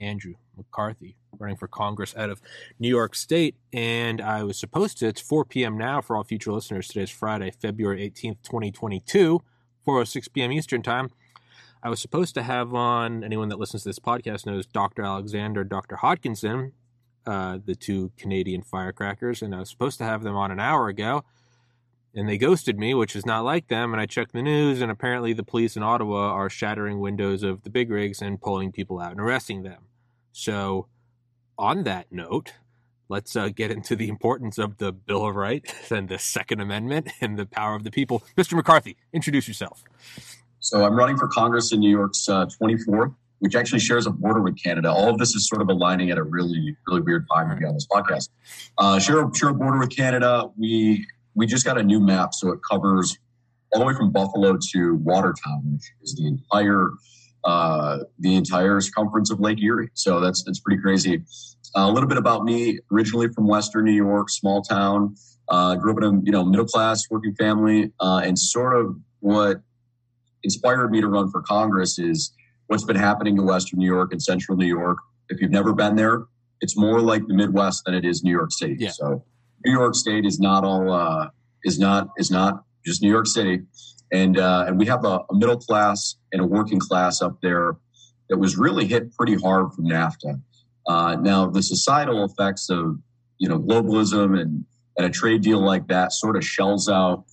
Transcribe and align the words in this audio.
Andrew 0.00 0.34
McCarthy, 0.56 1.16
running 1.38 1.56
for 1.56 1.68
Congress 1.68 2.14
out 2.16 2.30
of 2.30 2.40
New 2.78 2.88
York 2.88 3.14
State. 3.14 3.56
And 3.72 4.20
I 4.20 4.42
was 4.42 4.58
supposed 4.58 4.98
to, 4.98 5.06
it's 5.06 5.20
4 5.20 5.44
p.m. 5.44 5.76
now 5.76 6.00
for 6.00 6.16
all 6.16 6.24
future 6.24 6.52
listeners. 6.52 6.88
Today 6.88 7.02
is 7.02 7.10
Friday, 7.10 7.50
February 7.50 8.08
18th, 8.08 8.42
2022, 8.42 9.40
4.06 9.86 10.32
p.m. 10.32 10.52
Eastern 10.52 10.82
Time. 10.82 11.10
I 11.82 11.90
was 11.90 12.00
supposed 12.00 12.34
to 12.34 12.42
have 12.42 12.74
on, 12.74 13.22
anyone 13.22 13.48
that 13.50 13.58
listens 13.58 13.82
to 13.84 13.88
this 13.88 14.00
podcast 14.00 14.46
knows 14.46 14.66
Dr. 14.66 15.02
Alexander, 15.02 15.62
Dr. 15.62 15.96
Hodkinson, 15.96 16.72
uh, 17.26 17.58
the 17.64 17.76
two 17.76 18.10
Canadian 18.16 18.62
firecrackers, 18.62 19.42
and 19.42 19.54
I 19.54 19.60
was 19.60 19.70
supposed 19.70 19.98
to 19.98 20.04
have 20.04 20.22
them 20.22 20.34
on 20.34 20.50
an 20.50 20.58
hour 20.58 20.88
ago. 20.88 21.24
And 22.14 22.28
they 22.28 22.38
ghosted 22.38 22.78
me, 22.78 22.94
which 22.94 23.14
is 23.14 23.26
not 23.26 23.44
like 23.44 23.68
them. 23.68 23.92
And 23.92 24.00
I 24.00 24.06
checked 24.06 24.32
the 24.32 24.42
news, 24.42 24.80
and 24.80 24.90
apparently 24.90 25.34
the 25.34 25.44
police 25.44 25.76
in 25.76 25.82
Ottawa 25.82 26.30
are 26.30 26.48
shattering 26.48 26.98
windows 26.98 27.42
of 27.42 27.62
the 27.62 27.70
big 27.70 27.90
rigs 27.90 28.20
and 28.22 28.40
pulling 28.40 28.72
people 28.72 28.98
out 28.98 29.12
and 29.12 29.20
arresting 29.20 29.62
them. 29.62 29.87
So, 30.32 30.86
on 31.58 31.84
that 31.84 32.12
note, 32.12 32.54
let's 33.08 33.34
uh, 33.34 33.48
get 33.48 33.70
into 33.70 33.96
the 33.96 34.08
importance 34.08 34.58
of 34.58 34.78
the 34.78 34.92
Bill 34.92 35.26
of 35.26 35.34
Rights 35.34 35.90
and 35.90 36.08
the 36.08 36.18
Second 36.18 36.60
Amendment 36.60 37.08
and 37.20 37.38
the 37.38 37.46
power 37.46 37.74
of 37.74 37.84
the 37.84 37.90
people. 37.90 38.22
Mr. 38.36 38.54
McCarthy, 38.54 38.96
introduce 39.12 39.48
yourself. 39.48 39.82
So, 40.60 40.84
I'm 40.84 40.94
running 40.94 41.16
for 41.16 41.28
Congress 41.28 41.72
in 41.72 41.80
New 41.80 41.90
York's 41.90 42.28
uh, 42.28 42.46
24th, 42.60 43.14
which 43.40 43.54
actually 43.54 43.80
shares 43.80 44.06
a 44.06 44.10
border 44.10 44.40
with 44.42 44.62
Canada. 44.62 44.90
All 44.90 45.08
of 45.08 45.18
this 45.18 45.34
is 45.34 45.48
sort 45.48 45.62
of 45.62 45.68
aligning 45.68 46.10
at 46.10 46.18
a 46.18 46.22
really, 46.22 46.76
really 46.86 47.00
weird 47.00 47.26
time 47.32 47.50
to 47.50 47.56
be 47.56 47.64
on 47.64 47.74
this 47.74 47.86
podcast. 47.86 48.28
Uh, 48.76 48.98
share, 48.98 49.28
share 49.34 49.50
a 49.50 49.54
border 49.54 49.78
with 49.78 49.94
Canada. 49.94 50.50
We 50.56 51.06
we 51.34 51.46
just 51.46 51.64
got 51.64 51.78
a 51.78 51.82
new 51.84 52.00
map, 52.00 52.34
so 52.34 52.50
it 52.50 52.58
covers 52.68 53.16
all 53.72 53.80
the 53.80 53.86
way 53.86 53.94
from 53.94 54.10
Buffalo 54.10 54.58
to 54.72 54.94
Watertown, 54.96 55.62
which 55.72 55.92
is 56.02 56.14
the 56.16 56.26
entire 56.26 56.90
uh, 57.48 58.04
the 58.18 58.34
entire 58.34 58.78
circumference 58.78 59.30
of 59.30 59.40
Lake 59.40 59.58
Erie. 59.62 59.88
So 59.94 60.20
that's 60.20 60.42
that's 60.44 60.60
pretty 60.60 60.82
crazy. 60.82 61.22
Uh, 61.74 61.86
a 61.88 61.90
little 61.90 62.08
bit 62.08 62.18
about 62.18 62.44
me. 62.44 62.78
Originally 62.92 63.28
from 63.28 63.46
Western 63.46 63.86
New 63.86 63.92
York, 63.92 64.28
small 64.28 64.60
town. 64.60 65.16
Uh, 65.48 65.74
grew 65.76 65.92
up 65.92 65.96
in 65.96 66.04
a 66.04 66.12
you 66.24 66.30
know 66.30 66.44
middle 66.44 66.66
class 66.66 67.04
working 67.10 67.34
family, 67.36 67.90
uh, 68.00 68.20
and 68.22 68.38
sort 68.38 68.76
of 68.76 68.94
what 69.20 69.62
inspired 70.42 70.90
me 70.90 71.00
to 71.00 71.08
run 71.08 71.30
for 71.30 71.40
Congress 71.40 71.98
is 71.98 72.34
what's 72.66 72.84
been 72.84 72.96
happening 72.96 73.38
in 73.38 73.46
Western 73.46 73.78
New 73.78 73.86
York 73.86 74.12
and 74.12 74.22
Central 74.22 74.58
New 74.58 74.66
York. 74.66 74.98
If 75.30 75.40
you've 75.40 75.50
never 75.50 75.72
been 75.72 75.96
there, 75.96 76.24
it's 76.60 76.76
more 76.76 77.00
like 77.00 77.26
the 77.28 77.34
Midwest 77.34 77.86
than 77.86 77.94
it 77.94 78.04
is 78.04 78.22
New 78.22 78.30
York 78.30 78.52
City. 78.52 78.76
Yeah. 78.78 78.90
So 78.90 79.24
New 79.64 79.72
York 79.72 79.94
State 79.94 80.26
is 80.26 80.38
not 80.38 80.64
all 80.64 80.92
uh, 80.92 81.30
is 81.64 81.78
not 81.78 82.08
is 82.18 82.30
not 82.30 82.64
just 82.84 83.00
New 83.00 83.10
York 83.10 83.26
City 83.26 83.62
and 84.12 84.38
uh, 84.38 84.64
and 84.66 84.78
we 84.78 84.86
have 84.86 85.04
a, 85.04 85.20
a, 85.30 85.34
middle 85.34 85.58
class 85.58 86.16
and 86.32 86.40
a 86.40 86.46
working 86.46 86.78
class 86.78 87.20
up 87.22 87.40
there 87.42 87.76
that 88.28 88.38
was 88.38 88.56
really 88.56 88.86
hit 88.86 89.14
pretty 89.14 89.34
hard 89.34 89.72
from 89.72 89.86
NAFTA. 89.86 90.40
Uh, 90.86 91.16
now 91.16 91.46
the 91.46 91.62
societal 91.62 92.24
effects 92.24 92.70
of 92.70 92.98
you 93.38 93.48
know 93.48 93.58
globalism 93.58 94.40
and 94.40 94.64
and 94.96 95.06
a 95.06 95.10
trade 95.10 95.42
deal 95.42 95.60
like 95.60 95.86
that 95.88 96.12
sort 96.12 96.36
of 96.36 96.44
shells 96.44 96.88
out 96.88 97.24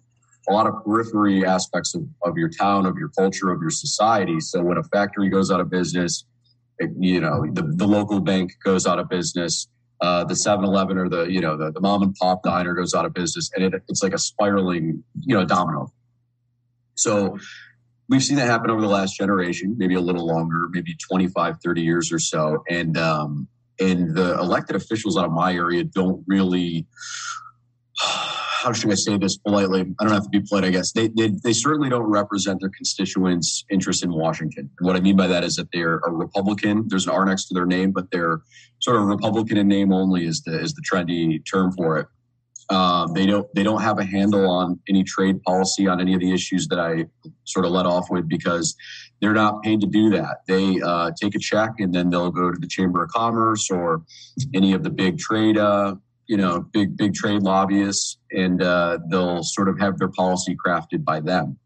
a 0.47 0.53
lot 0.53 0.67
of 0.67 0.83
periphery 0.83 1.43
aspects 1.43 1.95
of, 1.95 2.03
of 2.23 2.37
your 2.37 2.49
town, 2.49 2.85
of 2.85 2.97
your 2.97 3.09
culture, 3.09 3.51
of 3.51 3.61
your 3.61 3.71
society. 3.71 4.39
So 4.39 4.61
when 4.61 4.77
a 4.77 4.83
factory 4.83 5.27
goes 5.29 5.49
out 5.49 5.59
of 5.59 5.71
business, 5.71 6.25
it, 6.77 6.91
you 6.99 7.21
know 7.21 7.45
the, 7.51 7.63
the 7.63 7.87
local 7.87 8.19
bank 8.19 8.51
goes 8.63 8.85
out 8.85 8.99
of 8.99 9.09
business. 9.09 9.67
Uh, 10.01 10.25
the 10.25 10.33
7-Eleven 10.33 10.97
or 10.97 11.07
the 11.07 11.23
you 11.25 11.39
know 11.39 11.55
the, 11.55 11.71
the 11.71 11.79
mom 11.79 12.03
and 12.03 12.13
pop 12.15 12.43
diner 12.43 12.73
goes 12.73 12.93
out 12.93 13.05
of 13.05 13.13
business, 13.13 13.49
and 13.55 13.63
it, 13.63 13.81
it's 13.87 14.03
like 14.03 14.13
a 14.13 14.17
spiraling 14.17 15.01
you 15.21 15.35
know 15.35 15.45
domino 15.45 15.91
so 16.95 17.37
we've 18.09 18.23
seen 18.23 18.37
that 18.37 18.47
happen 18.47 18.69
over 18.69 18.81
the 18.81 18.87
last 18.87 19.15
generation, 19.15 19.75
maybe 19.77 19.95
a 19.95 20.01
little 20.01 20.25
longer, 20.25 20.67
maybe 20.71 20.95
25, 21.09 21.57
30 21.63 21.81
years 21.81 22.11
or 22.11 22.19
so. 22.19 22.63
And, 22.69 22.97
um, 22.97 23.47
and 23.79 24.15
the 24.15 24.39
elected 24.39 24.75
officials 24.75 25.17
out 25.17 25.25
of 25.25 25.31
my 25.31 25.53
area 25.53 25.83
don't 25.83 26.23
really, 26.27 26.87
how 27.97 28.71
should 28.71 28.91
I 28.91 28.95
say 28.95 29.17
this 29.17 29.37
politely? 29.37 29.81
I 29.99 30.03
don't 30.03 30.13
have 30.13 30.23
to 30.23 30.29
be 30.29 30.41
polite, 30.41 30.63
I 30.63 30.69
guess. 30.69 30.91
They, 30.91 31.07
they, 31.09 31.33
they 31.43 31.53
certainly 31.53 31.89
don't 31.89 32.09
represent 32.09 32.61
their 32.61 32.71
constituents' 32.75 33.65
interest 33.69 34.03
in 34.03 34.11
Washington. 34.13 34.69
And 34.79 34.87
what 34.87 34.95
I 34.95 35.01
mean 35.01 35.15
by 35.15 35.27
that 35.27 35.43
is 35.43 35.55
that 35.55 35.67
they're 35.73 35.97
a 35.99 36.11
Republican. 36.11 36.85
There's 36.87 37.05
an 37.05 37.11
R 37.11 37.25
next 37.25 37.45
to 37.47 37.53
their 37.53 37.65
name, 37.65 37.91
but 37.91 38.11
they're 38.11 38.41
sort 38.79 38.97
of 38.97 39.03
Republican 39.03 39.57
in 39.57 39.67
name 39.67 39.91
only 39.91 40.25
is 40.25 40.41
the, 40.45 40.59
is 40.59 40.73
the 40.73 40.81
trendy 40.81 41.43
term 41.45 41.71
for 41.73 41.97
it. 41.99 42.07
Uh, 42.69 43.05
they 43.13 43.25
don't 43.25 43.47
they 43.53 43.61
don't 43.61 43.81
have 43.81 43.99
a 43.99 44.03
handle 44.03 44.49
on 44.49 44.79
any 44.89 45.03
trade 45.03 45.41
policy 45.43 45.87
on 45.87 46.01
any 46.01 46.13
of 46.15 46.19
the 46.19 46.33
issues 46.33 46.67
that 46.67 46.79
I 46.79 47.05
sort 47.43 47.65
of 47.65 47.71
let 47.71 47.85
off 47.85 48.09
with 48.09 48.27
because 48.27 48.75
they're 49.21 49.33
not 49.33 49.61
paid 49.61 49.81
to 49.81 49.87
do 49.87 50.09
that. 50.11 50.37
They 50.47 50.81
uh, 50.81 51.11
take 51.19 51.35
a 51.35 51.39
check 51.39 51.73
and 51.79 51.93
then 51.93 52.09
they'll 52.09 52.31
go 52.31 52.51
to 52.51 52.57
the 52.59 52.67
Chamber 52.67 53.03
of 53.03 53.09
Commerce 53.11 53.69
or 53.69 54.03
any 54.55 54.73
of 54.73 54.83
the 54.83 54.89
big 54.89 55.19
trade 55.19 55.57
uh, 55.57 55.95
you 56.27 56.37
know 56.37 56.61
big 56.73 56.97
big 56.97 57.13
trade 57.13 57.43
lobbyists 57.43 58.17
and 58.31 58.61
uh, 58.61 58.97
they'll 59.09 59.43
sort 59.43 59.69
of 59.69 59.79
have 59.79 59.99
their 59.99 60.09
policy 60.09 60.55
crafted 60.55 61.05
by 61.05 61.19
them. 61.19 61.59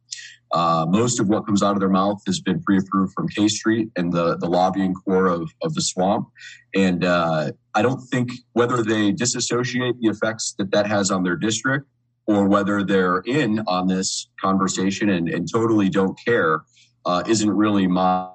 Uh, 0.51 0.85
most 0.89 1.19
of 1.19 1.27
what 1.29 1.45
comes 1.45 1.61
out 1.61 1.73
of 1.73 1.79
their 1.79 1.89
mouth 1.89 2.21
has 2.25 2.39
been 2.39 2.61
pre-approved 2.61 3.13
from 3.13 3.27
K 3.27 3.47
Street 3.47 3.89
and 3.95 4.11
the, 4.11 4.37
the 4.37 4.47
lobbying 4.47 4.93
core 4.93 5.27
of, 5.27 5.51
of 5.61 5.75
the 5.75 5.81
swamp. 5.81 6.27
And 6.75 7.03
uh, 7.03 7.51
I 7.75 7.81
don't 7.81 8.01
think 8.07 8.31
whether 8.53 8.83
they 8.83 9.11
disassociate 9.11 9.99
the 9.99 10.09
effects 10.09 10.55
that 10.57 10.71
that 10.71 10.87
has 10.87 11.11
on 11.11 11.23
their 11.23 11.35
district 11.35 11.85
or 12.25 12.47
whether 12.47 12.83
they're 12.83 13.19
in 13.25 13.59
on 13.67 13.87
this 13.87 14.29
conversation 14.41 15.09
and, 15.09 15.29
and 15.29 15.47
totally 15.51 15.89
don't 15.89 16.17
care 16.25 16.61
uh, 17.05 17.23
isn't 17.27 17.49
really 17.49 17.87
my. 17.87 18.29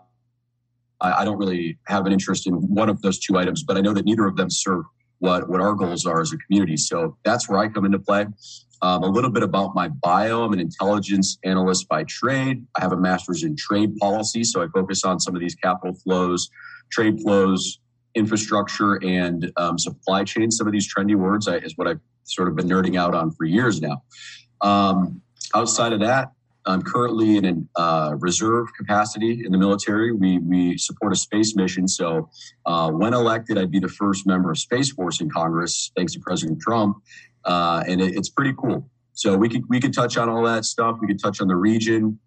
I, 1.00 1.22
I 1.22 1.24
don't 1.24 1.38
really 1.38 1.78
have 1.86 2.06
an 2.06 2.12
interest 2.12 2.46
in 2.46 2.54
one 2.54 2.88
of 2.88 3.02
those 3.02 3.18
two 3.18 3.36
items, 3.36 3.64
but 3.64 3.76
I 3.76 3.80
know 3.80 3.92
that 3.92 4.04
neither 4.04 4.26
of 4.26 4.36
them 4.36 4.50
serve 4.50 4.84
what, 5.18 5.48
what 5.48 5.60
our 5.60 5.74
goals 5.74 6.06
are 6.06 6.20
as 6.20 6.32
a 6.32 6.36
community. 6.38 6.76
So 6.76 7.16
that's 7.24 7.48
where 7.48 7.58
I 7.58 7.68
come 7.68 7.84
into 7.84 7.98
play. 7.98 8.26
Um, 8.84 9.02
a 9.02 9.08
little 9.08 9.30
bit 9.30 9.42
about 9.42 9.74
my 9.74 9.88
bio. 9.88 10.42
I'm 10.42 10.52
an 10.52 10.60
intelligence 10.60 11.38
analyst 11.42 11.88
by 11.88 12.04
trade. 12.04 12.66
I 12.76 12.82
have 12.82 12.92
a 12.92 12.98
master's 12.98 13.42
in 13.42 13.56
trade 13.56 13.96
policy, 13.96 14.44
so 14.44 14.62
I 14.62 14.66
focus 14.66 15.04
on 15.04 15.18
some 15.18 15.34
of 15.34 15.40
these 15.40 15.54
capital 15.54 15.94
flows, 15.94 16.50
trade 16.92 17.18
flows, 17.22 17.78
infrastructure, 18.14 19.02
and 19.02 19.50
um, 19.56 19.78
supply 19.78 20.22
chain. 20.24 20.50
Some 20.50 20.66
of 20.66 20.74
these 20.74 20.86
trendy 20.94 21.14
words 21.14 21.48
I, 21.48 21.56
is 21.56 21.78
what 21.78 21.88
I've 21.88 22.00
sort 22.24 22.46
of 22.46 22.56
been 22.56 22.68
nerding 22.68 22.98
out 22.98 23.14
on 23.14 23.30
for 23.30 23.46
years 23.46 23.80
now. 23.80 24.02
Um, 24.60 25.22
outside 25.54 25.94
of 25.94 26.00
that, 26.00 26.32
I'm 26.66 26.82
currently 26.82 27.38
in 27.38 27.66
a 27.78 27.80
uh, 27.80 28.16
reserve 28.18 28.68
capacity 28.76 29.46
in 29.46 29.52
the 29.52 29.58
military. 29.58 30.12
We, 30.12 30.40
we 30.40 30.76
support 30.76 31.14
a 31.14 31.16
space 31.16 31.56
mission. 31.56 31.88
So, 31.88 32.28
uh, 32.66 32.90
when 32.90 33.14
elected, 33.14 33.56
I'd 33.56 33.70
be 33.70 33.80
the 33.80 33.88
first 33.88 34.26
member 34.26 34.50
of 34.50 34.58
Space 34.58 34.92
Force 34.92 35.22
in 35.22 35.30
Congress, 35.30 35.90
thanks 35.96 36.12
to 36.12 36.20
President 36.20 36.60
Trump 36.60 36.98
uh, 37.44 37.84
and 37.86 38.00
it, 38.00 38.16
it's 38.16 38.28
pretty 38.28 38.54
cool. 38.56 38.88
So 39.12 39.36
we 39.36 39.48
could 39.48 39.62
we 39.68 39.80
could 39.80 39.94
touch 39.94 40.16
on 40.16 40.28
all 40.28 40.42
that 40.44 40.64
stuff. 40.64 40.98
We 41.00 41.06
could 41.06 41.20
touch 41.20 41.40
on 41.40 41.48
the 41.48 41.56
region. 41.56 42.18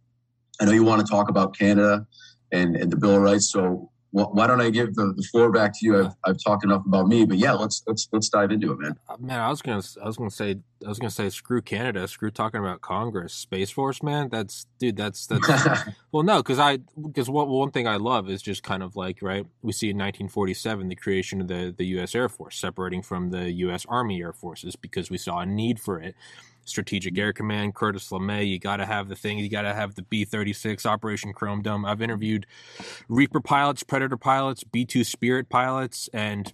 I 0.60 0.66
know 0.66 0.72
you 0.72 0.84
want 0.84 1.06
to 1.06 1.08
talk 1.08 1.30
about 1.30 1.58
Canada 1.58 2.08
and, 2.52 2.76
and 2.76 2.92
the 2.92 2.98
Bill 2.98 3.16
of 3.16 3.22
Rights. 3.22 3.52
So 3.52 3.92
why 4.26 4.48
don't 4.48 4.62
I 4.62 4.70
give 4.70 4.96
the, 4.96 5.14
the 5.16 5.24
floor 5.24 5.52
back 5.52 5.74
to 5.80 5.86
you? 5.86 6.00
I've, 6.00 6.14
I've 6.24 6.44
talked 6.44 6.64
enough 6.64 6.86
about 6.86 7.08
me, 7.08 7.26
but 7.26 7.38
yeah, 7.38 7.54
let's 7.54 7.84
let's 7.88 8.08
let's 8.12 8.30
dive 8.30 8.52
into 8.52 8.72
it, 8.72 8.80
man. 8.80 8.98
Uh, 9.08 9.18
man, 9.20 9.40
I 9.40 9.50
was 9.50 9.62
gonna 9.62 9.84
I 10.02 10.06
was 10.06 10.18
gonna 10.18 10.32
say 10.32 10.56
I 10.86 10.90
was 10.90 11.00
gonna 11.00 11.12
say 11.12 11.30
screw 11.30 11.62
Canada, 11.62 12.08
screw 12.08 12.32
talking 12.32 12.60
about 12.60 12.82
Congress, 12.82 13.34
Space 13.34 13.70
Force, 13.70 14.02
man. 14.02 14.30
That's 14.30 14.66
dude, 14.80 14.98
that's 14.98 15.28
that's 15.28 15.48
well, 16.12 16.24
no, 16.24 16.38
because 16.38 16.60
I 16.60 16.78
because 17.02 17.30
what 17.30 17.48
one 17.48 17.72
thing 17.72 17.88
I 17.88 17.98
love 17.98 18.30
is 18.30 18.42
just 18.42 18.64
kind 18.64 18.82
of 18.82 18.96
like 18.96 19.22
right. 19.22 19.46
We 19.62 19.72
see 19.72 19.90
in 19.90 19.98
1947 19.98 20.88
the 20.88 20.96
creation 20.96 21.42
of 21.42 21.48
the 21.48 21.74
the 21.78 21.86
U.S. 21.88 22.16
Air 22.16 22.30
Force 22.30 22.58
separating 22.58 23.04
from 23.04 23.30
the 23.30 23.52
U.S. 23.52 23.86
Army 23.88 24.22
Air 24.22 24.34
Forces 24.34 24.76
because 24.76 25.10
we 25.10 25.18
saw 25.18 25.40
a 25.40 25.46
need 25.46 25.80
for 25.80 26.02
it. 26.02 26.16
Strategic 26.68 27.18
Air 27.18 27.34
Command, 27.34 27.76
Curtis 27.76 28.10
LeMay. 28.10 28.48
You 28.48 28.60
got 28.60 28.78
to 28.78 28.86
have 28.86 29.08
the 29.08 29.16
thing. 29.16 29.40
You 29.40 29.50
got 29.50 29.64
to 29.64 29.74
have 29.74 29.96
the 29.96 30.04
B 30.04 30.26
36, 30.26 30.86
Operation 30.86 31.34
Chrome 31.34 31.62
Dome. 31.62 31.86
I've 31.86 32.02
interviewed 32.02 32.46
Reaper 33.08 33.42
pilots, 33.42 33.84
Predator 33.84 34.18
pilots, 34.18 34.64
B 34.64 34.86
2 34.86 35.04
Spirit 35.04 35.50
pilots, 35.50 36.10
and 36.14 36.54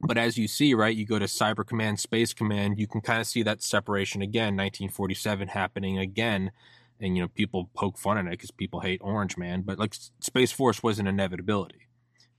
but 0.00 0.16
as 0.16 0.38
you 0.38 0.46
see, 0.46 0.74
right, 0.74 0.94
you 0.94 1.04
go 1.04 1.18
to 1.18 1.24
Cyber 1.24 1.66
Command, 1.66 1.98
Space 1.98 2.32
Command, 2.32 2.78
you 2.78 2.86
can 2.86 3.00
kind 3.00 3.20
of 3.20 3.26
see 3.26 3.42
that 3.42 3.62
separation 3.62 4.22
again, 4.22 4.56
1947 4.56 5.48
happening 5.48 5.98
again. 5.98 6.52
And, 7.00 7.16
you 7.16 7.22
know, 7.22 7.28
people 7.28 7.68
poke 7.74 7.98
fun 7.98 8.18
at 8.18 8.26
it 8.26 8.30
because 8.30 8.50
people 8.50 8.80
hate 8.80 9.00
Orange 9.02 9.36
Man, 9.36 9.62
but 9.62 9.78
like 9.78 9.94
Space 10.20 10.52
Force 10.52 10.82
was 10.82 10.98
an 10.98 11.06
inevitability. 11.06 11.88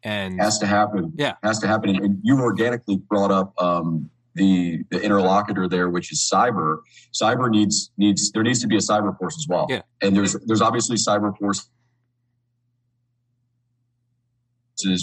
and 0.03 0.39
has 0.39 0.57
to 0.59 0.67
happen. 0.67 1.13
Yeah, 1.15 1.35
has 1.43 1.59
to 1.59 1.67
happen. 1.67 1.95
And 1.97 2.19
you 2.23 2.39
organically 2.39 2.97
brought 2.97 3.31
up 3.31 3.53
um, 3.61 4.09
the 4.35 4.83
the 4.89 5.01
interlocutor 5.01 5.67
there, 5.67 5.89
which 5.89 6.11
is 6.11 6.29
cyber. 6.31 6.79
Cyber 7.13 7.49
needs 7.49 7.91
needs 7.97 8.31
there 8.31 8.43
needs 8.43 8.61
to 8.61 8.67
be 8.67 8.75
a 8.75 8.79
cyber 8.79 9.17
force 9.17 9.37
as 9.37 9.47
well. 9.47 9.67
Yeah, 9.69 9.81
and 10.01 10.15
there's 10.15 10.35
there's 10.45 10.61
obviously 10.61 10.97
cyber 10.97 11.35
force 11.37 11.69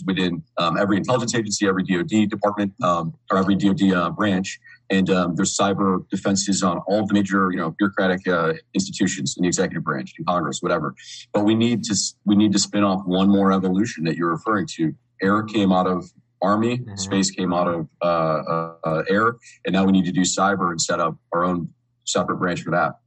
within 0.06 0.42
um, 0.58 0.76
every 0.78 0.96
intelligence 0.96 1.34
agency, 1.34 1.66
every 1.66 1.82
DoD 1.82 2.30
department, 2.30 2.72
um, 2.82 3.14
or 3.30 3.38
every 3.38 3.54
DoD 3.54 3.92
uh, 3.92 4.10
branch, 4.10 4.58
and 4.90 5.10
um, 5.10 5.34
there's 5.34 5.56
cyber 5.56 6.08
defenses 6.08 6.62
on 6.62 6.78
all 6.86 7.06
the 7.06 7.14
major, 7.14 7.50
you 7.50 7.58
know, 7.58 7.74
bureaucratic 7.78 8.26
uh, 8.28 8.54
institutions 8.74 9.34
in 9.36 9.42
the 9.42 9.48
executive 9.48 9.84
branch, 9.84 10.14
in 10.18 10.24
Congress, 10.24 10.60
whatever. 10.60 10.94
But 11.32 11.44
we 11.44 11.54
need 11.54 11.82
to 11.84 11.94
we 12.24 12.36
need 12.36 12.52
to 12.52 12.58
spin 12.58 12.84
off 12.84 13.02
one 13.04 13.28
more 13.28 13.52
evolution 13.52 14.04
that 14.04 14.16
you're 14.16 14.30
referring 14.30 14.66
to. 14.76 14.94
Air 15.22 15.42
came 15.42 15.72
out 15.72 15.86
of 15.86 16.10
Army, 16.42 16.78
mm-hmm. 16.78 16.96
space 16.96 17.30
came 17.30 17.52
out 17.52 17.68
of 17.68 17.88
uh, 18.02 18.04
uh, 18.04 18.74
uh, 18.84 19.02
air, 19.08 19.36
and 19.64 19.72
now 19.72 19.84
we 19.84 19.92
need 19.92 20.04
to 20.04 20.12
do 20.12 20.22
cyber 20.22 20.70
and 20.70 20.80
set 20.80 21.00
up 21.00 21.16
our 21.32 21.44
own 21.44 21.72
separate 22.04 22.36
branch 22.36 22.62
for 22.62 22.70
that. 22.70 22.98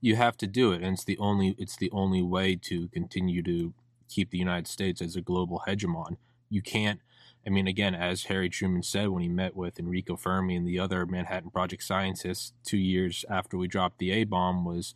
You 0.00 0.16
have 0.16 0.36
to 0.38 0.46
do 0.46 0.72
it, 0.72 0.82
and 0.82 0.94
it's 0.94 1.04
the 1.04 1.18
only 1.18 1.54
it's 1.58 1.76
the 1.76 1.90
only 1.90 2.22
way 2.22 2.56
to 2.56 2.88
continue 2.88 3.42
to 3.42 3.74
keep 4.08 4.30
the 4.30 4.38
United 4.38 4.66
States 4.66 5.02
as 5.02 5.14
a 5.14 5.20
global 5.20 5.62
hegemon. 5.66 6.16
You 6.48 6.62
can't. 6.62 7.00
I 7.46 7.50
mean, 7.50 7.66
again, 7.66 7.94
as 7.94 8.24
Harry 8.24 8.50
Truman 8.50 8.82
said 8.82 9.08
when 9.08 9.22
he 9.22 9.28
met 9.28 9.56
with 9.56 9.78
Enrico 9.78 10.16
Fermi 10.16 10.56
and 10.56 10.66
the 10.66 10.78
other 10.78 11.06
Manhattan 11.06 11.50
Project 11.50 11.82
scientists 11.82 12.52
two 12.64 12.76
years 12.76 13.24
after 13.30 13.56
we 13.56 13.68
dropped 13.68 13.98
the 13.98 14.10
A 14.10 14.24
bomb, 14.24 14.64
was 14.64 14.94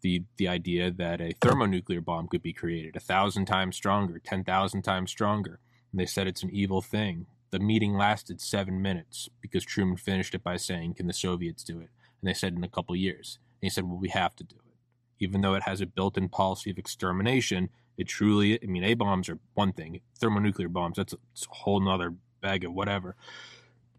the 0.00 0.22
the 0.36 0.46
idea 0.46 0.90
that 0.90 1.20
a 1.20 1.32
thermonuclear 1.40 2.00
bomb 2.00 2.28
could 2.28 2.42
be 2.42 2.52
created, 2.52 2.94
a 2.94 3.00
thousand 3.00 3.46
times 3.46 3.74
stronger, 3.74 4.20
ten 4.20 4.44
thousand 4.44 4.82
times 4.82 5.10
stronger. 5.10 5.58
And 5.94 6.00
they 6.00 6.06
said 6.06 6.26
it's 6.26 6.42
an 6.42 6.50
evil 6.50 6.82
thing. 6.82 7.26
The 7.52 7.60
meeting 7.60 7.94
lasted 7.96 8.40
seven 8.40 8.82
minutes 8.82 9.28
because 9.40 9.62
Truman 9.62 9.96
finished 9.96 10.34
it 10.34 10.42
by 10.42 10.56
saying, 10.56 10.94
"Can 10.94 11.06
the 11.06 11.12
Soviets 11.12 11.62
do 11.62 11.78
it?" 11.78 11.90
And 12.20 12.28
they 12.28 12.34
said 12.34 12.54
in 12.54 12.64
a 12.64 12.68
couple 12.68 12.96
years. 12.96 13.38
And 13.62 13.66
he 13.66 13.70
said, 13.70 13.84
"Well, 13.84 13.96
we 13.96 14.08
have 14.08 14.34
to 14.34 14.42
do 14.42 14.56
it." 14.56 14.74
Even 15.20 15.40
though 15.40 15.54
it 15.54 15.62
has 15.62 15.80
a 15.80 15.86
built-in 15.86 16.30
policy 16.30 16.72
of 16.72 16.78
extermination, 16.78 17.70
it 17.96 18.08
truly, 18.08 18.60
I 18.60 18.66
mean, 18.66 18.82
A 18.82 18.94
bombs 18.94 19.28
are 19.28 19.38
one 19.54 19.72
thing, 19.72 20.00
thermonuclear 20.18 20.68
bombs, 20.68 20.96
that's 20.96 21.12
a, 21.12 21.16
a 21.16 21.54
whole 21.54 21.78
nother 21.78 22.14
bag 22.40 22.64
of 22.64 22.74
whatever. 22.74 23.14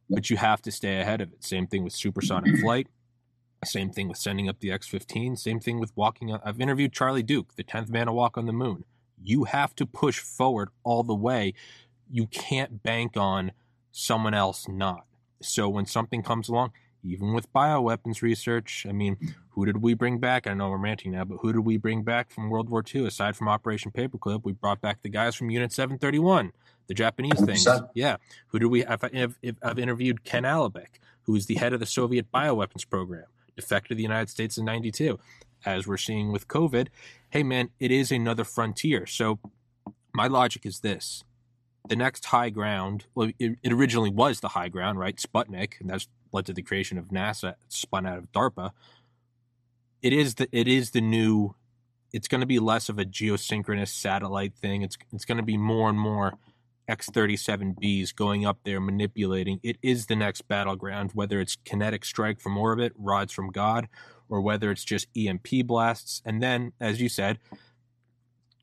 But 0.10 0.30
you 0.30 0.36
have 0.36 0.62
to 0.64 0.72
stay 0.72 1.00
ahead 1.00 1.22
of 1.22 1.32
it. 1.32 1.46
Same 1.46 1.66
thing 1.66 1.86
with 1.86 1.94
supersonic 1.94 2.58
flight. 2.60 2.90
Same 3.64 3.90
thing 3.90 4.10
with 4.10 4.18
sending 4.18 4.50
up 4.50 4.60
the 4.60 4.70
X 4.70 4.86
15. 4.86 5.38
Same 5.38 5.62
thing 5.62 5.80
with 5.80 5.96
walking. 5.96 6.30
On, 6.34 6.42
I've 6.44 6.60
interviewed 6.60 6.92
Charlie 6.92 7.24
Duke, 7.24 7.56
the 7.56 7.64
10th 7.64 7.88
man 7.88 8.08
to 8.08 8.12
walk 8.12 8.38
on 8.38 8.48
the 8.48 8.54
moon. 8.54 8.84
You 9.24 9.46
have 9.46 9.74
to 9.78 9.86
push 9.86 10.20
forward 10.20 10.70
all 10.84 11.04
the 11.04 11.16
way. 11.16 11.54
You 12.10 12.28
can't 12.28 12.84
bank 12.84 13.18
on 13.18 13.52
someone 13.92 14.34
else 14.34 14.68
not. 14.68 15.06
So 15.42 15.70
when 15.70 15.86
something 15.86 16.22
comes 16.22 16.50
along, 16.50 16.72
even 17.04 17.34
with 17.34 17.52
bioweapons 17.54 18.22
research, 18.22 18.86
I 18.90 18.92
mean, 18.92 19.18
who 19.50 19.66
did 19.66 19.82
we 19.82 19.94
bring 19.94 20.18
back? 20.18 20.48
I 20.48 20.54
know 20.54 20.70
we're 20.70 20.78
ranting 20.78 21.12
now, 21.12 21.24
but 21.24 21.38
who 21.42 21.54
did 21.54 21.60
we 21.60 21.78
bring 21.78 22.04
back 22.04 22.32
from 22.32 22.50
World 22.50 22.70
War 22.70 22.84
II 22.94 23.06
aside 23.06 23.36
from 23.36 23.48
Operation 23.48 23.92
Paperclip? 23.92 24.44
We 24.44 24.54
brought 24.54 24.82
back 24.82 25.02
the 25.02 25.10
guys 25.10 25.36
from 25.36 25.50
Unit 25.50 25.72
731, 25.72 26.52
the 26.88 26.94
Japanese 26.94 27.40
things. 27.42 27.68
Yeah. 27.94 28.18
Who 28.48 28.60
did 28.60 28.68
we? 28.68 28.86
I've, 28.86 29.04
I've 29.62 29.80
interviewed 29.80 30.24
Ken 30.24 30.44
Alibek, 30.44 31.00
who 31.24 31.36
is 31.36 31.46
the 31.46 31.56
head 31.56 31.74
of 31.74 31.80
the 31.80 31.86
Soviet 31.86 32.32
bioweapons 32.32 32.90
program, 32.90 33.26
defected 33.56 33.90
to 33.90 33.96
the 33.96 34.04
United 34.04 34.30
States 34.30 34.58
in 34.58 34.66
92. 34.66 35.20
As 35.66 35.88
we're 35.88 35.98
seeing 35.98 36.32
with 36.32 36.48
COVID, 36.48 36.88
hey 37.30 37.42
man, 37.42 37.70
it 37.80 37.92
is 37.92 38.12
another 38.12 38.44
frontier. 38.44 39.06
So 39.08 39.40
my 40.14 40.28
logic 40.28 40.66
is 40.66 40.82
this 40.82 41.24
the 41.88 41.96
next 41.96 42.26
high 42.26 42.50
ground, 42.50 43.06
well, 43.16 43.30
it, 43.40 43.58
it, 43.64 43.72
originally 43.72 44.10
was 44.10 44.40
the 44.40 44.50
high 44.50 44.70
ground, 44.70 45.00
right? 45.00 45.16
Sputnik, 45.18 45.80
and 45.80 45.90
that's 45.90 46.08
led 46.32 46.46
to 46.48 46.54
the 46.54 46.62
creation 46.62 46.98
of 46.98 47.10
NASA, 47.10 47.56
spun 47.70 48.06
out 48.06 48.18
of 48.18 48.32
DARPA. 48.32 48.72
It 50.02 50.14
is 50.14 50.36
the 50.36 50.48
it 50.52 50.68
is 50.68 50.92
the 50.92 51.02
new. 51.02 51.56
It's 52.14 52.28
going 52.28 52.42
to 52.42 52.48
be 52.48 52.60
less 52.60 52.88
of 52.88 53.00
a 53.00 53.06
geosynchronous 53.06 53.90
satellite 53.90 54.54
thing. 54.56 54.82
It's 54.82 54.98
it's 55.12 55.26
going 55.26 55.38
to 55.38 55.44
be 55.44 55.58
more 55.58 55.90
and 55.90 56.00
more 56.00 56.38
X-37Bs 56.88 58.16
going 58.16 58.46
up 58.46 58.60
there 58.64 58.80
manipulating. 58.80 59.60
It 59.64 59.78
is 59.82 60.06
the 60.06 60.16
next 60.16 60.48
battleground, 60.48 61.12
whether 61.14 61.40
it's 61.40 61.58
kinetic 61.66 62.06
strike 62.06 62.40
from 62.40 62.58
orbit, 62.58 62.94
rods 62.98 63.34
from 63.34 63.50
God, 63.50 63.88
or 64.30 64.42
whether 64.42 64.72
it's 64.72 64.86
just 64.86 65.08
EMP 65.18 65.66
blasts. 65.66 66.22
And 66.26 66.42
then, 66.42 66.74
as 66.80 67.02
you 67.02 67.10
said, 67.10 67.40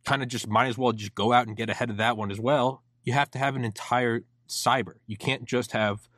kind 0.05 0.23
of 0.23 0.29
just 0.29 0.49
might 0.49 0.69
as 0.69 0.79
well 0.79 0.93
just 0.93 1.15
go 1.15 1.33
out 1.33 1.47
and 1.47 1.57
get 1.57 1.71
ahead 1.71 1.91
of 1.91 1.97
that 1.97 2.17
one 2.17 2.31
as 2.31 2.41
well. 2.41 2.83
You 3.05 3.13
have 3.13 3.31
to 3.33 3.39
have 3.39 3.57
an 3.57 3.65
entire 3.65 4.23
cyber. 4.49 4.95
You 5.07 5.17
can't 5.17 5.45
just 5.45 5.73
have 5.73 6.09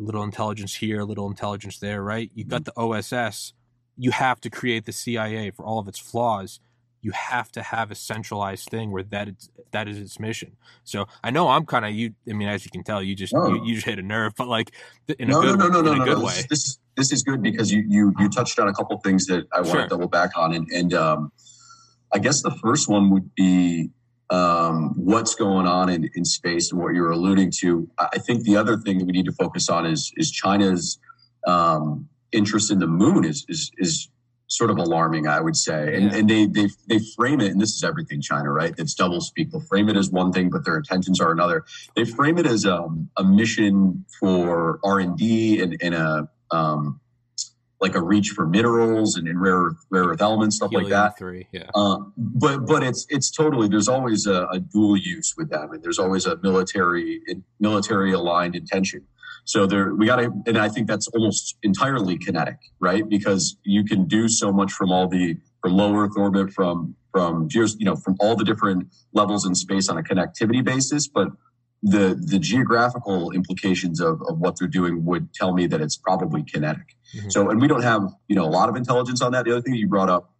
a 0.00 0.02
little 0.02 0.22
intelligence 0.22 0.76
here, 0.76 1.00
a 1.00 1.04
little 1.04 1.26
intelligence 1.28 1.78
there, 1.78 2.02
right? 2.02 2.30
You've 2.34 2.48
got 2.48 2.64
mm-hmm. 2.64 2.80
the 2.80 3.26
OSS. 3.26 3.52
You 3.96 4.10
have 4.10 4.40
to 4.42 4.50
create 4.50 4.84
the 4.84 4.92
CIA 4.92 5.50
for 5.50 5.64
all 5.64 5.78
of 5.78 5.88
its 5.88 5.98
flaws. 5.98 6.60
You 7.00 7.12
have 7.12 7.52
to 7.52 7.62
have 7.62 7.90
a 7.90 7.94
centralized 7.94 8.68
thing 8.68 8.90
where 8.90 9.04
that 9.04 9.28
is, 9.28 9.50
that 9.70 9.86
is 9.86 9.98
its 9.98 10.18
mission. 10.18 10.56
So 10.82 11.06
I 11.22 11.30
know 11.30 11.48
I'm 11.48 11.64
kind 11.64 11.84
of 11.84 11.92
you. 11.92 12.14
I 12.28 12.32
mean, 12.32 12.48
as 12.48 12.64
you 12.64 12.70
can 12.70 12.82
tell, 12.82 13.02
you 13.02 13.14
just 13.14 13.32
no. 13.32 13.48
you, 13.48 13.64
you, 13.64 13.74
just 13.74 13.86
hit 13.86 13.98
a 13.98 14.02
nerve, 14.02 14.34
but 14.36 14.48
like 14.48 14.72
in 15.18 15.28
no, 15.28 15.38
a 15.38 15.42
good, 15.42 15.58
no, 15.58 15.68
no, 15.68 15.82
no, 15.82 15.92
in 15.92 15.98
no, 15.98 16.02
a 16.02 16.06
good 16.06 16.18
no. 16.18 16.24
way. 16.24 16.42
This, 16.50 16.66
is 16.66 16.78
this 16.96 17.12
is 17.12 17.22
good 17.22 17.42
because 17.42 17.70
you 17.70 17.84
you 17.86 18.12
you 18.18 18.28
touched 18.28 18.58
on 18.58 18.66
a 18.66 18.72
couple 18.72 18.98
things 18.98 19.26
that 19.26 19.46
I 19.52 19.58
want 19.58 19.70
sure. 19.70 19.82
to 19.82 19.88
double 19.88 20.08
back 20.08 20.36
on, 20.36 20.52
and 20.52 20.68
and 20.72 20.94
um, 20.94 21.32
I 22.12 22.18
guess 22.18 22.42
the 22.42 22.50
first 22.50 22.88
one 22.88 23.10
would 23.10 23.34
be 23.36 23.90
um, 24.30 24.92
what's 24.96 25.34
going 25.34 25.66
on 25.66 25.88
in, 25.88 26.10
in 26.14 26.24
space 26.24 26.72
and 26.72 26.80
what 26.80 26.94
you're 26.94 27.10
alluding 27.10 27.52
to. 27.58 27.88
I 27.98 28.18
think 28.18 28.42
the 28.44 28.56
other 28.56 28.76
thing 28.76 28.98
that 28.98 29.04
we 29.04 29.12
need 29.12 29.26
to 29.26 29.32
focus 29.32 29.68
on 29.68 29.86
is 29.86 30.12
is 30.16 30.30
China's 30.30 30.98
um, 31.46 32.08
interest 32.32 32.70
in 32.70 32.78
the 32.78 32.86
moon 32.86 33.24
is 33.24 33.44
is 33.48 33.70
is 33.78 34.08
sort 34.48 34.70
of 34.70 34.78
alarming, 34.78 35.26
I 35.26 35.40
would 35.40 35.56
say. 35.56 35.94
And, 35.94 36.12
yeah. 36.12 36.18
and 36.18 36.30
they, 36.30 36.46
they 36.46 36.68
they 36.88 36.98
frame 37.16 37.40
it, 37.40 37.50
and 37.52 37.60
this 37.60 37.74
is 37.74 37.84
everything 37.84 38.20
China, 38.20 38.50
right? 38.50 38.74
It's 38.78 38.94
double 38.94 39.20
speak. 39.20 39.50
They'll 39.50 39.60
frame 39.60 39.88
it 39.88 39.96
as 39.96 40.10
one 40.10 40.32
thing, 40.32 40.50
but 40.50 40.64
their 40.64 40.76
intentions 40.76 41.20
are 41.20 41.32
another. 41.32 41.64
They 41.94 42.04
frame 42.04 42.38
it 42.38 42.46
as 42.46 42.66
um, 42.66 43.10
a 43.16 43.24
mission 43.24 44.04
for 44.20 44.80
R 44.84 45.00
and 45.00 45.16
D 45.16 45.60
and, 45.60 45.76
and 45.80 45.94
a 45.94 46.28
um, 46.50 47.00
like 47.80 47.94
a 47.94 48.02
reach 48.02 48.30
for 48.30 48.46
minerals 48.46 49.16
and, 49.16 49.28
and 49.28 49.40
rare 49.40 49.72
rare 49.90 50.04
earth 50.04 50.22
elements, 50.22 50.56
stuff 50.56 50.70
Helium 50.70 50.90
like 50.90 50.98
that. 50.98 51.18
Three, 51.18 51.46
yeah. 51.52 51.68
Uh, 51.74 51.98
but 52.16 52.66
but 52.66 52.82
it's 52.82 53.06
it's 53.10 53.30
totally 53.30 53.68
there's 53.68 53.88
always 53.88 54.26
a, 54.26 54.46
a, 54.46 54.58
dual 54.60 54.96
use 54.96 55.34
with 55.36 55.50
them, 55.50 55.72
and 55.72 55.82
there's 55.82 55.98
always 55.98 56.26
a 56.26 56.36
military 56.42 57.20
military 57.60 58.12
aligned 58.12 58.54
intention. 58.54 59.02
So 59.44 59.66
there 59.66 59.94
we 59.94 60.06
got 60.06 60.16
to, 60.16 60.32
and 60.46 60.58
I 60.58 60.68
think 60.68 60.88
that's 60.88 61.06
almost 61.08 61.56
entirely 61.62 62.18
kinetic, 62.18 62.58
right? 62.80 63.08
Because 63.08 63.56
you 63.62 63.84
can 63.84 64.06
do 64.06 64.28
so 64.28 64.52
much 64.52 64.72
from 64.72 64.90
all 64.90 65.06
the 65.06 65.36
from 65.62 65.72
low 65.72 65.94
Earth 65.96 66.16
orbit, 66.16 66.52
from 66.52 66.96
from 67.12 67.48
geos, 67.48 67.76
you 67.78 67.84
know, 67.84 67.96
from 67.96 68.16
all 68.20 68.36
the 68.36 68.44
different 68.44 68.88
levels 69.12 69.46
in 69.46 69.54
space 69.54 69.88
on 69.88 69.98
a 69.98 70.02
connectivity 70.02 70.64
basis, 70.64 71.08
but 71.08 71.28
the 71.82 72.20
the 72.20 72.38
geographical 72.38 73.30
implications 73.32 74.00
of, 74.00 74.20
of 74.28 74.38
what 74.38 74.58
they're 74.58 74.68
doing 74.68 75.04
would 75.04 75.32
tell 75.34 75.52
me 75.52 75.66
that 75.66 75.80
it's 75.80 75.96
probably 75.96 76.42
kinetic. 76.42 76.96
Mm-hmm. 77.16 77.30
So, 77.30 77.50
and 77.50 77.60
we 77.60 77.68
don't 77.68 77.82
have 77.82 78.10
you 78.28 78.36
know 78.36 78.44
a 78.44 78.50
lot 78.50 78.68
of 78.68 78.76
intelligence 78.76 79.22
on 79.22 79.32
that. 79.32 79.44
The 79.44 79.52
other 79.52 79.60
thing 79.60 79.74
you 79.74 79.88
brought 79.88 80.10
up 80.10 80.32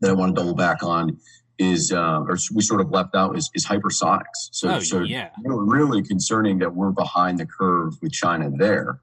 that 0.00 0.10
I 0.10 0.14
want 0.14 0.34
to 0.34 0.40
double 0.40 0.54
back 0.54 0.82
on 0.82 1.18
is, 1.58 1.92
uh, 1.92 2.20
or 2.20 2.36
we 2.54 2.62
sort 2.62 2.80
of 2.80 2.90
left 2.90 3.14
out 3.14 3.36
is, 3.36 3.50
is 3.54 3.66
hypersonics. 3.66 4.50
So, 4.52 4.70
oh, 4.70 4.80
so 4.80 5.00
yeah, 5.00 5.30
really 5.44 6.02
concerning 6.02 6.58
that 6.58 6.74
we're 6.74 6.90
behind 6.90 7.38
the 7.38 7.46
curve 7.46 7.94
with 8.02 8.12
China 8.12 8.50
there. 8.54 9.00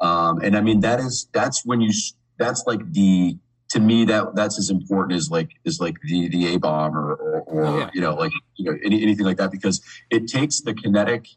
Um, 0.00 0.40
and 0.42 0.56
I 0.56 0.60
mean 0.60 0.80
that 0.80 1.00
is 1.00 1.28
that's 1.32 1.64
when 1.64 1.80
you 1.80 1.90
that's 2.38 2.64
like 2.66 2.92
the 2.92 3.38
to 3.76 3.82
me 3.82 4.06
that 4.06 4.34
that's 4.34 4.58
as 4.58 4.70
important 4.70 5.16
as 5.18 5.30
like 5.30 5.50
is 5.64 5.80
like 5.80 5.96
the 6.02 6.28
the 6.28 6.54
A 6.54 6.58
bomb 6.58 6.96
or 6.96 7.12
or, 7.12 7.40
or 7.42 7.64
oh, 7.66 7.78
yeah. 7.78 7.90
you 7.92 8.00
know 8.00 8.14
like 8.14 8.32
you 8.56 8.64
know 8.64 8.78
any, 8.82 9.02
anything 9.02 9.26
like 9.26 9.36
that 9.36 9.52
because 9.52 9.82
it 10.10 10.26
takes 10.26 10.60
the 10.62 10.72
kinetic 10.72 11.28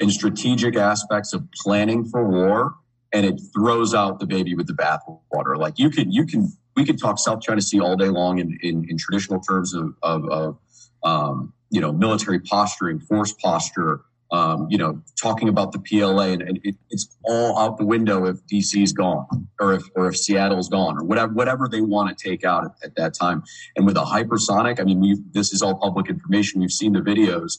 and 0.00 0.10
strategic 0.10 0.76
aspects 0.76 1.32
of 1.32 1.46
planning 1.62 2.04
for 2.04 2.28
war 2.28 2.74
and 3.12 3.24
it 3.24 3.40
throws 3.54 3.94
out 3.94 4.18
the 4.18 4.26
baby 4.26 4.54
with 4.54 4.66
the 4.66 4.72
bathwater. 4.72 5.56
Like 5.56 5.78
you 5.78 5.88
can 5.90 6.10
you 6.10 6.26
can 6.26 6.52
we 6.74 6.84
could 6.84 6.98
talk 6.98 7.20
South 7.20 7.40
China 7.40 7.60
Sea 7.60 7.80
all 7.80 7.96
day 7.96 8.08
long 8.08 8.38
in 8.38 8.58
in, 8.62 8.84
in 8.88 8.98
traditional 8.98 9.40
terms 9.40 9.72
of 9.72 9.94
of, 10.02 10.28
of 10.28 10.58
um, 11.04 11.52
you 11.70 11.80
know 11.80 11.92
military 11.92 12.40
posturing, 12.40 12.98
force 12.98 13.32
posture, 13.32 14.00
um, 14.32 14.66
you 14.68 14.78
know, 14.78 15.00
talking 15.20 15.48
about 15.48 15.72
the 15.72 15.78
PLA, 15.78 16.32
and, 16.32 16.42
and 16.42 16.60
it, 16.64 16.74
it's 16.90 17.16
all 17.24 17.58
out 17.58 17.78
the 17.78 17.86
window 17.86 18.26
if 18.26 18.44
DC's 18.46 18.92
gone, 18.92 19.48
or 19.60 19.74
if 19.74 19.84
or 19.94 20.08
if 20.08 20.16
Seattle's 20.16 20.68
gone, 20.68 20.98
or 20.98 21.04
whatever 21.04 21.32
whatever 21.32 21.68
they 21.68 21.80
want 21.80 22.16
to 22.16 22.28
take 22.28 22.44
out 22.44 22.64
at, 22.64 22.72
at 22.82 22.96
that 22.96 23.14
time. 23.14 23.44
And 23.76 23.86
with 23.86 23.96
a 23.96 24.02
hypersonic, 24.02 24.80
I 24.80 24.84
mean, 24.84 25.24
this 25.32 25.52
is 25.52 25.62
all 25.62 25.76
public 25.76 26.08
information. 26.08 26.60
We've 26.60 26.72
seen 26.72 26.92
the 26.92 27.00
videos. 27.00 27.58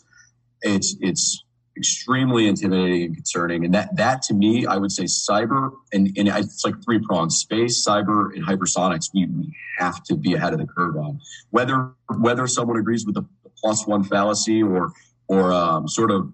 It's 0.61 0.95
it's 0.99 1.43
extremely 1.77 2.47
intimidating 2.47 3.03
and 3.03 3.15
concerning. 3.15 3.63
And 3.63 3.73
that 3.73 3.95
that 3.95 4.21
to 4.23 4.33
me, 4.33 4.65
I 4.65 4.77
would 4.77 4.91
say 4.91 5.03
cyber 5.03 5.71
and, 5.93 6.07
and 6.17 6.27
it's 6.27 6.65
like 6.65 6.75
three 6.83 6.99
prongs: 6.99 7.37
space, 7.37 7.85
cyber, 7.87 8.35
and 8.35 8.45
hypersonics. 8.45 9.09
We, 9.13 9.27
we 9.27 9.55
have 9.77 10.03
to 10.05 10.17
be 10.17 10.33
ahead 10.33 10.53
of 10.53 10.59
the 10.59 10.67
curve 10.67 10.97
on 10.97 11.21
whether 11.51 11.91
whether 12.19 12.45
someone 12.47 12.77
agrees 12.77 13.05
with 13.05 13.15
the 13.15 13.25
plus 13.57 13.87
one 13.87 14.03
fallacy 14.03 14.61
or 14.61 14.91
or 15.27 15.51
um, 15.53 15.87
sort 15.87 16.11
of 16.11 16.31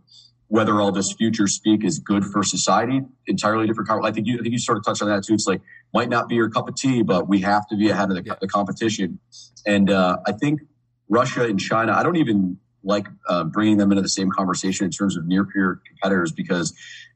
whether 0.54 0.80
all 0.80 0.92
this 0.92 1.12
future 1.14 1.48
speak 1.48 1.84
is 1.84 1.98
good 1.98 2.24
for 2.24 2.44
society. 2.44 3.02
Entirely 3.26 3.66
different. 3.66 3.90
I 3.90 4.12
think 4.12 4.28
you 4.28 4.36
I 4.36 4.44
think 4.44 4.52
you 4.52 4.60
sort 4.60 4.78
of 4.78 4.86
touched 4.86 5.02
on 5.02 5.08
that 5.08 5.24
too. 5.24 5.34
It's 5.34 5.48
like 5.48 5.62
might 5.96 6.10
not 6.10 6.30
be 6.30 6.36
your 6.36 6.48
cup 6.48 6.70
of 6.70 6.76
tea, 6.76 7.02
but 7.02 7.28
we 7.28 7.42
have 7.42 7.68
to 7.70 7.76
be 7.76 7.90
ahead 7.90 8.12
of 8.12 8.18
the, 8.18 8.24
yeah. 8.24 8.36
the 8.40 8.48
competition. 8.48 9.18
And 9.66 9.90
uh, 9.90 10.18
I 10.28 10.32
think 10.32 10.62
Russia 11.10 11.46
and 11.46 11.60
China. 11.60 11.94
I 11.94 12.04
don't 12.04 12.18
even 12.18 12.60
like 12.84 13.08
uh, 13.28 13.46
bringing 13.46 13.78
them 13.78 13.92
into 13.92 14.04
the 14.04 14.10
same 14.10 14.30
conversation 14.30 14.86
in 14.86 14.92
terms 14.92 15.18
of 15.18 15.26
near 15.26 15.44
peer 15.44 15.82
competitors 15.88 16.32
because 16.32 16.72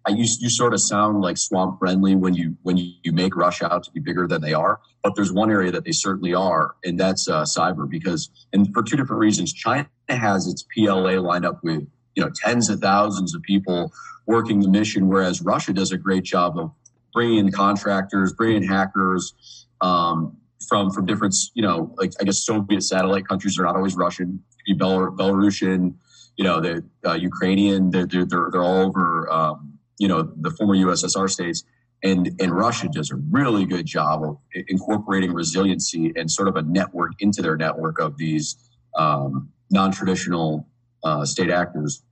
I, 0.08 0.12
you, 0.12 0.26
you 0.40 0.50
sort 0.50 0.74
of 0.74 0.82
sound 0.82 1.22
like 1.22 1.38
swamp 1.38 1.78
friendly 1.78 2.16
when 2.16 2.34
you 2.34 2.58
when 2.64 2.76
you, 2.76 2.94
you 3.04 3.12
make 3.12 3.36
Russia 3.36 3.72
out 3.72 3.84
to 3.84 3.92
be 3.92 4.00
bigger 4.00 4.28
than 4.28 4.42
they 4.42 4.56
are. 4.56 4.80
But 5.04 5.16
there's 5.16 5.32
one 5.32 5.52
area 5.52 5.72
that 5.74 5.86
they 5.86 5.92
certainly 5.92 6.34
are, 6.34 6.74
and 6.84 7.00
that's 7.00 7.30
uh, 7.30 7.44
cyber. 7.44 7.88
Because 7.88 8.32
and 8.52 8.74
for 8.74 8.82
two 8.82 8.98
different 8.98 9.20
reasons, 9.20 9.54
China 9.54 9.88
has 10.10 10.48
its 10.48 10.66
PLA 10.76 11.22
lined 11.22 11.46
up 11.46 11.60
with 11.64 11.88
you 12.18 12.24
know 12.24 12.32
tens 12.36 12.70
of 12.70 12.80
thousands 12.80 13.36
of 13.36 13.44
people 13.44 13.94
working 14.26 14.60
the 14.60 14.68
mission, 14.68 15.08
whereas 15.08 15.42
Russia 15.42 15.72
does 15.72 15.92
a 15.92 15.98
great 15.98 16.24
job 16.24 16.58
of 16.58 16.72
bringing 17.14 17.38
in 17.38 17.52
contractors, 17.52 18.34
bringing 18.34 18.64
in 18.64 18.68
hackers. 18.68 19.66
Um, 19.80 20.36
from 20.68 20.90
from 20.90 21.06
different, 21.06 21.36
you 21.54 21.62
know, 21.62 21.94
like 21.98 22.12
I 22.20 22.24
guess 22.24 22.44
Soviet 22.44 22.82
satellite 22.82 23.28
countries 23.28 23.58
are 23.60 23.64
not 23.64 23.76
always 23.76 23.96
Russian 23.96 24.44
be 24.66 24.74
Bel- 24.74 25.12
Belarusian, 25.12 25.94
you 26.36 26.44
know, 26.44 26.60
the 26.60 26.84
uh, 27.06 27.14
Ukrainian. 27.14 27.92
They're, 27.92 28.08
they're 28.08 28.26
they're 28.26 28.64
all 28.64 28.80
over, 28.88 29.32
um, 29.32 29.78
you 30.00 30.08
know, 30.08 30.24
the 30.24 30.50
former 30.50 30.76
USSR 30.76 31.30
states. 31.30 31.64
And, 32.04 32.30
and 32.40 32.52
Russia 32.52 32.90
does 32.92 33.10
a 33.10 33.16
really 33.16 33.66
good 33.66 33.88
job 33.88 34.24
of 34.24 34.38
incorporating 34.68 35.34
resiliency 35.34 36.14
and 36.16 36.30
sort 36.30 36.48
of 36.48 36.56
a 36.56 36.62
network 36.62 37.14
into 37.20 37.42
their 37.42 37.58
network 37.58 38.00
of 38.00 38.18
these 38.18 38.56
um, 38.96 39.50
non-traditional 39.72 40.68
uh, 41.04 41.26
state 41.26 41.50
actors 41.50 42.04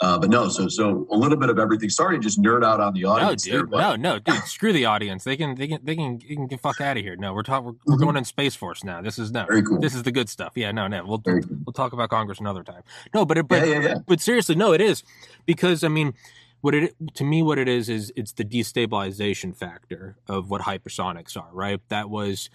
uh, 0.00 0.18
but 0.18 0.30
no, 0.30 0.48
so 0.48 0.66
so 0.66 1.06
a 1.10 1.16
little 1.16 1.36
bit 1.36 1.50
of 1.50 1.58
everything. 1.58 1.90
Sorry 1.90 2.16
to 2.16 2.22
just 2.22 2.40
nerd 2.40 2.64
out 2.64 2.80
on 2.80 2.94
the 2.94 3.04
audience. 3.04 3.46
No, 3.46 3.52
dude. 3.52 3.70
There, 3.70 3.80
no, 3.80 3.96
no, 3.96 4.18
dude. 4.18 4.34
screw 4.44 4.72
the 4.72 4.86
audience. 4.86 5.24
They 5.24 5.36
can 5.36 5.54
they 5.56 5.68
can 5.68 5.80
they 5.84 5.94
can, 5.94 6.18
can 6.18 6.46
get 6.46 6.60
fuck 6.60 6.80
out 6.80 6.96
of 6.96 7.02
here. 7.02 7.16
No, 7.16 7.34
we're 7.34 7.42
talking. 7.42 7.66
We're, 7.66 7.72
we're, 7.72 7.94
mm-hmm. 7.96 8.04
going 8.04 8.16
in 8.16 8.24
Space 8.24 8.54
Force 8.54 8.82
now. 8.82 9.02
This 9.02 9.18
is 9.18 9.30
no. 9.30 9.44
Cool. 9.46 9.78
This 9.78 9.94
is 9.94 10.02
the 10.02 10.12
good 10.12 10.30
stuff. 10.30 10.52
Yeah, 10.54 10.72
no, 10.72 10.88
no. 10.88 11.04
We'll 11.04 11.18
cool. 11.18 11.40
we'll 11.66 11.74
talk 11.74 11.92
about 11.92 12.08
Congress 12.08 12.40
another 12.40 12.62
time. 12.62 12.82
No, 13.12 13.26
but 13.26 13.36
it, 13.36 13.48
but 13.48 13.66
yeah, 13.66 13.74
yeah, 13.74 13.80
yeah. 13.80 13.94
but 14.06 14.20
seriously, 14.20 14.54
no, 14.54 14.72
it 14.72 14.80
is 14.80 15.04
because 15.44 15.84
I 15.84 15.88
mean, 15.88 16.14
what 16.62 16.74
it 16.74 16.94
to 17.14 17.24
me 17.24 17.42
what 17.42 17.58
it 17.58 17.68
is 17.68 17.90
is 17.90 18.10
it's 18.16 18.32
the 18.32 18.44
destabilization 18.44 19.54
factor 19.54 20.16
of 20.26 20.48
what 20.48 20.62
hypersonics 20.62 21.36
are. 21.36 21.50
Right. 21.52 21.78
That 21.90 22.08
was 22.08 22.48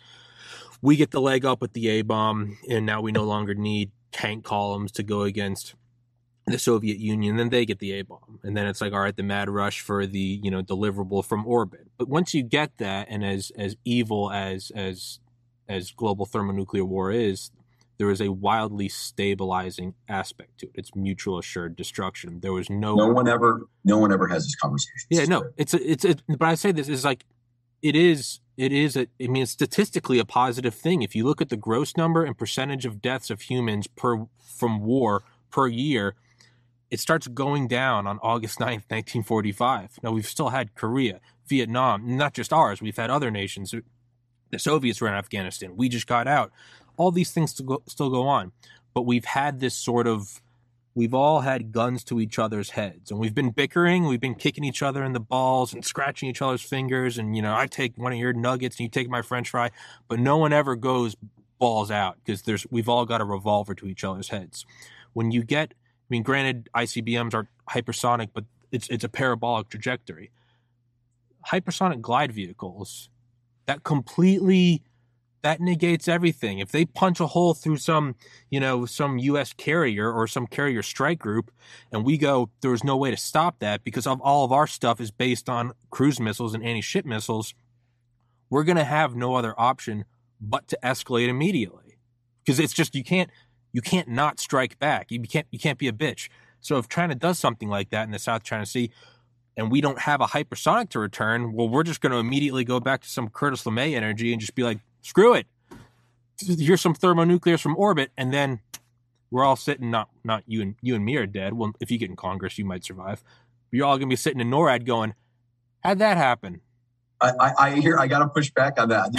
we 0.82 0.96
get 0.96 1.12
the 1.12 1.22
leg 1.22 1.46
up 1.46 1.62
with 1.62 1.74
the 1.74 1.90
A 1.90 2.02
bomb, 2.02 2.58
and 2.68 2.88
now 2.88 3.02
we 3.02 3.12
no 3.12 3.24
longer 3.24 3.54
need 3.54 3.92
tank 4.12 4.44
columns 4.44 4.92
to 4.94 5.04
go 5.04 5.22
against 5.22 5.75
the 6.48 6.60
Soviet 6.60 7.00
Union, 7.00 7.38
then 7.38 7.50
they 7.50 7.66
get 7.66 7.80
the 7.80 7.94
A 7.94 8.04
bomb. 8.04 8.40
And 8.44 8.56
then 8.56 8.68
it's 8.68 8.82
like, 8.82 8.94
all 8.94 9.00
right, 9.00 9.16
the 9.16 9.24
mad 9.24 9.50
rush 9.50 9.82
for 9.82 10.06
the, 10.06 10.40
you 10.44 10.52
know, 10.52 10.62
deliverable 10.62 11.25
from 11.25 11.46
orbit. 11.48 11.88
But 11.98 12.08
once 12.08 12.34
you 12.34 12.44
get 12.44 12.78
that, 12.78 13.08
and 13.10 13.25
as 13.25 13.52
as 13.58 13.75
evil 13.84 14.32
as 14.32 14.72
as 14.75 15.20
as 15.68 15.92
global 15.92 16.25
thermonuclear 16.25 16.86
war 16.86 17.12
is, 17.12 17.50
there 17.98 18.12
is 18.12 18.22
a 18.22 18.32
wildly 18.32 18.90
stabilizing 18.90 19.96
aspect 20.08 20.60
to 20.60 20.68
it. 20.68 20.74
It's 20.75 20.96
mutual 20.96 21.40
assured 21.40 21.75
destruction. 21.75 22.42
There 22.42 22.54
was 22.54 22.70
no 22.70 22.96
No 22.96 23.08
one 23.08 23.28
ever 23.28 23.68
no 23.84 23.98
one 23.98 24.12
ever 24.14 24.28
has 24.28 24.44
this 24.44 24.56
conversation. 24.56 25.08
Yeah, 25.10 25.25
no. 25.25 25.50
It's 25.58 25.74
a, 25.74 25.92
it's 25.92 26.06
a, 26.06 26.16
but 26.28 26.44
I 26.44 26.56
say 26.56 26.72
this 26.72 26.90
is 26.90 27.04
like 27.04 27.25
it 27.82 27.96
is 27.96 28.40
it 28.58 28.72
is 28.72 28.96
a, 28.96 29.08
I 29.22 29.28
mean 29.28 29.48
statistically 29.48 30.20
a 30.20 30.25
positive 30.25 30.75
thing. 30.75 31.02
If 31.02 31.16
you 31.16 31.25
look 31.25 31.42
at 31.42 31.50
the 31.50 31.58
gross 31.58 31.98
number 31.98 32.24
and 32.24 32.38
percentage 32.38 32.86
of 32.86 33.02
deaths 33.02 33.30
of 33.30 33.42
humans 33.42 33.88
per 33.88 34.28
from 34.40 34.82
war 34.82 35.24
per 35.50 35.68
year, 35.68 36.16
it 36.92 37.00
starts 37.00 37.27
going 37.27 37.68
down 37.68 38.08
on 38.08 38.20
August 38.22 38.60
9th, 38.60 38.89
1945. 38.89 40.00
Now, 40.04 40.12
we've 40.12 40.27
still 40.27 40.50
had 40.50 40.75
Korea, 40.75 41.20
Vietnam, 41.48 42.18
not 42.18 42.34
just 42.34 42.54
ours, 42.54 42.82
we've 42.82 42.98
had 42.98 43.10
other 43.10 43.32
nations. 43.32 43.74
The 44.51 44.60
Soviets 44.60 45.01
were 45.01 45.08
in 45.08 45.13
Afghanistan. 45.13 45.75
We 45.75 45.89
just 45.89 46.08
got 46.08 46.27
out. 46.27 46.51
All 46.98 47.12
these 47.12 47.32
things 47.32 47.51
still 47.51 47.65
go, 47.65 47.84
still 47.88 48.10
go 48.10 48.27
on. 48.27 48.51
But 48.94 49.01
we've 49.01 49.25
had 49.25 49.60
this 49.60 49.75
sort 49.75 50.08
of, 50.08 50.42
we've 50.94 51.13
all 51.13 51.42
had 51.42 51.74
guns 51.74 52.04
to 52.06 52.22
each 52.22 52.39
other's 52.39 52.70
heads. 52.70 53.12
And 53.12 53.20
we've 53.20 53.36
been 53.36 53.50
bickering. 53.50 54.06
We've 54.06 54.22
been 54.22 54.36
kicking 54.36 54.63
each 54.63 54.82
other 54.82 55.04
in 55.04 55.12
the 55.12 55.20
balls 55.20 55.74
and 55.74 55.84
scratching 55.84 56.30
each 56.30 56.42
other's 56.42 56.62
fingers. 56.62 57.18
And, 57.18 57.36
you 57.36 57.42
know, 57.42 57.54
I 57.54 57.68
take 57.68 57.98
one 57.98 58.13
of 58.13 58.20
your 58.20 58.32
nuggets 58.32 58.77
and 58.77 58.86
you 58.86 58.89
take 58.89 59.10
my 59.10 59.22
french 59.22 59.50
fry. 59.50 59.72
But 60.08 60.20
no 60.20 60.38
one 60.38 60.54
ever 60.54 60.77
goes 60.77 61.18
balls 61.60 61.92
out 61.92 62.18
because 62.24 62.44
there's, 62.44 62.65
we've 62.70 62.88
all 62.88 63.06
got 63.06 63.20
a 63.20 63.25
revolver 63.25 63.75
to 63.75 63.88
each 63.88 64.06
other's 64.06 64.30
heads. 64.30 64.65
When 65.12 65.32
you 65.32 65.44
get 65.44 65.74
I 66.06 66.10
mean, 66.10 66.24
granted, 66.24 66.70
ICBMs 66.76 67.34
are 67.34 67.48
hypersonic, 67.70 68.30
but 68.34 68.46
it's 68.72 68.88
it's 68.90 69.04
a 69.04 69.10
parabolic 69.10 69.70
trajectory. 69.70 70.32
Hypersonic 71.52 72.02
glide 72.02 72.32
vehicles 72.32 73.10
that 73.66 73.84
completely 73.84 74.84
that 75.42 75.62
negates 75.62 76.08
everything. 76.08 76.58
If 76.58 76.72
they 76.72 76.86
punch 76.86 77.20
a 77.20 77.28
hole 77.28 77.54
through 77.54 77.78
some, 77.78 78.16
you 78.50 78.60
know, 78.60 78.88
some 78.88 79.20
U.S. 79.20 79.54
carrier 79.54 80.12
or 80.12 80.26
some 80.26 80.48
carrier 80.48 80.82
strike 80.82 81.20
group, 81.20 81.52
and 81.92 82.04
we 82.04 82.18
go, 82.18 82.50
there's 82.62 82.84
no 82.84 82.98
way 82.98 83.12
to 83.12 83.18
stop 83.18 83.60
that 83.60 83.84
because 83.84 84.08
of 84.08 84.20
all 84.22 84.44
of 84.44 84.52
our 84.52 84.66
stuff 84.66 85.00
is 85.00 85.12
based 85.12 85.48
on 85.48 85.74
cruise 85.92 86.20
missiles 86.20 86.56
and 86.56 86.64
anti-ship 86.64 87.06
missiles. 87.06 87.54
We're 88.50 88.64
to 88.64 88.84
have 88.84 89.16
no 89.16 89.36
other 89.36 89.54
option 89.56 90.06
but 90.42 90.68
to 90.70 90.80
escalate 90.84 91.28
immediately 91.28 92.00
because 92.44 92.60
it's 92.60 92.74
just 92.74 92.96
you 92.96 93.04
can't 93.04 93.30
you 93.75 93.82
can't 93.82 94.08
not 94.08 94.39
strike 94.39 94.79
back. 94.79 95.12
You 95.12 95.20
can't 95.20 95.48
you 95.51 95.60
can't 95.60 95.77
be 95.77 95.89
a 95.89 95.91
bitch. 95.91 96.29
So 96.62 96.77
if 96.77 96.88
China 96.88 97.13
does 97.13 97.38
something 97.38 97.67
like 97.67 97.89
that 97.89 98.05
in 98.05 98.12
the 98.12 98.20
South 98.20 98.41
China 98.41 98.65
Sea, 98.65 98.89
and 99.58 99.70
we 99.70 99.82
don't 99.82 100.00
have 100.00 100.22
a 100.22 100.27
hypersonic 100.27 100.88
to 100.91 101.00
return, 101.00 101.51
well, 101.51 101.67
we're 101.67 101.84
just 101.84 102.00
going 102.00 102.13
to 102.13 102.17
immediately 102.17 102.63
go 102.63 102.79
back 102.79 103.01
to 103.01 103.10
some 103.10 103.27
Curtis 103.27 103.65
LeMay 103.65 103.94
energy 103.94 104.32
and 104.32 104.39
just 104.39 104.55
be 104.55 104.63
like, 104.63 104.79
screw 105.01 105.34
it. 105.34 105.46
Here's 106.39 106.79
some 106.79 106.94
thermonuclears 106.94 107.60
from 107.60 107.75
orbit, 107.75 108.12
and 108.17 108.34
then 108.34 108.62
we're 109.29 109.44
all 109.44 109.58
sitting. 109.58 109.91
Not 109.91 110.08
not 110.24 110.44
you 110.48 110.62
and 110.62 110.75
you 110.82 110.96
and 110.96 111.03
me 111.03 111.17
are 111.17 111.27
dead. 111.27 111.55
Well, 111.55 111.74
if 111.82 111.91
you 111.91 111.98
get 111.98 112.10
in 112.10 112.15
Congress, 112.15 112.58
you 112.58 112.63
might 112.63 112.86
survive. 112.86 113.25
But 113.70 113.77
you're 113.77 113.88
all 113.88 113.98
going 113.98 114.08
to 114.08 114.13
be 114.13 114.15
sitting 114.15 114.39
in 114.39 114.50
NORAD 114.50 114.86
going, 114.86 115.15
how'd 115.84 116.00
that 116.00 116.15
happen? 116.15 116.62
I, 117.20 117.32
I, 117.41 117.53
I 117.60 117.75
hear 117.82 118.00
I 118.00 118.08
got 118.08 118.20
to 118.20 118.29
push 118.29 118.51
back 118.51 118.79
on 118.79 118.88
that. 118.88 119.10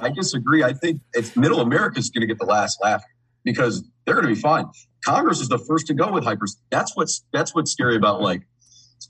I 0.00 0.10
disagree. 0.10 0.64
I 0.64 0.72
think 0.72 1.02
it's 1.12 1.36
Middle 1.36 1.60
America 1.60 2.00
is 2.00 2.10
going 2.10 2.22
to 2.22 2.26
get 2.26 2.40
the 2.40 2.46
last 2.46 2.80
laugh 2.82 3.04
because 3.44 3.84
they're 4.04 4.14
going 4.14 4.26
to 4.26 4.34
be 4.34 4.40
fine. 4.40 4.66
Congress 5.04 5.40
is 5.40 5.48
the 5.48 5.58
first 5.58 5.86
to 5.88 5.94
go 5.94 6.12
with 6.12 6.24
hypers. 6.24 6.56
That's 6.70 6.96
what's 6.96 7.24
that's 7.32 7.54
what's 7.54 7.72
scary 7.72 7.96
about 7.96 8.20
like 8.20 8.42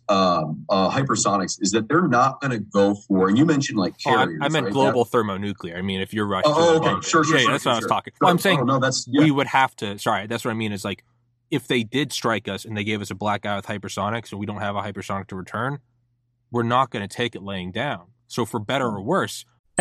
um, 0.09 0.65
uh, 0.69 0.91
hypersonics 0.91 1.61
is 1.61 1.73
that 1.73 1.89
they're 1.89 2.09
not 2.09 2.41
going 2.41 2.51
to 2.51 2.59
go 2.59 2.95
for. 2.95 3.29
And 3.29 3.37
you 3.37 3.45
mentioned 3.45 3.79
like 3.79 3.99
carriers. 3.99 4.39
Oh, 4.41 4.45
I, 4.45 4.47
I, 4.47 4.49
meant 4.49 4.67
right? 4.67 4.73
global 4.73 5.05
that, 5.05 5.11
thermonuclear. 5.11 5.77
I 5.77 5.83
mean, 5.83 6.01
if 6.01 6.15
you're 6.15 6.27
Russia, 6.27 6.45
oh, 6.47 6.77
okay, 6.77 7.07
sure, 7.07 7.25
sure, 7.25 7.37
yeah, 7.37 7.43
sure, 7.43 7.53
that's 7.53 7.63
sure, 7.65 7.73
what 7.73 7.77
I 7.77 7.79
was 7.79 7.87
talking. 7.87 8.13
Well, 8.21 8.31
I'm 8.31 8.39
saying 8.39 8.61
oh, 8.61 8.65
no, 8.65 8.79
that's 8.79 9.07
yeah. 9.09 9.23
we 9.23 9.31
would 9.31 9.47
have 9.49 9.77
to. 9.77 9.99
Sorry, 9.99 10.27
that's 10.27 10.45
what 10.45 10.51
I 10.51 10.55
mean. 10.55 10.73
Is 10.73 10.85
like 10.85 11.05
if 11.51 11.67
they 11.67 11.85
did 11.85 12.13
strike 12.13 12.49
us 12.49 12.65
and 12.65 12.77
they 12.77 12.85
gave 12.85 13.01
us 13.03 13.11
a 13.11 13.15
black 13.15 13.45
eye 13.45 13.57
with 13.57 13.67
hypersonics 13.67 14.31
and 14.31 14.41
we 14.41 14.47
don't 14.47 14.61
have 14.61 14.77
a 14.77 14.81
hypersonic 14.81 15.29
to 15.29 15.37
return, 15.37 15.81
we're 16.51 16.63
not 16.63 16.91
going 16.91 17.07
to 17.07 17.15
take 17.15 17.35
it 17.35 17.43
laying 17.43 17.73
down. 17.73 18.07
So 18.27 18.47
for 18.47 18.59
better 18.59 18.87
or 18.87 19.03
worse. 19.03 19.45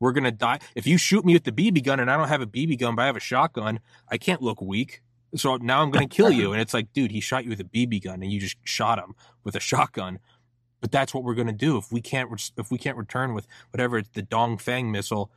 We're 0.00 0.12
going 0.12 0.24
to 0.24 0.32
die. 0.32 0.58
If 0.74 0.86
you 0.86 0.96
shoot 0.96 1.24
me 1.24 1.34
with 1.34 1.44
the 1.44 1.52
BB 1.52 1.84
gun 1.84 2.00
and 2.00 2.10
I 2.10 2.16
don't 2.16 2.28
have 2.28 2.40
a 2.40 2.46
BB 2.46 2.78
gun, 2.80 2.96
but 2.96 3.02
I 3.02 3.06
have 3.06 3.16
a 3.16 3.20
shotgun, 3.20 3.80
I 4.08 4.16
can't 4.18 4.42
look 4.42 4.60
weak. 4.60 5.02
So 5.36 5.56
now 5.56 5.82
I'm 5.82 5.90
going 5.90 6.08
to 6.08 6.14
kill 6.14 6.32
you. 6.32 6.52
And 6.52 6.60
it's 6.60 6.74
like, 6.74 6.92
dude, 6.92 7.12
he 7.12 7.20
shot 7.20 7.44
you 7.44 7.50
with 7.50 7.60
a 7.60 7.64
BB 7.64 8.02
gun 8.04 8.22
and 8.22 8.32
you 8.32 8.40
just 8.40 8.56
shot 8.64 8.98
him 8.98 9.14
with 9.44 9.54
a 9.54 9.60
shotgun. 9.60 10.18
But 10.80 10.90
that's 10.90 11.12
what 11.12 11.22
we're 11.22 11.34
going 11.34 11.46
to 11.46 11.52
do. 11.52 11.76
If 11.76 11.92
we 11.92 12.00
can't, 12.00 12.30
if 12.56 12.70
we 12.70 12.78
can't 12.78 12.96
return 12.96 13.34
with 13.34 13.46
whatever 13.70 13.98
it's 13.98 14.08
the 14.08 14.22
Dongfeng 14.22 14.90
missile, 14.90 15.30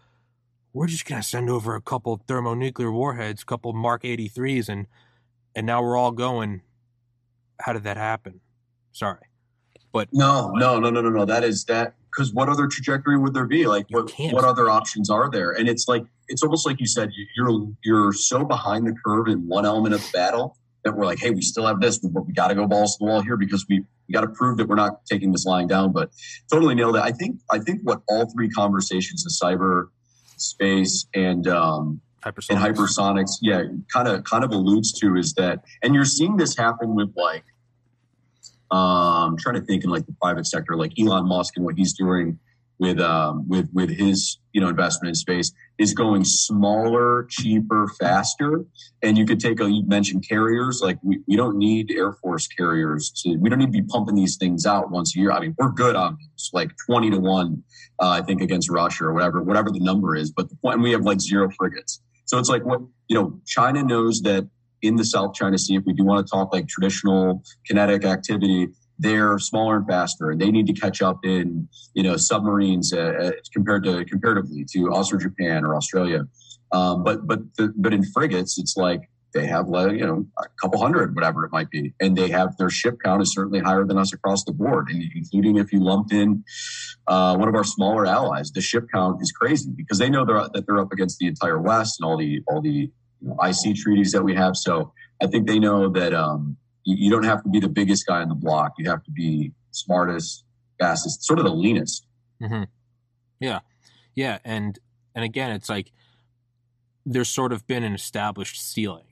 we're 0.72 0.88
just 0.88 1.06
going 1.06 1.22
to 1.22 1.28
send 1.28 1.50
over 1.50 1.76
a 1.76 1.82
couple 1.82 2.20
thermonuclear 2.28 2.92
warheads, 2.92 3.44
a 3.44 3.46
couple 3.46 3.74
Mark 3.74 4.04
83s, 4.04 4.70
and 4.70 4.88
and 5.54 5.68
now 5.68 5.84
we're 5.84 5.98
all 5.98 6.12
going. 6.12 6.62
How 7.60 7.74
did 7.74 7.84
that 7.84 7.98
happen? 7.98 8.40
Sorry, 8.94 9.28
but 9.92 10.08
no, 10.12 10.52
no, 10.52 10.80
no, 10.80 10.90
no, 10.90 11.02
no, 11.02 11.10
no. 11.10 11.26
That 11.26 11.44
is 11.44 11.66
that 11.66 11.94
because 12.14 12.34
what 12.34 12.50
other 12.50 12.68
trajectory 12.68 13.18
would 13.18 13.34
there 13.34 13.48
be? 13.48 13.66
Like, 13.66 13.86
what, 13.90 14.12
what 14.32 14.44
other 14.44 14.70
options 14.70 15.10
are 15.10 15.30
there? 15.32 15.52
And 15.52 15.68
it's 15.68 15.88
like, 15.88 16.04
it's 16.28 16.44
almost 16.44 16.66
like 16.66 16.80
you 16.80 16.86
said, 16.86 17.10
you're, 17.36 17.68
you're 17.84 18.14
so 18.14 18.46
behind 18.46 18.86
the 18.86 18.94
curve 19.04 19.28
in 19.28 19.48
one 19.48 19.66
element 19.66 19.96
of 19.96 20.02
the 20.02 20.10
battle 20.14 20.58
that 20.84 20.96
we're 20.96 21.06
like, 21.06 21.20
hey, 21.20 21.32
we 21.32 21.42
still 21.42 21.66
have 21.66 21.80
this, 21.80 21.98
but 21.98 22.26
we 22.26 22.34
got 22.34 22.50
to 22.50 22.56
go 22.56 22.68
balls 22.68 22.98
to 22.98 23.06
the 23.06 23.10
wall 23.10 23.22
here 23.22 23.38
because 23.38 23.66
we, 23.68 23.80
we 24.08 24.14
got 24.14 24.22
to 24.22 24.28
prove 24.28 24.58
that 24.58 24.68
we're 24.68 24.76
not 24.76 25.06
taking 25.06 25.32
this 25.32 25.46
lying 25.46 25.68
down. 25.68 25.92
But 25.92 26.12
totally 26.52 26.76
nailed 26.76 26.96
it. 26.98 27.02
I 27.02 27.12
think 27.12 27.40
I 27.50 27.60
think 27.60 27.82
what 27.84 28.02
all 28.08 28.30
three 28.32 28.50
conversations, 28.50 29.24
the 29.24 29.46
cyber 29.46 29.88
space 30.38 31.08
and 31.14 31.48
um, 31.48 32.02
hypersonics. 32.24 32.50
and 32.50 32.60
hypersonics, 32.60 33.32
yeah, 33.42 33.64
kind 33.92 34.08
of 34.08 34.24
kind 34.26 34.44
of 34.44 34.52
alludes 34.52 34.92
to 35.00 35.16
is 35.16 35.34
that, 35.36 35.64
and 35.82 35.96
you're 35.96 36.06
seeing 36.06 36.38
this 36.38 36.56
happen 36.58 36.96
with 36.96 37.14
like, 37.16 37.46
um, 38.74 39.34
I'm 39.34 39.38
trying 39.38 39.56
to 39.56 39.62
think 39.62 39.84
in 39.84 39.92
like 39.92 40.08
the 40.08 40.16
private 40.20 40.48
sector, 40.48 40.76
like 40.76 40.94
Elon 41.00 41.28
Musk 41.28 41.58
and 41.58 41.64
what 41.64 41.76
he's 41.78 41.94
doing 41.94 42.40
with 42.80 43.00
um, 43.00 43.48
with 43.48 43.70
with 43.72 43.92
his 43.92 44.40
you 44.52 44.60
know 44.60 44.68
investment 44.68 45.10
in 45.10 45.16
space 45.16 45.54
is 45.78 45.94
going 45.94 46.26
smaller, 46.26 47.28
cheaper, 47.30 47.88
faster. 48.00 48.66
And 49.04 49.16
you 49.16 49.28
could 49.28 49.40
take 49.40 49.60
a 49.60 49.70
you 49.70 49.86
mentioned 49.86 50.26
carriers 50.28 50.82
like 50.82 50.98
we, 51.04 51.20
we 51.28 51.36
don't 51.36 51.58
need 51.58 51.92
Air 51.92 52.14
Force 52.14 52.48
carriers 52.48 53.12
to 53.24 53.36
we 53.38 53.48
don't 53.48 53.60
need 53.60 53.68
to 53.68 53.72
be 53.72 53.84
pumping 53.84 54.16
these 54.16 54.38
things 54.38 54.66
out 54.66 54.90
once 54.90 55.16
a 55.16 55.20
year. 55.20 55.32
I 55.32 55.40
mean 55.40 55.54
we're 55.60 55.70
good 55.70 55.96
on 55.96 56.18
these, 56.18 56.50
like 56.52 56.72
twenty 56.88 57.12
to 57.12 57.20
one, 57.20 57.64
uh, 58.02 58.10
I 58.10 58.22
think 58.24 58.42
against 58.42 58.72
Russia 58.72 59.06
or 59.06 59.14
whatever 59.14 59.44
whatever 59.44 59.70
the 59.70 59.82
number 59.82 60.16
is. 60.16 60.32
But 60.32 60.50
the 60.50 60.56
point 60.56 60.82
we 60.82 60.94
have 60.94 61.04
like 61.04 61.22
zero 61.22 61.48
frigates. 61.52 62.02
So 62.26 62.40
it's 62.40 62.50
like 62.50 62.66
what 62.66 62.82
you 63.08 63.16
know 63.16 63.40
China 63.46 63.84
knows 63.84 64.22
that 64.24 64.50
in 64.84 64.98
the 64.98 65.06
South 65.06 65.34
China 65.34 65.58
Sea, 65.58 65.78
if 65.78 65.84
we 65.86 65.94
do 65.94 66.04
want 66.04 66.26
to 66.26 66.30
talk 66.30 66.54
like 66.54 66.68
traditional 66.68 67.42
kinetic 67.66 68.06
activity, 68.06 68.68
they're 69.00 69.40
smaller 69.40 69.78
and 69.78 69.88
faster, 69.88 70.30
and 70.30 70.40
they 70.40 70.52
need 70.52 70.68
to 70.68 70.74
catch 70.74 71.02
up 71.02 71.20
in 71.24 71.68
you 71.94 72.04
know 72.04 72.18
submarines 72.18 72.94
uh, 72.94 73.00
uh, 73.00 73.32
compared 73.52 73.84
to 73.86 74.06
comparatively 74.06 74.66
to 74.74 74.92
us 74.94 75.12
or 75.12 75.18
Japan 75.18 75.66
or 75.66 75.76
Australia. 75.76 76.28
Um, 76.72 77.04
but 77.04 77.26
but 77.26 77.40
the, 77.58 77.74
but 77.76 77.94
in 77.94 78.04
frigates, 78.04 78.60
it's 78.60 78.78
like 78.78 79.10
they 79.34 79.48
have 79.48 79.68
you 79.68 80.06
know 80.06 80.26
a 80.38 80.44
couple 80.62 80.80
hundred, 80.80 81.16
whatever 81.16 81.44
it 81.46 81.52
might 81.52 81.70
be, 81.70 81.94
and 82.00 82.16
they 82.16 82.30
have 82.30 82.56
their 82.58 82.70
ship 82.70 82.98
count 83.04 83.22
is 83.22 83.34
certainly 83.34 83.60
higher 83.60 83.84
than 83.84 83.98
us 83.98 84.14
across 84.14 84.44
the 84.44 84.54
board, 84.54 84.90
including 85.16 85.58
if 85.58 85.74
you 85.74 85.84
lumped 85.84 86.14
in 86.14 86.44
uh, 87.08 87.36
one 87.36 87.50
of 87.50 87.56
our 87.56 87.64
smaller 87.64 88.06
allies. 88.06 88.52
The 88.52 88.62
ship 88.62 88.86
count 88.94 89.22
is 89.22 89.32
crazy 89.32 89.72
because 89.76 89.98
they 89.98 90.10
know 90.10 90.24
they're, 90.26 90.48
that 90.54 90.66
they're 90.68 90.80
up 90.80 90.92
against 90.92 91.18
the 91.20 91.28
entire 91.28 91.60
West 91.60 92.00
and 92.00 92.08
all 92.08 92.18
the 92.18 92.42
all 92.48 92.62
the 92.62 92.92
you 93.24 93.30
know, 93.30 93.38
IC 93.42 93.78
treaties 93.78 94.12
that 94.12 94.22
we 94.24 94.36
have. 94.36 94.56
So 94.58 94.94
I 95.22 95.28
think 95.28 95.48
they 95.48 95.60
know 95.60 95.90
that. 95.90 96.14
Um, 96.14 96.58
you, 96.84 97.06
you 97.06 97.12
don't 97.12 97.24
have 97.24 97.44
to 97.44 97.50
be 97.50 97.60
the 97.60 97.70
biggest 97.70 98.06
guy 98.06 98.22
on 98.22 98.30
the 98.30 98.36
block. 98.36 98.74
You 98.78 98.90
have 98.90 99.04
to 99.04 99.12
be 99.12 99.52
smartest, 99.72 100.44
fastest, 100.80 101.24
sort 101.24 101.40
of 101.40 101.46
the 101.46 101.54
leanest. 101.54 102.06
Mm-hmm. 102.42 102.64
Yeah, 103.40 103.60
yeah, 104.16 104.40
and 104.44 104.78
and 105.16 105.24
again, 105.24 105.52
it's 105.52 105.70
like 105.70 105.92
there's 107.06 107.30
sort 107.30 107.52
of 107.52 107.68
been 107.68 107.84
an 107.84 107.94
established 107.94 108.62
ceiling. 108.62 109.06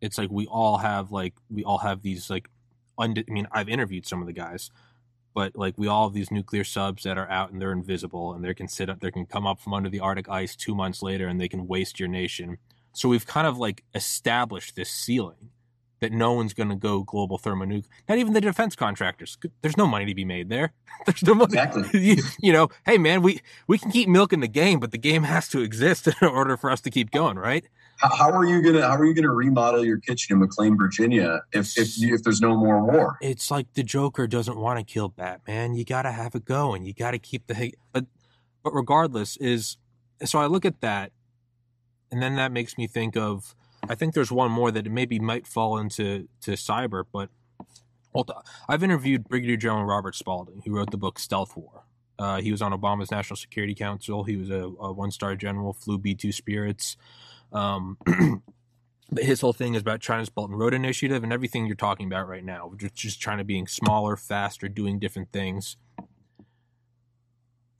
It's 0.00 0.18
like 0.18 0.30
we 0.30 0.46
all 0.46 0.78
have 0.78 1.10
like 1.10 1.34
we 1.50 1.64
all 1.64 1.78
have 1.78 2.02
these 2.02 2.30
like, 2.30 2.48
und- 2.98 3.24
I 3.26 3.32
mean, 3.32 3.46
I've 3.52 3.68
interviewed 3.68 4.06
some 4.06 4.20
of 4.20 4.26
the 4.26 4.32
guys, 4.32 4.70
but 5.34 5.56
like 5.56 5.74
we 5.76 5.86
all 5.86 6.08
have 6.08 6.14
these 6.14 6.30
nuclear 6.30 6.64
subs 6.64 7.02
that 7.04 7.18
are 7.18 7.30
out 7.30 7.52
and 7.52 7.60
they're 7.60 7.72
invisible 7.72 8.32
and 8.32 8.44
they 8.44 8.54
can 8.54 8.68
sit 8.68 8.88
up, 8.88 9.00
they 9.00 9.10
can 9.10 9.26
come 9.26 9.46
up 9.46 9.60
from 9.60 9.74
under 9.74 9.88
the 9.88 10.00
Arctic 10.00 10.28
ice 10.28 10.56
two 10.56 10.74
months 10.74 11.02
later 11.02 11.26
and 11.26 11.40
they 11.40 11.48
can 11.48 11.66
waste 11.66 11.98
your 11.98 12.08
nation. 12.08 12.58
So 12.94 13.08
we've 13.08 13.26
kind 13.26 13.46
of 13.46 13.58
like 13.58 13.84
established 13.94 14.76
this 14.76 14.88
ceiling 14.88 15.50
that 16.04 16.12
no 16.12 16.32
one's 16.32 16.52
going 16.52 16.68
to 16.68 16.76
go 16.76 17.02
global 17.02 17.38
thermonuclear. 17.38 17.90
Not 18.08 18.18
even 18.18 18.34
the 18.34 18.40
defense 18.40 18.76
contractors. 18.76 19.38
There's 19.62 19.76
no 19.76 19.86
money 19.86 20.04
to 20.04 20.14
be 20.14 20.24
made 20.24 20.50
there. 20.50 20.72
There's 21.06 21.22
no 21.22 21.34
money. 21.34 21.56
Exactly. 21.56 21.84
You, 22.04 22.16
you, 22.40 22.52
know, 22.52 22.68
hey 22.84 22.98
man, 22.98 23.22
we 23.22 23.40
we 23.66 23.78
can 23.78 23.90
keep 23.90 24.08
milking 24.08 24.40
the 24.40 24.48
game, 24.48 24.80
but 24.80 24.90
the 24.90 24.98
game 24.98 25.22
has 25.22 25.48
to 25.48 25.60
exist 25.60 26.06
in 26.20 26.28
order 26.28 26.56
for 26.56 26.70
us 26.70 26.80
to 26.82 26.90
keep 26.90 27.10
going, 27.10 27.38
right? 27.38 27.64
How, 27.96 28.14
how 28.14 28.30
are 28.30 28.44
you 28.44 28.62
gonna 28.62 28.86
How 28.86 28.96
are 28.96 29.04
you 29.06 29.14
gonna 29.14 29.32
remodel 29.32 29.84
your 29.84 29.98
kitchen 29.98 30.34
in 30.34 30.40
McLean, 30.40 30.76
Virginia, 30.76 31.40
if 31.52 31.78
if 31.78 31.96
you, 31.96 32.14
if 32.14 32.22
there's 32.22 32.40
no 32.40 32.54
more 32.56 32.82
war? 32.82 33.16
It's 33.22 33.50
like 33.50 33.72
the 33.72 33.82
Joker 33.82 34.26
doesn't 34.26 34.56
want 34.56 34.78
to 34.78 34.84
kill 34.84 35.08
Batman. 35.08 35.74
You 35.74 35.84
got 35.84 36.02
to 36.02 36.12
have 36.12 36.34
it 36.34 36.44
going. 36.44 36.84
You 36.84 36.92
got 36.92 37.12
to 37.12 37.18
keep 37.18 37.46
the 37.46 37.72
but 37.92 38.04
but 38.62 38.74
regardless 38.74 39.36
is 39.38 39.78
so 40.24 40.38
I 40.38 40.46
look 40.46 40.64
at 40.64 40.80
that, 40.80 41.12
and 42.14 42.22
then 42.22 42.36
that 42.36 42.52
makes 42.52 42.78
me 42.78 42.86
think 42.86 43.16
of 43.16 43.56
I 43.88 43.96
think 43.96 44.14
there's 44.14 44.30
one 44.30 44.52
more 44.52 44.70
that 44.70 44.90
maybe 44.90 45.18
might 45.18 45.48
fall 45.48 45.78
into 45.78 46.28
to 46.42 46.52
cyber, 46.52 47.04
but 47.12 47.28
I've 48.68 48.84
interviewed 48.84 49.28
Brigadier 49.28 49.56
General 49.56 49.84
Robert 49.84 50.14
Spalding, 50.14 50.62
who 50.64 50.76
wrote 50.76 50.92
the 50.92 50.96
book 50.96 51.18
Stealth 51.18 51.56
War. 51.56 51.82
Uh, 52.16 52.40
he 52.40 52.52
was 52.52 52.62
on 52.62 52.72
Obama's 52.72 53.10
National 53.10 53.36
Security 53.36 53.74
Council. 53.74 54.22
He 54.22 54.36
was 54.36 54.48
a, 54.48 54.62
a 54.80 54.92
one-star 54.92 55.34
general, 55.34 55.72
flew 55.72 55.98
B-2 55.98 56.32
Spirits. 56.32 56.96
Um, 57.52 57.98
but 59.10 59.24
his 59.24 59.40
whole 59.40 59.52
thing 59.52 59.74
is 59.74 59.82
about 59.82 60.00
China's 60.00 60.28
Belt 60.28 60.50
and 60.50 60.58
Road 60.58 60.74
Initiative 60.74 61.24
and 61.24 61.32
everything 61.32 61.66
you're 61.66 61.74
talking 61.74 62.06
about 62.06 62.28
right 62.28 62.44
now, 62.44 62.72
just, 62.76 62.94
just 62.94 63.20
to 63.20 63.44
being 63.44 63.66
smaller, 63.66 64.16
faster, 64.16 64.68
doing 64.68 65.00
different 65.00 65.32
things. 65.32 65.76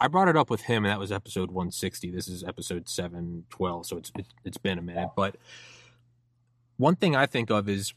I 0.01 0.09
brought 0.09 0.29
it 0.29 0.37
up 0.37 0.51
with 0.51 0.63
him, 0.63 0.85
and 0.85 0.91
that 0.91 0.99
was 0.99 1.13
episode 1.13 1.51
160. 1.51 2.11
This 2.11 2.29
is 2.29 2.45
episode 2.45 2.89
712, 2.89 3.87
so 3.87 3.97
it's 3.97 4.13
it, 4.19 4.27
has 4.45 4.57
been 4.57 4.79
a 4.79 4.83
minute. 4.83 5.11
But 5.17 5.37
one 6.77 6.97
thing 6.97 7.15
I 7.15 7.27
think 7.27 7.51
of 7.51 7.69
is 7.69 7.95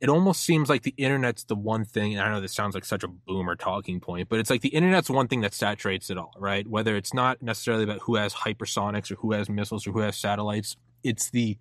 it 0.00 0.08
almost 0.08 0.42
seems 0.42 0.68
like 0.68 0.82
the 0.82 0.94
internet's 0.96 1.44
the 1.44 1.56
one 1.56 1.84
thing, 1.84 2.14
and 2.14 2.22
I 2.22 2.30
know 2.30 2.40
this 2.40 2.54
sounds 2.54 2.74
like 2.74 2.84
such 2.84 3.02
a 3.02 3.08
boomer 3.08 3.56
talking 3.56 4.00
point, 4.00 4.28
but 4.28 4.38
it's 4.38 4.50
like 4.50 4.60
the 4.60 4.68
internet's 4.68 5.10
one 5.10 5.28
thing 5.28 5.40
that 5.40 5.54
saturates 5.54 6.10
it 6.10 6.18
all, 6.18 6.34
right? 6.38 6.66
Whether 6.68 6.96
it's 6.96 7.14
not 7.14 7.42
necessarily 7.42 7.84
about 7.84 8.00
who 8.02 8.16
has 8.16 8.34
hypersonics 8.34 9.10
or 9.10 9.16
who 9.16 9.32
has 9.32 9.48
missiles 9.48 9.86
or 9.86 9.92
who 9.92 10.00
has 10.00 10.16
satellites, 10.16 10.76
it's 11.02 11.30
the 11.30 11.56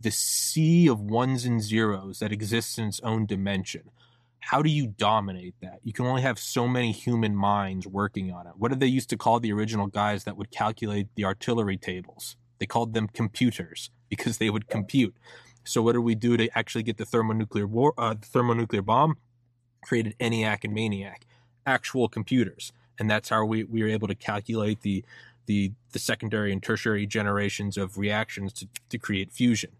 the 0.00 0.10
sea 0.10 0.88
of 0.88 1.00
ones 1.00 1.44
and 1.44 1.62
zeros 1.62 2.18
that 2.18 2.32
exists 2.32 2.76
in 2.76 2.88
its 2.88 3.00
own 3.00 3.24
dimension. 3.24 3.90
How 4.42 4.60
do 4.60 4.68
you 4.68 4.88
dominate 4.88 5.54
that? 5.62 5.80
You 5.84 5.92
can 5.92 6.04
only 6.04 6.22
have 6.22 6.38
so 6.38 6.66
many 6.66 6.92
human 6.92 7.34
minds 7.34 7.86
working 7.86 8.32
on 8.32 8.46
it. 8.46 8.54
What 8.56 8.70
did 8.70 8.80
they 8.80 8.86
used 8.86 9.08
to 9.10 9.16
call 9.16 9.40
the 9.40 9.52
original 9.52 9.86
guys 9.86 10.24
that 10.24 10.36
would 10.36 10.50
calculate 10.50 11.08
the 11.14 11.24
artillery 11.24 11.76
tables? 11.76 12.36
They 12.58 12.66
called 12.66 12.92
them 12.92 13.08
computers 13.08 13.90
because 14.10 14.38
they 14.38 14.50
would 14.50 14.68
compute. 14.68 15.16
So 15.64 15.80
what 15.80 15.92
did 15.92 16.00
we 16.00 16.14
do 16.16 16.36
to 16.36 16.50
actually 16.58 16.82
get 16.82 16.96
the 16.96 17.04
thermonuclear 17.04 17.66
war, 17.66 17.94
uh, 17.96 18.14
the 18.14 18.26
thermonuclear 18.26 18.82
bomb? 18.82 19.16
Created 19.80 20.16
ENIAC 20.18 20.64
and 20.64 20.74
MANIAC, 20.74 21.22
actual 21.66 22.08
computers, 22.08 22.72
and 22.98 23.10
that's 23.10 23.28
how 23.28 23.44
we, 23.44 23.64
we 23.64 23.82
were 23.82 23.88
able 23.88 24.08
to 24.08 24.14
calculate 24.14 24.82
the 24.82 25.04
the 25.46 25.72
the 25.90 25.98
secondary 25.98 26.52
and 26.52 26.62
tertiary 26.62 27.06
generations 27.06 27.76
of 27.76 27.98
reactions 27.98 28.52
to, 28.52 28.68
to 28.88 28.98
create 28.98 29.32
fusion. 29.32 29.70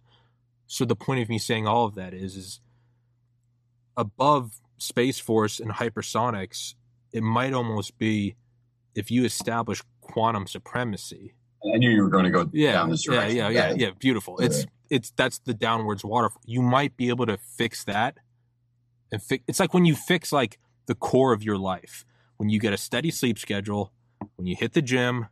So 0.67 0.85
the 0.85 0.97
point 0.97 1.23
of 1.23 1.29
me 1.29 1.39
saying 1.39 1.67
all 1.67 1.85
of 1.85 1.95
that 1.95 2.15
is 2.15 2.37
is 2.37 2.61
above 3.97 4.61
Space 4.79 5.19
Force 5.19 5.61
and 5.61 5.71
hypersonics, 5.71 6.75
it 7.13 7.23
might 7.23 7.53
almost 7.53 7.99
be 7.99 8.37
if 8.95 9.11
you 9.11 9.25
establish 9.25 9.83
quantum 10.01 10.47
supremacy. 10.47 11.35
I 11.75 11.79
knew 11.79 11.91
you 11.91 12.03
were 12.03 12.09
going 12.09 12.25
to 12.25 12.31
go 12.31 12.51
yeah, 12.53 12.73
down 12.73 12.91
this 12.91 13.03
direction. 13.03 13.37
Yeah, 13.37 13.49
yeah, 13.49 13.69
yeah, 13.69 13.75
yeah. 13.77 13.91
Beautiful. 13.99 14.39
It's 14.39 14.67
it's 14.91 15.13
that's 15.13 15.39
the 15.39 15.55
downwards 15.55 16.05
waterfall. 16.05 16.43
You 16.45 16.61
might 16.63 16.97
be 16.97 17.09
able 17.09 17.27
to 17.27 17.37
fix 17.37 17.85
that, 17.85 18.19
and 19.13 19.23
fi- 19.23 19.43
it's 19.47 19.61
like 19.61 19.73
when 19.73 19.85
you 19.85 19.95
fix 19.95 20.33
like 20.33 20.59
the 20.87 20.95
core 20.95 21.33
of 21.33 21.43
your 21.43 21.59
life. 21.59 22.05
When 22.39 22.49
you 22.49 22.59
get 22.59 22.73
a 22.73 22.77
steady 22.77 23.13
sleep 23.13 23.39
schedule, 23.39 23.93
when 24.35 24.49
you 24.49 24.57
hit 24.57 24.73
the 24.73 24.83
gym, 24.83 25.29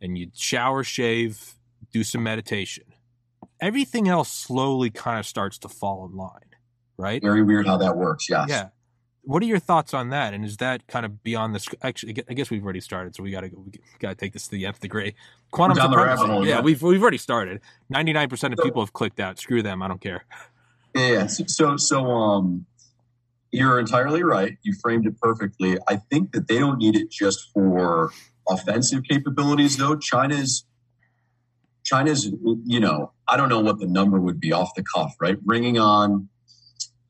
and 0.00 0.16
you 0.16 0.30
shower, 0.34 0.82
shave, 0.82 1.54
do 1.92 2.02
some 2.02 2.22
meditation, 2.22 2.84
everything 3.60 4.08
else 4.08 4.30
slowly 4.30 4.88
kind 4.88 5.18
of 5.18 5.26
starts 5.26 5.58
to 5.58 5.68
fall 5.68 6.06
in 6.06 6.16
line, 6.16 6.55
right? 6.96 7.22
Very 7.22 7.42
weird 7.42 7.66
how 7.66 7.76
that 7.78 7.96
works. 7.96 8.28
Yes. 8.28 8.46
Yeah. 8.48 8.68
What 9.22 9.42
are 9.42 9.46
your 9.46 9.58
thoughts 9.58 9.92
on 9.92 10.10
that? 10.10 10.34
And 10.34 10.44
is 10.44 10.58
that 10.58 10.86
kind 10.86 11.04
of 11.04 11.22
beyond 11.24 11.54
the? 11.54 11.76
Actually, 11.82 12.22
I 12.28 12.34
guess 12.34 12.48
we've 12.48 12.62
already 12.62 12.80
started, 12.80 13.16
so 13.16 13.22
we 13.22 13.32
got 13.32 13.40
to 13.40 13.50
we 13.54 13.72
got 13.98 14.10
to 14.10 14.14
take 14.14 14.32
this 14.32 14.44
to 14.44 14.52
the 14.52 14.66
nth 14.66 14.80
degree. 14.80 15.14
Quantum 15.50 15.76
supremacy. 15.76 16.26
Hole, 16.26 16.46
yeah, 16.46 16.56
yeah, 16.56 16.60
we've 16.60 16.80
we've 16.80 17.02
already 17.02 17.18
started. 17.18 17.60
Ninety 17.88 18.12
nine 18.12 18.28
percent 18.28 18.54
of 18.54 18.58
so, 18.58 18.64
people 18.64 18.82
have 18.82 18.92
clicked 18.92 19.18
out. 19.18 19.38
Screw 19.38 19.62
them. 19.62 19.82
I 19.82 19.88
don't 19.88 20.00
care. 20.00 20.24
Yeah. 20.94 21.26
So 21.26 21.76
so 21.76 22.06
um, 22.06 22.66
you're 23.50 23.80
entirely 23.80 24.22
right. 24.22 24.56
You 24.62 24.74
framed 24.80 25.06
it 25.06 25.20
perfectly. 25.20 25.76
I 25.88 25.96
think 25.96 26.32
that 26.32 26.46
they 26.46 26.58
don't 26.58 26.78
need 26.78 26.94
it 26.94 27.10
just 27.10 27.50
for 27.52 28.12
offensive 28.48 29.02
capabilities, 29.08 29.76
though. 29.76 29.96
China's 29.96 30.64
China's, 31.86 32.30
you 32.64 32.80
know, 32.80 33.12
I 33.28 33.36
don't 33.36 33.48
know 33.48 33.60
what 33.60 33.78
the 33.78 33.86
number 33.86 34.20
would 34.20 34.40
be 34.40 34.52
off 34.52 34.74
the 34.74 34.84
cuff, 34.94 35.14
right? 35.20 35.40
Bringing 35.40 35.78
on 35.78 36.28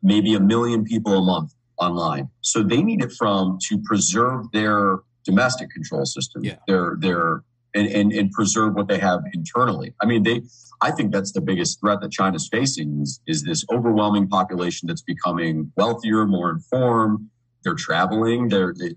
maybe 0.03 0.35
a 0.35 0.41
million 0.41 0.85
people 0.85 1.17
a 1.17 1.23
month 1.23 1.53
online. 1.79 2.29
So 2.41 2.63
they 2.63 2.83
need 2.83 3.03
it 3.03 3.13
from 3.13 3.59
to 3.69 3.79
preserve 3.85 4.51
their 4.53 4.99
domestic 5.25 5.71
control 5.71 6.07
system, 6.07 6.45
yeah. 6.45 6.57
their 6.67 6.97
their 6.99 7.43
and, 7.75 7.89
and, 7.89 8.13
and 8.13 8.33
preserve 8.33 8.75
what 8.75 8.89
they 8.89 8.99
have 8.99 9.21
internally. 9.35 9.95
I 10.01 10.07
mean, 10.07 10.23
they 10.23 10.43
I 10.81 10.91
think 10.91 11.13
that's 11.13 11.33
the 11.33 11.41
biggest 11.41 11.81
threat 11.81 12.01
that 12.03 12.13
China's 12.13 12.49
facing 12.51 13.01
is, 13.03 13.21
is 13.27 13.43
this 13.43 13.65
overwhelming 13.73 14.29
population 14.29 14.89
that's 14.89 15.03
becoming 15.03 15.73
wealthier, 15.77 16.27
more 16.27 16.51
informed. 16.51 17.29
They're 17.65 17.75
traveling. 17.75 18.49
They're, 18.49 18.75
they 18.79 18.95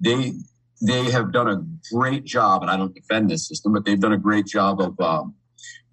they 0.00 0.32
they 0.80 1.10
have 1.10 1.32
done 1.32 1.48
a 1.48 1.62
great 1.94 2.24
job, 2.24 2.62
and 2.62 2.70
I 2.70 2.76
don't 2.76 2.94
defend 2.94 3.30
this 3.30 3.48
system, 3.48 3.72
but 3.72 3.84
they've 3.84 4.00
done 4.00 4.12
a 4.12 4.18
great 4.18 4.46
job 4.46 4.80
of 4.80 4.98
um, 5.00 5.34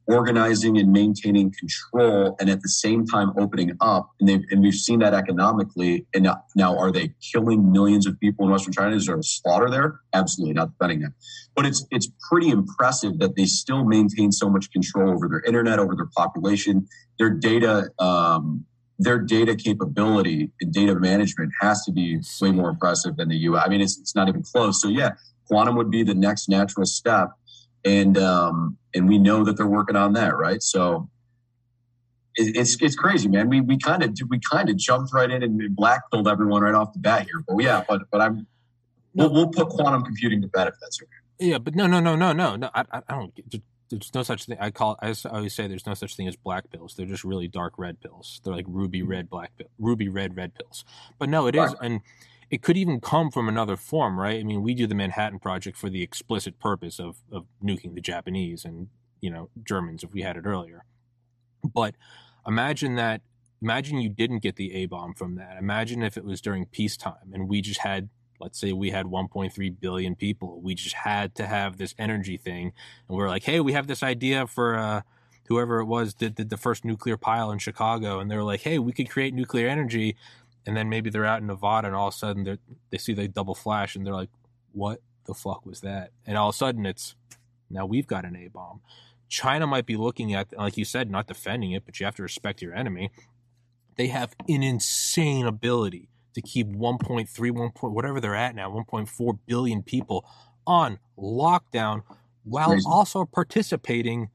organizing 0.08 0.78
and 0.78 0.92
maintaining 0.92 1.52
control 1.52 2.36
and 2.40 2.50
at 2.50 2.62
the 2.62 2.70
same 2.70 3.06
time 3.06 3.32
opening 3.38 3.72
up. 3.82 4.12
And 4.20 4.46
and 4.50 4.62
we've 4.62 4.74
seen 4.74 5.00
that 5.00 5.14
economically. 5.14 6.06
And 6.14 6.24
now, 6.24 6.44
now, 6.56 6.78
are 6.78 6.92
they 6.92 7.14
killing 7.32 7.72
millions 7.72 8.06
of 8.06 8.20
people 8.20 8.46
in 8.46 8.52
western 8.52 8.74
china? 8.74 8.96
Is 8.96 9.08
there 9.08 9.18
a 9.18 9.24
slaughter 9.24 9.70
there? 9.70 10.00
Absolutely 10.14 10.54
not 10.54 10.72
defending 10.72 11.02
that 11.02 11.12
but 11.56 11.66
it's 11.66 11.86
it's 11.90 12.10
pretty 12.30 12.50
impressive 12.50 13.18
that 13.20 13.36
they 13.36 13.46
still 13.46 13.86
maintain 13.86 14.32
so 14.32 14.50
much 14.50 14.72
control 14.72 15.10
over 15.10 15.28
their 15.28 15.42
internet 15.42 15.80
over 15.80 15.96
their 15.96 16.10
population. 16.16 16.88
Their 17.18 17.30
data 17.30 17.90
um, 17.98 18.66
their 19.00 19.20
data 19.20 19.56
capability 19.56 20.52
and 20.62 20.74
data 20.74 20.96
management 20.96 21.52
has 21.62 21.84
to 21.86 21.92
be 21.92 22.20
way 22.42 22.52
more 22.52 22.70
impressive 22.70 23.18
than 23.18 23.28
the 23.30 23.36
us 23.36 23.64
i 23.66 23.70
mean 23.70 23.82
it's, 23.82 23.98
it's 24.00 24.16
not 24.16 24.28
even 24.28 24.44
close. 24.44 24.82
So 24.82 24.90
yeah 24.90 25.12
quantum 25.48 25.76
would 25.76 25.90
be 25.90 26.04
the 26.04 26.14
next 26.14 26.50
natural 26.50 26.86
step 26.86 27.32
and 27.86 28.18
um, 28.18 28.78
and 28.94 29.08
we 29.08 29.18
know 29.18 29.44
that 29.44 29.56
they're 29.56 29.68
working 29.68 29.96
on 29.96 30.14
that, 30.14 30.36
right? 30.36 30.62
So 30.62 31.10
it, 32.36 32.58
it's 32.58 32.82
it's 32.82 32.96
crazy, 32.96 33.30
man. 33.30 33.48
We 33.48 33.62
we 33.62 33.78
kind 33.78 34.04
of 34.04 34.18
we 34.28 34.40
kind 34.40 34.70
of 34.70 34.76
jumped 34.76 35.14
right 35.14 35.30
in 35.30 35.44
and 35.44 35.76
black 35.76 36.02
pilled 36.12 36.28
everyone 36.28 36.64
right 36.64 36.76
off 36.76 36.92
the 36.94 37.00
bat 37.00 37.24
here, 37.24 37.44
but 37.48 37.62
yeah, 37.62 37.84
but 37.88 38.02
but 38.12 38.22
I'm 38.22 38.48
we'll, 39.14 39.32
we'll 39.32 39.48
put 39.48 39.70
quantum 39.70 40.04
computing 40.04 40.42
to 40.42 40.48
bed 40.48 40.68
if 40.68 40.74
that's 40.82 41.00
okay. 41.02 41.12
Yeah, 41.48 41.60
but 41.60 41.76
no, 41.76 41.86
no, 41.86 42.00
no, 42.00 42.16
no, 42.16 42.34
no, 42.34 42.56
no. 42.56 42.70
I, 42.74 42.84
I 42.92 43.02
don't. 43.10 43.34
There's 43.90 44.14
no 44.16 44.24
such 44.24 44.46
thing. 44.46 44.58
I 44.60 44.72
call. 44.72 44.98
I 45.02 45.14
always 45.30 45.54
say 45.54 45.68
there's 45.68 45.86
no 45.86 45.94
such 45.94 46.16
thing 46.16 46.28
as 46.28 46.36
black 46.36 46.72
pills. 46.72 46.96
They're 46.96 47.06
just 47.06 47.24
really 47.24 47.48
dark 47.48 47.74
red 47.78 48.02
pills. 48.02 48.42
They're 48.44 48.54
like 48.54 48.66
ruby 48.68 49.04
red, 49.04 49.30
black, 49.30 49.52
ruby 49.78 50.10
red, 50.10 50.36
red 50.36 50.56
pills. 50.56 50.86
But 51.20 51.30
no, 51.30 51.46
it 51.46 51.56
right. 51.56 51.68
is, 51.68 51.76
and 51.82 52.02
it 52.50 52.62
could 52.62 52.78
even 52.78 53.00
come 53.00 53.32
from 53.32 53.48
another 53.48 53.76
form, 53.76 54.20
right? 54.20 54.40
I 54.40 54.44
mean, 54.44 54.62
we 54.62 54.74
do 54.74 54.88
the 54.88 54.96
Manhattan 54.96 55.40
Project 55.40 55.78
for 55.78 55.90
the 55.90 56.04
explicit 56.04 56.60
purpose 56.60 57.00
of 57.00 57.18
of 57.32 57.46
nuking 57.64 57.96
the 57.96 58.02
Japanese 58.02 58.66
and 58.66 58.90
you 59.22 59.30
know 59.30 59.50
Germans 59.64 60.04
if 60.04 60.14
we 60.14 60.22
had 60.22 60.38
it 60.38 60.46
earlier. 60.46 60.86
But 61.64 61.96
imagine 62.46 62.96
that. 62.96 63.22
Imagine 63.62 64.00
you 64.00 64.10
didn't 64.10 64.40
get 64.40 64.58
the 64.58 64.76
A 64.76 64.86
bomb 64.86 65.14
from 65.14 65.36
that. 65.36 65.58
Imagine 65.58 66.04
if 66.04 66.18
it 66.18 66.26
was 66.26 66.42
during 66.42 66.66
peacetime 66.66 67.32
and 67.34 67.48
we 67.50 67.62
just 67.62 67.80
had, 67.80 68.10
let's 68.40 68.60
say, 68.60 68.74
we 68.74 68.92
had 68.92 69.08
1.3 69.08 69.80
billion 69.80 70.16
people. 70.16 70.60
We 70.62 70.76
just 70.76 70.94
had 70.94 71.34
to 71.36 71.48
have 71.48 71.78
this 71.78 71.96
energy 71.98 72.38
thing, 72.38 72.74
and 73.08 73.18
we 73.18 73.24
are 73.24 73.30
like, 73.30 73.44
hey, 73.44 73.60
we 73.60 73.74
have 73.74 73.88
this 73.88 74.04
idea 74.04 74.48
for. 74.48 74.78
Uh, 74.78 75.02
whoever 75.48 75.80
it 75.80 75.86
was 75.86 76.16
that 76.16 76.34
did 76.34 76.50
the 76.50 76.58
first 76.58 76.84
nuclear 76.84 77.18
pile 77.18 77.52
in 77.52 77.60
Chicago, 77.60 78.20
and 78.20 78.32
they 78.32 78.36
were 78.36 78.44
like, 78.44 78.62
"Hey, 78.62 78.80
we 78.80 78.92
could 78.92 79.10
create 79.10 79.32
nuclear 79.32 79.68
energy 79.68 80.16
and 80.66 80.76
then 80.76 80.90
maybe 80.90 81.10
they're 81.10 81.26
out 81.26 81.42
in 81.42 81.48
Nevada 81.48 81.88
and 81.88 81.96
all 81.96 82.08
of 82.08 82.14
a 82.14 82.18
sudden 82.18 82.44
they 82.44 82.58
they 82.90 82.98
see 82.98 83.14
the 83.14 83.28
double 83.28 83.56
flash 83.56 83.96
and 83.96 84.06
they're 84.06 84.14
like, 84.14 84.30
what 84.72 85.02
the 85.26 85.34
fuck 85.34 85.66
was 85.66 85.82
that? 85.82 86.12
And 86.26 86.38
all 86.38 86.50
of 86.50 86.56
a 86.56 86.58
sudden 86.58 86.86
it's 86.86 87.16
now 87.70 87.86
we've 87.86 88.08
got 88.08 88.26
an 88.26 88.36
A 88.36 88.48
bomb. 88.48 88.82
China 89.28 89.66
might 89.66 89.86
be 89.86 89.96
looking 89.96 90.34
at, 90.34 90.56
like 90.58 90.78
you 90.78 90.86
said, 90.86 91.10
not 91.10 91.28
defending 91.28 91.72
it, 91.72 91.84
but 91.86 92.00
you 92.00 92.06
have 92.06 92.16
to 92.16 92.24
respect 92.24 92.62
your 92.62 92.74
enemy. 92.74 93.12
They 93.96 94.08
have 94.08 94.36
an 94.48 94.62
insane 94.62 95.46
ability 95.48 96.10
to 96.34 96.42
keep 96.42 96.68
1.3, 96.68 97.52
1. 97.52 97.72
Point, 97.72 97.94
whatever 97.94 98.20
they're 98.20 98.36
at 98.36 98.56
now, 98.56 98.70
1.4 98.70 99.40
billion 99.48 99.82
people 99.82 100.26
on 100.68 101.00
lockdown 101.18 102.04
while 102.44 102.78
also 102.86 103.26
participating 103.26 104.30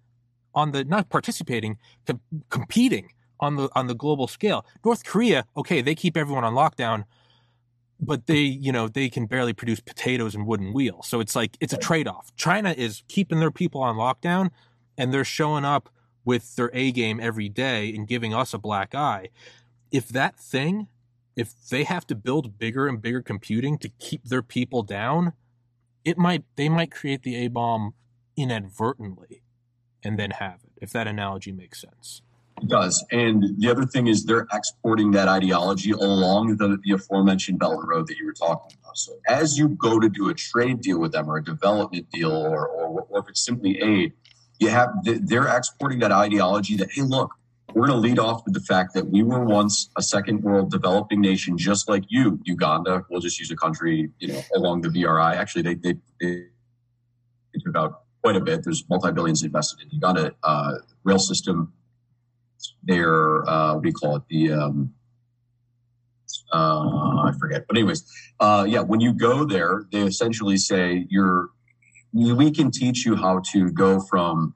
on 0.55 0.73
the, 0.73 0.85
not 0.85 1.09
participating, 1.09 1.79
com- 2.07 2.21
competing 2.49 3.11
on 3.41 3.57
the 3.57 3.69
on 3.75 3.87
the 3.89 3.95
global 3.95 4.29
scale. 4.29 4.65
North 4.85 5.05
Korea, 5.05 5.45
okay, 5.57 5.81
they 5.81 5.95
keep 5.95 6.17
everyone 6.17 6.45
on 6.45 6.55
lockdown, 6.55 7.05
but 7.99 8.27
they, 8.27 8.41
you 8.41 8.71
know, 8.71 8.89
they 8.89 9.09
can 9.09 9.27
barely 9.27 9.53
produce 9.53 9.81
potatoes 9.81 10.35
and 10.35 10.47
wooden 10.47 10.73
wheels. 10.73 11.07
So 11.09 11.21
it's 11.21 11.35
like 11.35 11.57
it's 11.61 11.73
a 11.73 11.79
trade-off. 11.79 12.35
China 12.37 12.75
is 12.77 13.03
keeping 13.09 13.41
their 13.41 13.51
people 13.51 13.83
on 13.83 13.97
lockdown 13.97 14.51
and 14.97 15.13
they're 15.13 15.25
showing 15.25 15.65
up 15.65 15.89
with 16.25 16.57
their 16.57 16.71
A 16.75 16.93
game 16.93 17.19
every 17.21 17.49
day 17.49 17.93
and 17.95 18.07
giving 18.07 18.35
us 18.35 18.55
a 18.55 18.59
black 18.59 18.95
eye. 18.95 19.31
If 19.91 20.09
that 20.09 20.39
thing, 20.39 20.89
if 21.37 21.55
they 21.69 21.85
have 21.85 22.07
to 22.09 22.15
build 22.15 22.59
bigger 22.59 22.87
and 22.87 23.01
bigger 23.01 23.23
computing 23.23 23.79
to 23.79 23.89
keep 23.89 24.25
their 24.25 24.43
people 24.43 24.83
down, 24.83 25.33
it 26.05 26.19
might 26.19 26.45
they 26.57 26.69
might 26.69 26.91
create 26.91 27.23
the 27.23 27.37
A 27.37 27.49
bomb 27.49 27.95
inadvertently 28.37 29.43
and 30.03 30.19
then 30.19 30.31
have 30.33 30.61
it, 30.65 30.73
if 30.81 30.91
that 30.93 31.07
analogy 31.07 31.53
makes 31.53 31.81
sense. 31.81 32.23
It 32.63 32.69
does. 32.69 33.05
And 33.11 33.59
the 33.59 33.71
other 33.71 33.87
thing 33.87 34.07
is 34.07 34.25
they're 34.25 34.47
exporting 34.53 35.11
that 35.13 35.29
ideology 35.29 35.93
along 35.93 36.59
the, 36.59 36.79
the 36.83 36.93
aforementioned 36.93 37.59
Belt 37.59 37.79
and 37.81 37.89
Road 37.89 38.07
that 38.09 38.17
you 38.17 38.27
were 38.27 38.35
talking 38.35 38.77
about. 38.83 38.99
So 38.99 39.13
as 39.27 39.59
you 39.59 39.71
go 39.71 39.99
to 39.99 40.09
do 40.09 40.29
a 40.29 40.35
trade 40.35 40.81
deal 40.81 41.01
with 41.01 41.13
them 41.13 41.29
or 41.31 41.39
a 41.39 41.45
development 41.45 42.11
deal 42.11 42.33
or, 42.33 42.69
or, 42.69 43.07
or 43.09 43.21
if 43.21 43.29
it's 43.29 43.45
simply 43.45 43.81
aid, 43.81 44.13
you 44.59 44.69
have 44.69 44.91
they're 45.05 45.49
exporting 45.57 46.01
that 46.01 46.13
ideology 46.13 46.77
that, 46.77 46.91
hey, 46.93 47.03
look, 47.03 47.35
we're 47.73 47.87
going 47.87 48.03
to 48.03 48.09
lead 48.09 48.19
off 48.19 48.43
with 48.45 48.53
the 48.53 48.61
fact 48.61 48.95
that 48.95 49.07
we 49.07 49.23
were 49.23 49.45
once 49.45 49.89
a 49.97 50.03
second 50.03 50.43
world 50.43 50.71
developing 50.71 51.21
nation, 51.21 51.57
just 51.57 51.89
like 51.89 52.05
you, 52.09 52.41
Uganda. 52.45 53.05
We'll 53.09 53.21
just 53.21 53.39
use 53.39 53.51
a 53.51 53.57
country, 53.57 54.11
you 54.19 54.29
know, 54.29 54.43
along 54.55 54.83
the 54.83 54.91
BRI. 54.91 55.37
Actually, 55.37 55.63
they, 55.63 55.75
they, 55.75 55.95
they 56.21 56.47
took 57.65 57.77
out 57.77 58.03
quite 58.23 58.37
a 58.37 58.41
bit. 58.41 58.65
There's 58.65 58.85
multi 58.91 59.13
billions 59.13 59.43
invested 59.43 59.83
in 59.83 59.91
Uganda 59.93 60.35
uh, 60.43 60.75
rail 61.05 61.19
system 61.19 61.73
their 62.83 63.49
uh, 63.49 63.75
what 63.75 63.83
do 63.83 63.89
you 63.89 63.95
call 63.95 64.17
it? 64.17 64.23
The 64.29 64.53
um, 64.53 64.95
uh, 66.53 67.27
I 67.29 67.33
forget, 67.39 67.67
but 67.67 67.77
anyways, 67.77 68.05
uh, 68.41 68.67
yeah. 68.69 68.81
When 68.81 69.01
you 69.01 69.13
go 69.13 69.45
there, 69.45 69.85
they 69.93 70.03
essentially 70.03 70.57
say 70.57 71.07
you're 71.09 71.51
we 72.13 72.51
can 72.51 72.71
teach 72.71 73.05
you 73.05 73.17
how 73.17 73.43
to 73.53 73.71
go 73.71 74.01
from 74.01 74.55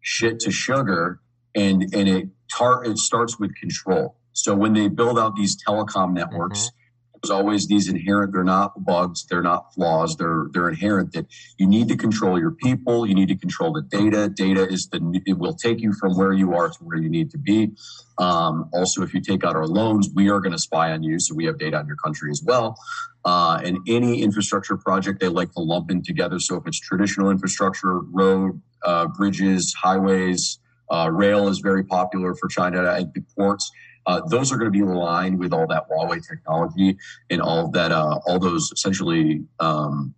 shit 0.00 0.40
to 0.40 0.50
sugar, 0.50 1.20
and 1.54 1.82
and 1.94 2.08
it 2.08 2.28
tar- 2.50 2.84
it 2.84 2.98
starts 2.98 3.38
with 3.38 3.54
control. 3.56 4.16
So 4.32 4.54
when 4.54 4.72
they 4.72 4.88
build 4.88 5.18
out 5.18 5.36
these 5.36 5.56
telecom 5.62 6.12
networks. 6.12 6.60
Mm-hmm 6.60 6.74
there's 7.22 7.30
always 7.30 7.66
these 7.66 7.88
inherent 7.88 8.32
they're 8.32 8.44
not 8.44 8.84
bugs 8.84 9.26
they're 9.26 9.42
not 9.42 9.74
flaws 9.74 10.16
they're 10.16 10.46
they're 10.52 10.68
inherent 10.68 11.12
that 11.12 11.26
you 11.58 11.66
need 11.66 11.88
to 11.88 11.96
control 11.96 12.38
your 12.38 12.52
people 12.52 13.06
you 13.06 13.14
need 13.14 13.28
to 13.28 13.36
control 13.36 13.72
the 13.72 13.82
data. 13.82 14.28
Data 14.28 14.66
is 14.68 14.88
the 14.88 15.22
it 15.26 15.38
will 15.38 15.54
take 15.54 15.80
you 15.80 15.92
from 15.92 16.16
where 16.16 16.32
you 16.32 16.54
are 16.54 16.68
to 16.68 16.84
where 16.84 16.98
you 16.98 17.08
need 17.08 17.30
to 17.30 17.38
be. 17.38 17.72
Um, 18.18 18.68
also 18.72 19.02
if 19.02 19.14
you 19.14 19.20
take 19.20 19.44
out 19.44 19.56
our 19.56 19.66
loans 19.66 20.08
we 20.14 20.28
are 20.30 20.40
going 20.40 20.52
to 20.52 20.58
spy 20.58 20.92
on 20.92 21.02
you 21.02 21.18
so 21.18 21.34
we 21.34 21.44
have 21.46 21.58
data 21.58 21.78
on 21.78 21.86
your 21.86 21.96
country 21.96 22.30
as 22.30 22.42
well. 22.44 22.76
Uh, 23.24 23.60
and 23.64 23.78
any 23.88 24.22
infrastructure 24.22 24.76
project 24.76 25.20
they 25.20 25.28
like 25.28 25.52
to 25.52 25.60
lump 25.60 25.90
in 25.90 26.02
together. 26.02 26.38
So 26.38 26.56
if 26.56 26.66
it's 26.66 26.80
traditional 26.80 27.30
infrastructure 27.30 28.00
road 28.00 28.60
uh, 28.82 29.08
bridges 29.08 29.74
highways 29.74 30.58
uh, 30.90 31.10
rail 31.12 31.48
is 31.48 31.58
very 31.58 31.84
popular 31.84 32.34
for 32.34 32.48
china 32.48 32.82
and 32.92 33.12
ports 33.36 33.70
uh, 34.08 34.22
those 34.26 34.50
are 34.50 34.56
going 34.56 34.72
to 34.72 34.76
be 34.76 34.80
aligned 34.80 35.38
with 35.38 35.52
all 35.52 35.66
that 35.66 35.84
Huawei 35.88 36.26
technology 36.26 36.96
and 37.28 37.42
all 37.42 37.68
that, 37.72 37.92
uh, 37.92 38.18
all 38.26 38.38
those 38.38 38.72
essentially, 38.72 39.44
um, 39.60 40.14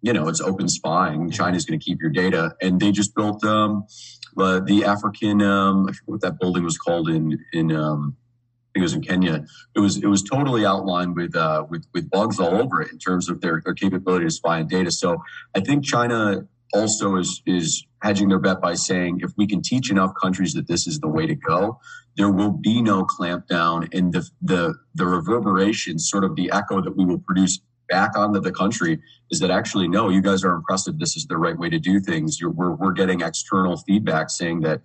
you 0.00 0.14
know, 0.14 0.28
it's 0.28 0.40
open 0.40 0.66
spying. 0.66 1.20
Mm-hmm. 1.20 1.30
China's 1.30 1.66
going 1.66 1.78
to 1.78 1.84
keep 1.84 2.00
your 2.00 2.10
data, 2.10 2.56
and 2.62 2.80
they 2.80 2.90
just 2.90 3.14
built 3.14 3.44
um, 3.44 3.86
uh, 4.38 4.60
the 4.60 4.84
African. 4.84 5.42
Um, 5.42 5.86
I 5.88 5.92
forget 5.92 6.08
what 6.08 6.20
that 6.22 6.40
building 6.40 6.64
was 6.64 6.78
called 6.78 7.10
in 7.10 7.38
in. 7.52 7.70
Um, 7.70 8.16
I 8.16 8.80
think 8.80 8.82
it 8.82 8.86
was 8.86 8.94
in 8.94 9.02
Kenya. 9.02 9.44
It 9.76 9.80
was 9.80 9.98
it 9.98 10.06
was 10.06 10.22
totally 10.22 10.64
outlined 10.66 11.14
with 11.14 11.36
uh, 11.36 11.64
with 11.68 11.86
with 11.92 12.10
bugs 12.10 12.40
all 12.40 12.54
over 12.54 12.82
it 12.82 12.92
in 12.92 12.98
terms 12.98 13.28
of 13.28 13.40
their, 13.40 13.62
their 13.64 13.74
capability 13.74 14.24
to 14.24 14.30
spy 14.30 14.60
on 14.60 14.68
data. 14.68 14.90
So 14.90 15.22
I 15.54 15.60
think 15.60 15.84
China 15.84 16.48
also 16.74 17.16
is 17.16 17.42
is 17.46 17.86
hedging 18.02 18.28
their 18.28 18.38
bet 18.38 18.60
by 18.60 18.74
saying 18.74 19.20
if 19.22 19.30
we 19.38 19.46
can 19.46 19.62
teach 19.62 19.90
enough 19.90 20.12
countries 20.20 20.52
that 20.54 20.68
this 20.68 20.86
is 20.86 21.00
the 21.00 21.08
way 21.08 21.26
to 21.26 21.34
go, 21.34 21.78
there 22.16 22.30
will 22.30 22.50
be 22.50 22.82
no 22.82 23.04
clampdown, 23.04 23.88
and 23.96 24.12
the 24.12 24.28
the 24.42 24.74
the 24.94 25.06
reverberation, 25.06 25.98
sort 25.98 26.24
of 26.24 26.36
the 26.36 26.50
echo 26.52 26.82
that 26.82 26.96
we 26.96 27.04
will 27.04 27.20
produce 27.20 27.60
back 27.88 28.16
onto 28.16 28.40
the 28.40 28.52
country, 28.52 29.00
is 29.30 29.40
that 29.40 29.50
actually 29.50 29.88
no, 29.88 30.08
you 30.08 30.20
guys 30.20 30.44
are 30.44 30.54
impressive. 30.54 30.98
This 30.98 31.16
is 31.16 31.26
the 31.26 31.36
right 31.36 31.58
way 31.58 31.70
to 31.70 31.78
do 31.78 32.00
things. 32.00 32.40
You're, 32.40 32.50
we're 32.50 32.72
we're 32.72 32.92
getting 32.92 33.20
external 33.20 33.76
feedback 33.76 34.30
saying 34.30 34.60
that, 34.60 34.82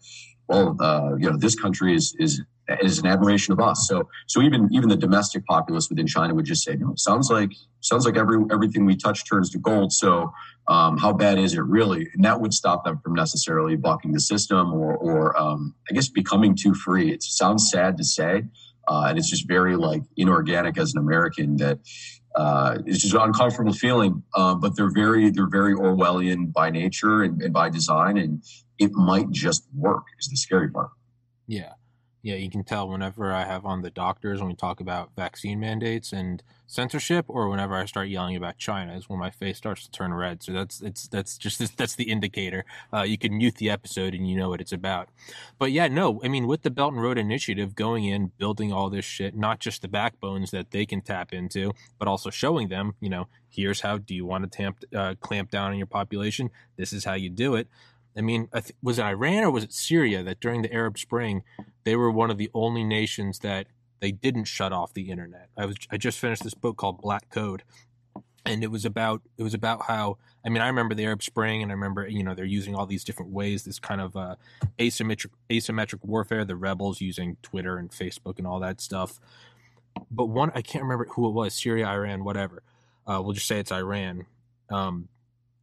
well, 0.48 0.78
uh, 0.80 1.16
you 1.18 1.30
know, 1.30 1.38
this 1.38 1.56
country 1.56 1.96
is 1.96 2.16
is 2.20 2.42
is 2.82 3.00
an 3.00 3.08
admiration 3.08 3.52
of 3.52 3.60
us. 3.60 3.88
So 3.88 4.10
so 4.28 4.42
even 4.42 4.70
even 4.72 4.90
the 4.90 4.96
domestic 4.96 5.46
populace 5.46 5.90
within 5.90 6.08
China 6.08 6.34
would 6.36 6.46
just 6.46 6.64
say, 6.64 6.76
no, 6.76 6.92
it 6.92 7.00
sounds 7.00 7.30
like 7.30 7.52
sounds 7.82 8.06
like 8.06 8.18
every 8.18 8.38
everything 8.52 8.86
we 8.86 8.96
touch 8.96 9.28
turns 9.28 9.50
to 9.52 9.60
gold. 9.60 9.92
So 9.92 10.32
um, 10.68 10.98
how 10.98 11.14
bad 11.14 11.40
is 11.40 11.54
it 11.54 11.62
really? 11.62 12.08
And 12.14 12.24
that 12.24 12.42
would 12.42 12.54
stop 12.54 12.86
them 12.86 13.00
from 13.04 13.14
necessarily 13.14 13.76
blocking 13.76 14.12
the 14.12 14.20
system 14.20 14.74
or 14.74 14.96
or 14.96 15.40
um, 15.40 15.76
I 15.90 15.94
guess 15.94 16.10
becoming 16.10 16.56
too 16.56 16.74
free. 16.74 17.12
It 17.12 17.24
sounds 17.24 17.70
sad 17.70 17.98
to 17.98 18.04
say, 18.04 18.44
uh, 18.88 19.06
and 19.08 19.18
it's 19.18 19.30
just 19.30 19.48
very 19.48 19.76
like 19.76 20.04
inorganic 20.18 20.78
as 20.78 20.94
an 20.94 21.00
American 21.00 21.58
that. 21.58 21.80
Uh, 22.36 22.78
it's 22.86 23.00
just 23.00 23.16
an 23.16 23.22
uncomfortable 23.22 23.74
feeling, 23.74 24.24
uh, 24.36 24.54
but 24.54 24.76
they're 24.76 24.92
very 24.92 25.32
they're 25.32 25.50
very 25.50 25.74
Orwellian 25.74 26.54
by 26.54 26.70
nature 26.70 27.24
and, 27.24 27.42
and 27.42 27.52
by 27.52 27.70
design, 27.70 28.18
and 28.18 28.44
it 28.78 28.92
might 28.94 29.32
just 29.32 29.68
work. 29.74 30.04
Is 30.20 30.28
the 30.28 30.38
scary 30.38 30.70
part. 30.70 30.92
Yeah, 31.48 31.74
Yeah, 32.22 32.36
you 32.36 32.50
can 32.50 32.64
tell 32.64 32.90
whenever 32.90 33.32
I 33.32 33.46
have 33.46 33.66
on 33.66 33.82
the 33.82 33.90
doctors 33.90 34.40
when 34.40 34.50
we 34.50 34.56
talk 34.56 34.82
about 34.82 35.12
vaccine 35.16 35.60
mandates 35.60 36.12
and 36.12 36.44
censorship, 36.68 37.26
or 37.30 37.50
whenever 37.50 37.76
I 37.76 37.86
start 37.86 38.10
yelling 38.10 38.36
about 38.36 38.58
China, 38.58 38.96
is 38.96 39.08
when 39.08 39.20
my 39.20 39.30
face 39.30 39.58
starts 39.58 39.86
to 39.86 39.92
turn 39.92 40.14
red. 40.14 40.44
So 40.44 40.52
that's 40.52 40.82
it's 40.82 41.08
that's 41.08 41.38
just 41.38 41.78
that's 41.78 41.96
the 41.96 42.12
indicator. 42.12 42.66
Uh, 42.94 43.04
you 43.04 43.18
can 43.18 43.38
mute 43.38 43.56
the 43.56 43.70
episode 43.70 44.14
and 44.14 44.30
you 44.30 44.36
know 44.38 44.50
what 44.50 44.60
it's 44.60 44.74
about. 44.74 45.10
But 45.58 45.72
yeah, 45.72 45.88
no, 45.88 46.22
I 46.24 46.28
mean 46.28 46.46
with 46.46 46.64
the 46.64 46.70
Belt 46.70 46.94
and 46.94 47.02
Road 47.02 47.18
Initiative 47.18 47.74
going 47.74 48.04
in, 48.04 48.32
building 48.38 48.74
all 48.74 48.90
this 48.90 49.06
shit, 49.06 49.36
not 49.36 49.60
just 49.60 49.82
the 49.82 49.88
backbones 49.88 50.52
that 50.52 50.72
they 50.72 50.86
can 50.86 51.02
tap 51.02 51.32
into, 51.32 51.74
but 51.98 52.08
also 52.08 52.30
showing 52.30 52.68
them, 52.68 52.96
you 53.00 53.10
know, 53.10 53.28
here's 53.50 53.82
how. 53.82 53.98
Do 53.98 54.14
you 54.14 54.26
want 54.26 54.44
to 54.44 54.50
tamp, 54.50 54.84
uh, 54.96 55.16
clamp 55.20 55.52
down 55.52 55.72
on 55.72 55.78
your 55.78 55.88
population? 55.88 56.50
This 56.78 56.94
is 56.94 57.06
how 57.06 57.14
you 57.14 57.30
do 57.30 57.56
it. 57.56 57.68
I 58.18 58.22
mean, 58.22 58.50
was 58.82 59.00
it 59.00 59.04
Iran 59.04 59.44
or 59.44 59.52
was 59.52 59.64
it 59.64 59.74
Syria 59.74 60.24
that 60.24 60.40
during 60.40 60.62
the 60.62 60.74
Arab 60.74 60.98
Spring, 60.98 61.44
they 61.84 61.96
were 61.96 62.12
one 62.12 62.30
of 62.30 62.38
the 62.38 62.50
only 62.54 62.84
nations 62.84 63.40
that 63.40 63.68
they 64.00 64.12
didn't 64.12 64.46
shut 64.46 64.74
off 64.74 64.94
the 64.94 65.10
internet. 65.10 65.50
I 65.58 65.66
was 65.66 65.76
I 65.92 65.98
just 65.98 66.20
finished 66.20 66.44
this 66.44 66.54
book 66.54 66.78
called 66.78 67.02
Black 67.02 67.30
Code, 67.30 67.64
and 68.46 68.64
it 68.64 68.72
was 68.72 68.86
about 68.86 69.22
it 69.38 69.44
was 69.44 69.54
about 69.54 69.84
how 69.84 70.18
I 70.46 70.50
mean 70.50 70.62
I 70.62 70.68
remember 70.68 70.96
the 70.96 71.06
Arab 71.06 71.22
Spring 71.22 71.62
and 71.62 71.72
I 71.72 71.76
remember 71.76 72.08
you 72.08 72.24
know 72.24 72.34
they're 72.34 72.46
using 72.46 72.76
all 72.76 72.86
these 72.86 73.04
different 73.04 73.32
ways 73.32 73.64
this 73.64 73.80
kind 73.80 74.02
of 74.02 74.16
uh, 74.16 74.36
asymmetric 74.78 75.32
asymmetric 75.50 76.04
warfare 76.04 76.46
the 76.46 76.56
rebels 76.56 77.02
using 77.02 77.38
Twitter 77.42 77.78
and 77.78 77.92
Facebook 77.92 78.38
and 78.38 78.48
all 78.48 78.60
that 78.60 78.82
stuff. 78.82 79.20
But 80.10 80.26
one 80.26 80.52
I 80.56 80.62
can't 80.62 80.84
remember 80.84 81.06
who 81.12 81.28
it 81.28 81.32
was 81.32 81.54
Syria 81.54 81.88
Iran 81.88 82.24
whatever. 82.24 82.64
Uh, 83.06 83.22
we'll 83.24 83.34
just 83.34 83.48
say 83.48 83.60
it's 83.60 83.72
Iran. 83.72 84.26
Um, 84.70 85.10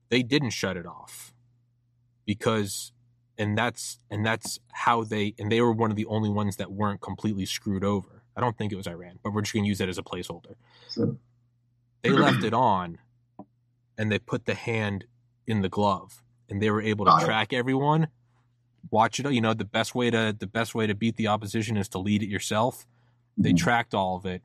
they 0.09 0.23
didn't 0.23 0.51
shut 0.51 0.77
it 0.77 0.87
off 0.87 1.33
because 2.27 2.93
and 3.39 3.57
that's 3.57 3.99
and 4.11 4.25
that's 4.25 4.59
how 4.73 5.05
they 5.05 5.35
and 5.39 5.51
they 5.51 5.61
were 5.61 5.73
one 5.73 5.91
of 5.91 5.97
the 5.97 6.07
only 6.07 6.31
ones 6.31 6.57
that 6.57 6.73
weren't 6.73 7.01
completely 7.01 7.47
screwed 7.47 7.85
over. 7.85 8.23
I 8.37 8.41
don't 8.41 8.57
think 8.59 8.73
it 8.73 8.77
was 8.77 8.87
Iran, 8.87 9.19
but 9.23 9.33
we're 9.33 9.43
just 9.43 9.55
going 9.55 9.65
to 9.65 9.69
use 9.69 9.79
that 9.79 9.89
as 9.89 9.99
a 9.99 10.03
placeholder. 10.03 10.57
They 12.03 12.11
left 12.11 12.45
it 12.45 12.53
on 12.53 12.99
and 13.97 14.12
they 14.12 14.19
put 14.19 14.45
the 14.45 14.55
hand 14.55 15.07
in 15.47 15.62
the 15.62 15.69
glove 15.69 16.23
and 16.49 16.61
they 16.61 16.71
were 16.71 16.83
able 16.83 17.05
to 17.07 17.12
Got 17.12 17.25
track 17.25 17.53
it. 17.53 17.57
everyone 17.57 18.09
watch 18.91 19.19
it 19.19 19.31
you 19.33 19.41
know 19.41 19.55
the 19.55 19.65
best 19.65 19.95
way 19.95 20.11
to 20.11 20.35
the 20.39 20.47
best 20.47 20.75
way 20.75 20.87
to 20.87 20.95
beat 20.95 21.17
the 21.17 21.27
opposition 21.27 21.77
is 21.77 21.89
to 21.89 21.99
lead 21.99 22.23
it 22.23 22.29
yourself 22.29 22.87
they 23.37 23.51
mm-hmm. 23.51 23.57
tracked 23.57 23.95
all 23.95 24.17
of 24.17 24.27
it 24.27 24.43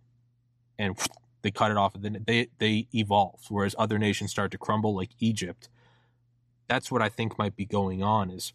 and 0.80 0.98
they 1.41 1.52
cut 1.52 1.72
it 1.72 1.78
off 1.78 1.96
and 1.96 2.04
then 2.04 2.24
they 2.26 2.48
they 2.58 2.88
evolved 2.94 3.46
whereas 3.50 3.76
other 3.78 4.00
nations 4.00 4.32
start 4.32 4.52
to 4.52 4.58
crumble 4.58 4.96
like 4.96 5.10
egypt 5.20 5.70
that's 6.72 6.90
what 6.90 7.02
I 7.02 7.10
think 7.10 7.38
might 7.38 7.58
be 7.58 7.66
going 7.66 8.02
on 8.02 8.32
is 8.32 8.54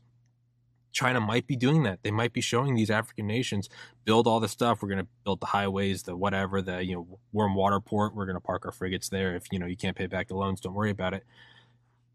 China 0.91 1.21
might 1.21 1.47
be 1.47 1.55
doing 1.55 1.83
that. 1.83 1.99
They 2.03 2.11
might 2.11 2.33
be 2.33 2.41
showing 2.41 2.75
these 2.75 2.89
African 2.89 3.27
nations 3.27 3.69
build 4.07 4.27
all 4.27 4.41
the 4.41 4.49
stuff. 4.49 4.81
We're 4.81 4.89
going 4.89 5.05
to 5.05 5.09
build 5.23 5.41
the 5.41 5.47
highways, 5.49 6.05
the 6.05 6.17
whatever, 6.17 6.63
the 6.63 6.83
you 6.83 6.95
know 6.95 7.19
warm 7.31 7.55
water 7.55 7.79
port. 7.79 8.15
We're 8.15 8.25
going 8.25 8.37
to 8.37 8.41
park 8.41 8.65
our 8.65 8.73
frigates 8.73 9.11
there. 9.11 9.37
If 9.37 9.53
you 9.53 9.59
know 9.59 9.67
you 9.67 9.77
can't 9.77 9.95
pay 9.95 10.07
back 10.07 10.29
the 10.29 10.35
loans, 10.35 10.63
don't 10.63 10.73
worry 10.73 10.89
about 10.89 11.13
it. 11.13 11.25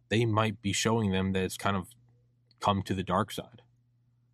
They 0.10 0.26
might 0.26 0.60
be 0.64 0.74
showing 0.74 1.12
them 1.12 1.34
that 1.34 1.44
it's 1.44 1.56
kind 1.56 1.78
of 1.78 1.90
come 2.60 2.82
to 2.82 2.96
the 2.96 3.04
dark 3.04 3.32
side. 3.32 3.62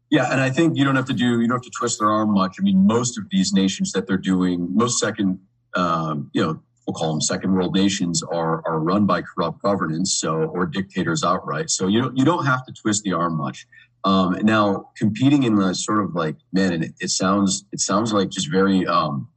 Yeah, 0.09 0.31
and 0.31 0.39
I 0.39 0.49
think 0.49 0.77
you 0.77 0.85
don't 0.85 0.95
have 0.95 1.07
to 1.07 1.13
do 1.13 1.41
you 1.41 1.47
don't 1.49 1.57
have 1.57 1.63
to 1.63 1.71
twist 1.77 1.99
their 1.99 2.09
arm 2.09 2.33
much. 2.33 2.55
I 2.61 2.63
mean, 2.63 2.87
most 2.87 3.17
of 3.17 3.25
these 3.29 3.51
nations 3.51 3.91
that 3.91 4.07
they're 4.07 4.17
doing, 4.17 4.73
most 4.73 4.99
second, 4.99 5.41
um, 5.75 6.31
you 6.31 6.41
know, 6.41 6.61
we'll 6.87 6.93
call 6.93 7.11
them 7.11 7.21
second 7.21 7.53
world 7.53 7.75
nations 7.75 8.23
are 8.23 8.65
are 8.65 8.79
run 8.79 9.05
by 9.05 9.21
corrupt 9.21 9.61
governance 9.61 10.13
so 10.13 10.35
or 10.35 10.65
dictators 10.65 11.23
outright. 11.23 11.69
So 11.69 11.87
you 11.87 12.01
don't 12.01 12.17
you 12.17 12.25
don't 12.25 12.45
have 12.45 12.65
to 12.65 12.73
twist 12.73 13.03
the 13.03 13.13
arm 13.13 13.37
much. 13.37 13.67
Um, 14.03 14.37
now 14.43 14.91
competing 14.95 15.43
in 15.43 15.55
the 15.55 15.75
sort 15.75 16.01
of 16.03 16.15
like 16.15 16.37
man 16.53 16.71
and 16.71 16.83
it, 16.85 16.93
it 17.01 17.09
sounds 17.09 17.65
it 17.73 17.81
sounds 17.81 18.13
like 18.13 18.29
just 18.29 18.49
very 18.49 18.87
um 18.87 19.27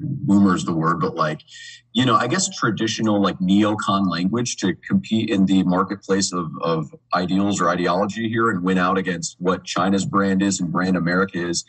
boomer's 0.00 0.64
the 0.64 0.72
word 0.72 0.98
but 0.98 1.14
like 1.14 1.42
you 1.92 2.04
know 2.04 2.16
i 2.16 2.26
guess 2.26 2.48
traditional 2.48 3.22
like 3.22 3.38
neocon 3.38 4.10
language 4.10 4.56
to 4.56 4.74
compete 4.74 5.30
in 5.30 5.46
the 5.46 5.62
marketplace 5.62 6.32
of, 6.32 6.50
of 6.60 6.92
ideals 7.14 7.60
or 7.60 7.68
ideology 7.68 8.28
here 8.28 8.50
and 8.50 8.64
win 8.64 8.78
out 8.78 8.98
against 8.98 9.36
what 9.38 9.62
china's 9.62 10.04
brand 10.04 10.42
is 10.42 10.58
and 10.58 10.72
brand 10.72 10.96
america 10.96 11.38
is 11.38 11.64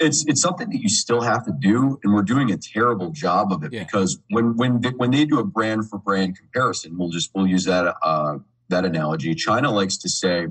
it's 0.00 0.24
it's 0.26 0.40
something 0.40 0.70
that 0.70 0.80
you 0.80 0.88
still 0.88 1.20
have 1.20 1.44
to 1.44 1.52
do, 1.52 1.98
and 2.02 2.14
we're 2.14 2.22
doing 2.22 2.50
a 2.50 2.56
terrible 2.56 3.10
job 3.10 3.52
of 3.52 3.62
it 3.62 3.72
yeah. 3.72 3.84
because 3.84 4.18
when 4.30 4.56
when 4.56 4.80
they, 4.80 4.88
when 4.90 5.10
they 5.10 5.24
do 5.26 5.38
a 5.38 5.44
brand 5.44 5.88
for 5.88 5.98
brand 5.98 6.36
comparison, 6.38 6.96
we'll 6.98 7.10
just 7.10 7.30
we'll 7.34 7.46
use 7.46 7.64
that 7.66 7.94
uh, 8.02 8.38
that 8.70 8.84
analogy. 8.84 9.34
China 9.34 9.70
likes 9.70 9.98
to 9.98 10.08
say, 10.08 10.46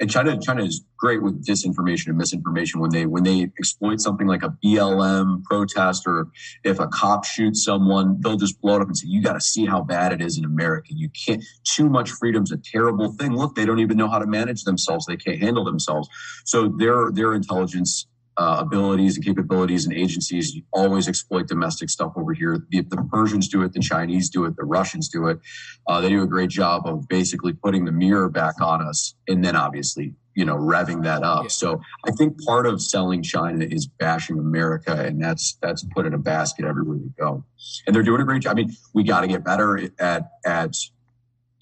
and 0.00 0.10
China 0.10 0.40
China 0.40 0.64
is 0.64 0.82
great 0.96 1.22
with 1.22 1.46
disinformation 1.46 2.08
and 2.08 2.16
misinformation 2.16 2.80
when 2.80 2.90
they 2.90 3.04
when 3.04 3.22
they 3.22 3.42
exploit 3.58 4.00
something 4.00 4.26
like 4.26 4.42
a 4.42 4.56
BLM 4.64 5.44
protest 5.44 6.04
or 6.06 6.28
if 6.64 6.80
a 6.80 6.86
cop 6.86 7.26
shoots 7.26 7.62
someone, 7.62 8.18
they'll 8.22 8.38
just 8.38 8.62
blow 8.62 8.76
it 8.76 8.80
up 8.82 8.88
and 8.88 8.96
say, 8.96 9.08
"You 9.08 9.20
got 9.22 9.34
to 9.34 9.42
see 9.42 9.66
how 9.66 9.82
bad 9.82 10.14
it 10.14 10.22
is 10.22 10.38
in 10.38 10.46
America. 10.46 10.88
You 10.94 11.10
can't. 11.10 11.44
Too 11.64 11.90
much 11.90 12.10
freedom's 12.12 12.50
a 12.50 12.56
terrible 12.56 13.12
thing. 13.12 13.36
Look, 13.36 13.56
they 13.56 13.66
don't 13.66 13.80
even 13.80 13.98
know 13.98 14.08
how 14.08 14.20
to 14.20 14.26
manage 14.26 14.64
themselves. 14.64 15.04
They 15.04 15.18
can't 15.18 15.38
handle 15.38 15.64
themselves. 15.64 16.08
So 16.46 16.68
their 16.68 17.10
their 17.12 17.34
intelligence 17.34 18.06
uh, 18.36 18.56
abilities 18.60 19.16
and 19.16 19.24
capabilities 19.24 19.86
and 19.86 19.94
agencies 19.94 20.56
always 20.72 21.08
exploit 21.08 21.48
domestic 21.48 21.90
stuff 21.90 22.12
over 22.16 22.32
here. 22.32 22.64
The, 22.70 22.82
the, 22.82 22.96
Persians 23.12 23.48
do 23.48 23.62
it, 23.62 23.72
the 23.72 23.80
Chinese 23.80 24.30
do 24.30 24.44
it, 24.44 24.56
the 24.56 24.64
Russians 24.64 25.08
do 25.08 25.26
it. 25.26 25.40
Uh, 25.86 26.00
they 26.00 26.08
do 26.08 26.22
a 26.22 26.26
great 26.26 26.50
job 26.50 26.86
of 26.86 27.08
basically 27.08 27.52
putting 27.52 27.84
the 27.84 27.92
mirror 27.92 28.28
back 28.28 28.60
on 28.60 28.80
us, 28.80 29.14
and 29.28 29.44
then 29.44 29.56
obviously, 29.56 30.14
you 30.34 30.44
know, 30.44 30.56
revving 30.56 31.02
that 31.02 31.22
up. 31.22 31.44
Yeah. 31.44 31.48
So 31.48 31.80
I 32.06 32.12
think 32.12 32.42
part 32.44 32.66
of 32.66 32.80
selling 32.80 33.22
China 33.22 33.64
is 33.64 33.86
bashing 33.86 34.38
America, 34.38 34.94
and 34.94 35.22
that's 35.22 35.58
that's 35.60 35.84
put 35.94 36.06
in 36.06 36.14
a 36.14 36.18
basket 36.18 36.64
everywhere 36.64 36.96
we 36.96 37.10
go. 37.18 37.44
And 37.86 37.94
they're 37.94 38.02
doing 38.02 38.20
a 38.20 38.24
great 38.24 38.42
job. 38.42 38.52
I 38.52 38.54
mean, 38.54 38.76
we 38.94 39.02
got 39.02 39.22
to 39.22 39.26
get 39.26 39.44
better 39.44 39.90
at 39.98 40.30
at 40.44 40.76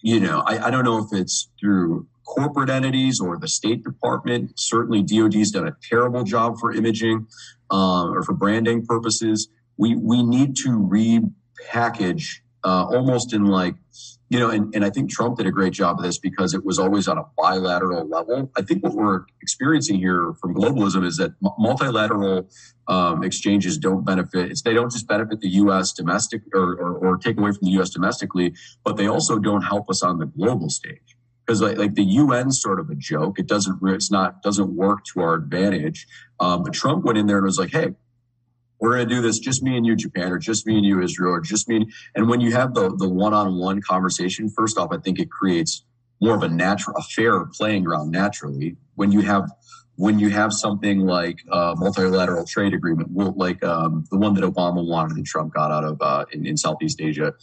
you 0.01 0.21
know, 0.21 0.43
I, 0.47 0.67
I 0.67 0.71
don't 0.71 0.85
know 0.85 0.99
if 0.99 1.13
it's 1.13 1.49
through 1.59 2.07
corporate 2.29 2.69
entities 2.69 3.21
or 3.21 3.39
the 3.39 3.49
State 3.49 3.83
Department. 3.83 4.53
Certainly, 4.57 5.03
DoD's 5.05 5.51
done 5.51 5.67
a 5.67 5.77
terrible 5.83 6.23
job 6.23 6.59
for 6.61 6.73
imaging 6.73 7.27
um, 7.71 8.13
or 8.15 8.23
for 8.23 8.35
branding 8.35 8.85
purposes. 8.85 9.49
We 9.77 9.97
we 9.97 10.23
need 10.23 10.55
to 10.57 10.71
repackage 10.71 12.41
uh, 12.65 12.85
almost 12.85 13.33
in 13.33 13.47
like 13.47 13.75
you 14.31 14.39
know, 14.39 14.51
and, 14.51 14.75
and 14.75 14.85
I 14.85 14.91
think 14.91 15.11
Trump 15.11 15.39
did 15.39 15.47
a 15.47 15.51
great 15.51 15.73
job 15.73 15.99
of 15.99 16.05
this 16.05 16.19
because 16.19 16.53
it 16.53 16.63
was 16.63 16.79
always 16.79 17.09
on 17.09 17.17
a 17.17 17.25
bilateral 17.39 18.07
level. 18.07 18.51
I 18.59 18.61
think 18.63 18.85
what 18.85 18.93
we're 18.93 19.25
experiencing 19.41 19.97
here 19.97 20.35
from 20.39 20.55
globalism 20.55 21.07
is 21.07 21.17
that 21.17 21.33
multilateral 21.59 22.47
um, 22.89 23.25
exchanges 23.25 23.79
don't 23.79 24.05
benefit. 24.05 24.51
It's, 24.51 24.61
they 24.61 24.75
don't 24.75 24.93
just 24.93 25.09
benefit 25.09 25.41
the 25.41 25.49
U.S. 25.63 25.95
domestic 25.95 26.43
or, 26.53 26.75
or, 26.75 26.99
or 26.99 27.17
take 27.17 27.39
away 27.39 27.53
from 27.53 27.61
the 27.63 27.71
U.S. 27.71 27.89
domestically, 27.89 28.53
but 28.85 28.99
they 28.99 29.07
also 29.07 29.39
don't 29.39 29.63
help 29.63 29.89
us 29.89 30.03
on 30.03 30.19
the 30.19 30.27
global 30.27 30.69
stage 30.69 31.17
because 31.49 31.63
like, 31.63 31.79
like 31.79 31.95
the 31.95 32.05
UN 32.05 32.53
sort 32.53 32.79
of 32.79 32.91
a 32.91 32.95
joke. 32.95 33.39
It 33.39 33.47
doesn't 33.47 33.79
it's 33.83 34.11
not 34.11 34.43
doesn't 34.43 34.77
work 34.77 35.05
to 35.15 35.21
our 35.21 35.35
advantage. 35.35 36.07
Um, 36.39 36.63
but 36.63 36.75
Trump 36.75 37.05
went 37.05 37.17
in 37.17 37.27
there 37.27 37.39
and 37.39 37.47
was 37.47 37.59
like, 37.59 37.71
hey. 37.73 37.95
We're 38.81 38.95
going 38.95 39.09
to 39.09 39.13
do 39.17 39.21
this 39.21 39.41
just 39.41 39.61
me 39.61 39.77
and 39.77 39.85
you, 39.85 39.97
Japan, 39.97 40.31
or 40.31 40.39
just 40.39 40.65
me 40.65 40.77
and 40.77 40.87
you, 40.87 41.03
Israel, 41.03 41.33
or 41.33 41.41
just 41.41 41.69
me. 41.69 41.79
And 41.79 41.93
and 42.15 42.29
when 42.29 42.41
you 42.41 42.53
have 42.53 42.75
the 42.75 42.95
the 42.95 43.09
one 43.09 43.35
on 43.35 43.59
one 43.59 43.83
conversation, 43.83 44.49
first 44.49 44.79
off, 44.79 44.91
I 44.93 44.99
think 44.99 45.19
it 45.19 45.33
creates 45.33 45.83
more 46.21 46.37
of 46.37 46.45
a 46.45 46.49
natural, 46.49 46.97
a 46.97 47.03
fair 47.03 47.45
playing 47.47 47.83
ground 47.83 48.13
naturally. 48.13 48.77
When 48.95 49.11
you 49.11 49.23
have 49.23 49.51
when 49.97 50.21
you 50.21 50.31
have 50.31 50.53
something 50.53 51.01
like 51.01 51.41
a 51.51 51.75
multilateral 51.77 52.47
trade 52.47 52.73
agreement, 52.73 53.11
like 53.37 53.65
um, 53.65 54.05
the 54.13 54.17
one 54.17 54.33
that 54.35 54.45
Obama 54.45 54.87
wanted 54.87 55.17
and 55.17 55.27
Trump 55.27 55.53
got 55.55 55.73
out 55.73 55.83
of 55.83 56.01
uh, 56.01 56.25
in, 56.31 56.47
in, 56.47 56.57
Southeast 56.57 57.01
Asia, 57.01 57.35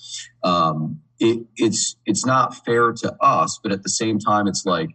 um, 0.41 1.01
it, 1.19 1.45
it's 1.55 1.95
it's 2.05 2.25
not 2.25 2.65
fair 2.65 2.91
to 2.91 3.15
us. 3.21 3.59
But 3.61 3.71
at 3.71 3.83
the 3.83 3.89
same 3.89 4.19
time, 4.19 4.47
it's 4.47 4.65
like 4.65 4.89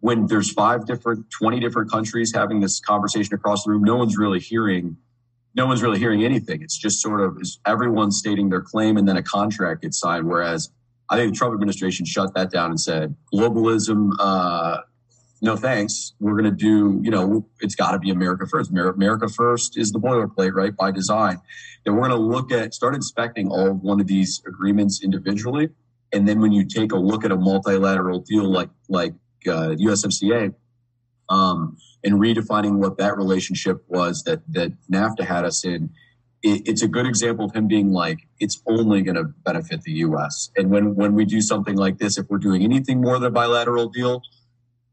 when 0.00 0.26
there's 0.26 0.50
five 0.52 0.86
different, 0.86 1.30
twenty 1.30 1.60
different 1.60 1.90
countries 1.90 2.32
having 2.34 2.60
this 2.60 2.80
conversation 2.80 3.34
across 3.34 3.64
the 3.64 3.70
room, 3.70 3.84
no 3.84 3.96
one's 3.96 4.16
really 4.16 4.40
hearing. 4.40 4.96
No 5.54 5.66
one's 5.66 5.82
really 5.82 5.98
hearing 5.98 6.24
anything. 6.24 6.62
It's 6.62 6.78
just 6.78 7.00
sort 7.00 7.20
of 7.20 7.38
is 7.40 7.60
everyone 7.66 8.10
stating 8.10 8.48
their 8.48 8.62
claim, 8.62 8.96
and 8.96 9.06
then 9.06 9.16
a 9.16 9.22
contract 9.22 9.82
gets 9.82 9.98
signed. 9.98 10.26
Whereas 10.26 10.70
I 11.08 11.16
think 11.16 11.32
the 11.32 11.36
Trump 11.36 11.52
administration 11.52 12.06
shut 12.06 12.34
that 12.34 12.50
down 12.50 12.70
and 12.70 12.80
said 12.80 13.14
globalism. 13.32 14.12
Uh, 14.18 14.78
no 15.42 15.56
thanks. 15.56 16.14
We're 16.20 16.40
going 16.40 16.44
to 16.44 16.50
do, 16.50 17.00
you 17.02 17.10
know, 17.10 17.44
it's 17.60 17.74
got 17.74 17.90
to 17.90 17.98
be 17.98 18.10
America 18.10 18.46
first. 18.46 18.70
America 18.70 19.28
first 19.28 19.76
is 19.76 19.90
the 19.90 19.98
boilerplate, 19.98 20.54
right, 20.54 20.74
by 20.74 20.92
design. 20.92 21.40
And 21.84 21.96
we're 21.96 22.08
going 22.08 22.12
to 22.12 22.24
look 22.24 22.52
at, 22.52 22.72
start 22.72 22.94
inspecting 22.94 23.48
all 23.48 23.72
one 23.72 24.00
of 24.00 24.06
these 24.06 24.40
agreements 24.46 25.02
individually. 25.02 25.70
And 26.12 26.28
then 26.28 26.40
when 26.40 26.52
you 26.52 26.64
take 26.64 26.92
a 26.92 26.96
look 26.96 27.24
at 27.24 27.32
a 27.32 27.36
multilateral 27.36 28.20
deal 28.20 28.44
like, 28.44 28.70
like 28.88 29.14
uh, 29.48 29.74
USMCA, 29.74 30.54
um, 31.28 31.76
and 32.04 32.14
redefining 32.14 32.78
what 32.78 32.98
that 32.98 33.16
relationship 33.16 33.82
was 33.88 34.22
that, 34.24 34.42
that 34.52 34.72
NAFTA 34.92 35.24
had 35.24 35.44
us 35.44 35.64
in, 35.64 35.90
it, 36.42 36.68
it's 36.68 36.82
a 36.82 36.88
good 36.88 37.06
example 37.06 37.46
of 37.46 37.52
him 37.52 37.66
being 37.66 37.90
like, 37.92 38.28
it's 38.38 38.62
only 38.66 39.02
going 39.02 39.16
to 39.16 39.24
benefit 39.24 39.82
the 39.82 39.92
U.S. 39.92 40.50
And 40.56 40.70
when, 40.70 40.94
when 40.94 41.14
we 41.14 41.24
do 41.24 41.40
something 41.40 41.76
like 41.76 41.98
this, 41.98 42.16
if 42.16 42.26
we're 42.28 42.38
doing 42.38 42.62
anything 42.62 43.00
more 43.00 43.18
than 43.18 43.28
a 43.28 43.30
bilateral 43.30 43.88
deal, 43.88 44.22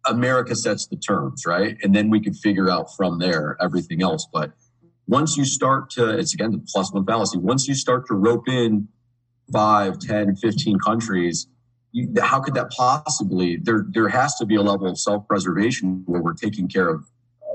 America 0.05 0.55
sets 0.55 0.88
the 0.88 0.95
terms, 0.95 1.45
right? 1.45 1.77
And 1.83 1.93
then 1.93 2.09
we 2.09 2.19
can 2.19 2.33
figure 2.33 2.69
out 2.69 2.95
from 2.95 3.19
there 3.19 3.57
everything 3.62 4.01
else. 4.01 4.27
But 4.31 4.51
once 5.07 5.38
you 5.38 5.45
start 5.45 5.89
to, 5.91 6.17
it's 6.17 6.33
again 6.33 6.51
the 6.51 6.65
plus 6.71 6.93
one 6.93 7.05
fallacy. 7.05 7.38
Once 7.38 7.67
you 7.67 7.75
start 7.75 8.07
to 8.07 8.13
rope 8.13 8.47
in 8.47 8.88
five, 9.51 9.99
10, 9.99 10.35
15 10.35 10.79
countries, 10.79 11.47
you, 11.91 12.13
how 12.21 12.39
could 12.39 12.53
that 12.53 12.69
possibly? 12.71 13.57
There, 13.57 13.85
there 13.89 14.09
has 14.09 14.35
to 14.35 14.45
be 14.45 14.55
a 14.55 14.62
level 14.62 14.88
of 14.88 14.99
self 14.99 15.27
preservation 15.27 16.03
where 16.05 16.21
we're 16.21 16.33
taking 16.33 16.67
care 16.67 16.88
of 16.88 17.05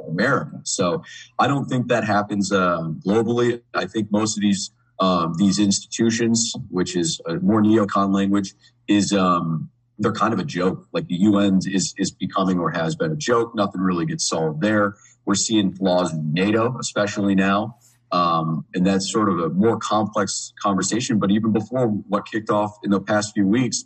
America. 0.09 0.61
So 0.64 1.02
I 1.38 1.46
don't 1.46 1.66
think 1.66 1.88
that 1.88 2.04
happens 2.04 2.52
uh, 2.52 2.83
globally. 3.07 3.62
I 3.74 3.87
think 3.87 4.11
most 4.11 4.37
of 4.37 4.42
these 4.42 4.70
um, 5.00 5.35
these 5.38 5.59
institutions, 5.59 6.54
which 6.70 6.96
is 6.96 7.20
more 7.42 7.62
neocon 7.62 8.14
language, 8.14 8.54
is 8.87 9.12
um, 9.12 9.70
they're 9.98 10.12
kind 10.12 10.33
of 10.33 10.40
a 10.40 10.44
joke. 10.44 10.87
Like 10.92 11.07
the 11.07 11.16
UN 11.16 11.61
is 11.66 11.94
is 11.96 12.11
becoming 12.11 12.59
or 12.59 12.70
has 12.70 12.96
been 12.96 13.12
a 13.12 13.16
joke. 13.16 13.54
Nothing 13.54 13.80
really 13.80 14.07
gets 14.07 14.28
solved 14.28 14.61
there. 14.61 14.96
We're 15.24 15.35
seeing 15.35 15.74
flaws 15.74 16.12
in 16.12 16.33
NATO, 16.33 16.76
especially 16.78 17.35
now. 17.35 17.76
Um, 18.12 18.64
and 18.74 18.87
that's 18.87 19.11
sort 19.11 19.28
of 19.28 19.38
a 19.38 19.48
more 19.48 19.78
complex 19.78 20.52
conversation. 20.62 21.18
But 21.18 21.30
even 21.30 21.52
before 21.52 21.88
what 21.88 22.30
kicked 22.30 22.50
off 22.50 22.78
in 22.85 22.90
the 22.90 23.00
past 23.00 23.35
few 23.35 23.46
weeks, 23.46 23.85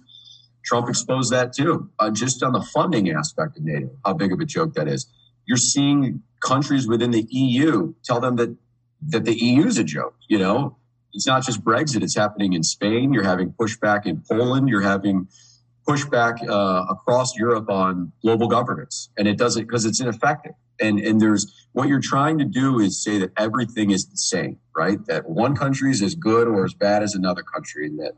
Trump 0.64 0.88
exposed 0.88 1.32
that 1.32 1.52
too, 1.52 1.88
uh, 1.98 2.10
just 2.10 2.42
on 2.42 2.52
the 2.52 2.60
funding 2.60 3.10
aspect 3.10 3.56
of 3.56 3.64
NATO, 3.64 3.90
how 4.04 4.12
big 4.12 4.32
of 4.32 4.40
a 4.40 4.44
joke 4.44 4.74
that 4.74 4.88
is. 4.88 5.06
You're 5.46 5.56
seeing 5.56 6.22
countries 6.40 6.86
within 6.86 7.10
the 7.10 7.26
EU 7.30 7.94
tell 8.04 8.20
them 8.20 8.36
that 8.36 8.56
that 9.00 9.24
the 9.24 9.34
EU 9.34 9.66
is 9.66 9.78
a 9.78 9.84
joke. 9.84 10.16
You 10.28 10.38
know, 10.38 10.76
it's 11.12 11.26
not 11.26 11.44
just 11.44 11.64
Brexit; 11.64 12.02
it's 12.02 12.16
happening 12.16 12.52
in 12.52 12.62
Spain. 12.62 13.12
You're 13.12 13.24
having 13.24 13.52
pushback 13.52 14.04
in 14.04 14.22
Poland. 14.28 14.68
You're 14.68 14.82
having 14.82 15.28
pushback 15.88 16.46
uh, 16.48 16.84
across 16.90 17.36
Europe 17.36 17.70
on 17.70 18.12
global 18.22 18.46
governance, 18.46 19.08
and 19.16 19.26
it 19.26 19.38
doesn't 19.38 19.62
because 19.62 19.84
it's 19.86 20.00
ineffective. 20.00 20.52
And 20.80 21.00
and 21.00 21.20
there's 21.20 21.66
what 21.72 21.88
you're 21.88 22.00
trying 22.00 22.38
to 22.38 22.44
do 22.44 22.78
is 22.78 23.02
say 23.02 23.18
that 23.18 23.32
everything 23.36 23.90
is 23.90 24.06
the 24.06 24.16
same, 24.16 24.58
right? 24.76 25.04
That 25.06 25.28
one 25.28 25.56
country 25.56 25.90
is 25.90 26.02
as 26.02 26.14
good 26.14 26.46
or 26.46 26.64
as 26.64 26.74
bad 26.74 27.02
as 27.02 27.14
another 27.14 27.42
country, 27.42 27.86
and 27.86 27.98
that 27.98 28.12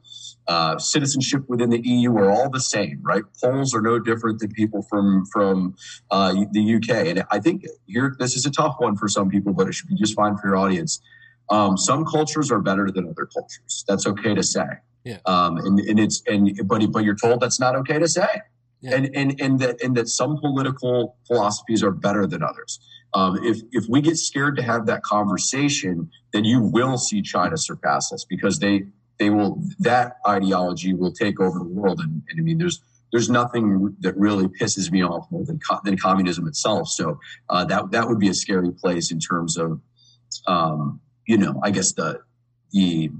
uh, 0.46 0.78
citizenship 0.78 1.44
within 1.48 1.70
the 1.70 1.80
EU 1.80 2.14
are 2.18 2.30
all 2.30 2.50
the 2.50 2.60
same, 2.60 3.00
right? 3.02 3.22
Poles 3.42 3.74
are 3.74 3.80
no 3.80 3.98
different 3.98 4.40
than 4.40 4.50
people 4.50 4.82
from 4.82 5.24
from 5.26 5.74
uh, 6.10 6.34
the 6.50 6.74
UK, 6.74 7.06
and 7.06 7.24
I 7.30 7.38
think 7.38 7.64
here 7.86 8.14
this 8.18 8.36
is 8.36 8.44
a 8.44 8.50
tough 8.50 8.76
one 8.78 8.96
for 8.96 9.08
some 9.08 9.30
people, 9.30 9.54
but 9.54 9.68
it 9.68 9.74
should 9.74 9.88
be 9.88 9.94
just 9.94 10.14
fine 10.14 10.36
for 10.36 10.48
your 10.48 10.56
audience. 10.56 11.00
Um, 11.48 11.76
some 11.76 12.04
cultures 12.04 12.50
are 12.50 12.60
better 12.60 12.90
than 12.90 13.08
other 13.08 13.26
cultures. 13.26 13.84
That's 13.88 14.06
okay 14.06 14.34
to 14.34 14.42
say. 14.42 14.66
Yeah. 15.04 15.18
Um, 15.26 15.56
and, 15.58 15.78
and 15.80 15.98
it's 15.98 16.22
and 16.26 16.60
but 16.64 16.82
but 16.92 17.04
you're 17.04 17.16
told 17.16 17.40
that's 17.40 17.60
not 17.60 17.74
okay 17.76 17.98
to 17.98 18.08
say. 18.08 18.28
Yeah. 18.80 18.96
And, 18.96 19.10
and 19.14 19.40
and 19.40 19.58
that 19.60 19.82
and 19.82 19.96
that 19.96 20.08
some 20.08 20.38
political 20.38 21.16
philosophies 21.26 21.82
are 21.82 21.90
better 21.90 22.26
than 22.26 22.42
others. 22.42 22.80
Um, 23.12 23.38
if 23.42 23.60
if 23.72 23.84
we 23.88 24.00
get 24.00 24.16
scared 24.16 24.56
to 24.56 24.62
have 24.62 24.86
that 24.86 25.02
conversation, 25.02 26.10
then 26.32 26.44
you 26.44 26.60
will 26.60 26.96
see 26.96 27.22
China 27.22 27.56
surpass 27.56 28.12
us 28.12 28.24
because 28.24 28.58
they 28.58 28.84
they 29.18 29.30
will 29.30 29.62
that 29.80 30.16
ideology 30.26 30.94
will 30.94 31.12
take 31.12 31.40
over 31.40 31.58
the 31.58 31.64
world. 31.64 32.00
And, 32.00 32.22
and 32.28 32.40
I 32.40 32.42
mean, 32.42 32.58
there's 32.58 32.80
there's 33.12 33.28
nothing 33.28 33.96
that 34.00 34.16
really 34.16 34.46
pisses 34.46 34.90
me 34.90 35.04
off 35.04 35.26
more 35.30 35.44
than 35.44 35.60
than 35.84 35.98
communism 35.98 36.46
itself. 36.46 36.88
So 36.88 37.18
uh, 37.48 37.64
that 37.66 37.90
that 37.90 38.08
would 38.08 38.18
be 38.18 38.28
a 38.28 38.34
scary 38.34 38.72
place 38.72 39.10
in 39.10 39.18
terms 39.18 39.56
of 39.56 39.80
um, 40.46 41.00
you 41.26 41.36
know 41.36 41.60
I 41.62 41.70
guess 41.70 41.92
the 41.92 42.20
the 42.72 43.10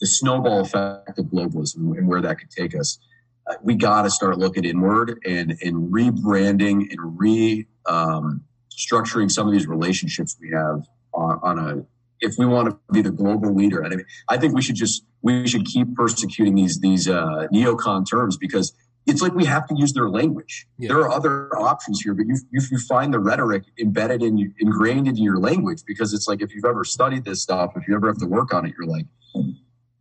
the 0.00 0.06
snowball 0.06 0.60
effect 0.60 1.18
of 1.18 1.26
globalism 1.26 1.96
and 1.96 2.08
where 2.08 2.20
that 2.22 2.38
could 2.38 2.50
take 2.50 2.74
us. 2.78 2.98
Uh, 3.46 3.54
we 3.62 3.74
got 3.74 4.02
to 4.02 4.10
start 4.10 4.38
looking 4.38 4.64
inward 4.64 5.18
and 5.26 5.56
and 5.62 5.92
rebranding 5.92 6.90
and 6.90 7.18
re 7.18 7.66
um, 7.86 8.42
structuring 8.70 9.30
some 9.30 9.46
of 9.46 9.52
these 9.52 9.66
relationships 9.66 10.36
we 10.40 10.50
have 10.50 10.86
on, 11.12 11.40
on 11.42 11.58
a 11.58 11.84
if 12.20 12.34
we 12.38 12.46
want 12.46 12.68
to 12.68 12.78
be 12.92 13.00
the 13.00 13.10
global 13.10 13.54
leader. 13.54 13.80
And 13.80 13.92
I, 13.92 13.96
mean, 13.96 14.06
I 14.28 14.36
think 14.36 14.54
we 14.54 14.62
should 14.62 14.76
just 14.76 15.04
we 15.22 15.46
should 15.46 15.66
keep 15.66 15.94
persecuting 15.94 16.54
these 16.54 16.80
these 16.80 17.08
uh, 17.08 17.46
neocon 17.52 18.08
terms 18.08 18.36
because 18.36 18.72
it's 19.06 19.22
like 19.22 19.34
we 19.34 19.44
have 19.46 19.66
to 19.68 19.74
use 19.76 19.92
their 19.92 20.08
language. 20.08 20.66
Yeah. 20.78 20.88
There 20.88 20.98
are 20.98 21.10
other 21.10 21.56
options 21.58 22.00
here, 22.02 22.14
but 22.14 22.26
you, 22.26 22.36
if 22.52 22.70
you 22.70 22.78
find 22.78 23.12
the 23.12 23.18
rhetoric 23.18 23.64
embedded 23.78 24.22
in 24.22 24.54
ingrained 24.58 25.08
into 25.08 25.22
your 25.22 25.38
language, 25.38 25.82
because 25.86 26.12
it's 26.12 26.28
like 26.28 26.42
if 26.42 26.54
you've 26.54 26.64
ever 26.64 26.84
studied 26.84 27.24
this 27.24 27.42
stuff, 27.42 27.72
if 27.76 27.88
you 27.88 27.94
ever 27.94 28.08
have 28.08 28.18
to 28.18 28.26
work 28.26 28.52
on 28.52 28.66
it, 28.66 28.74
you're 28.78 28.86
like, 28.86 29.06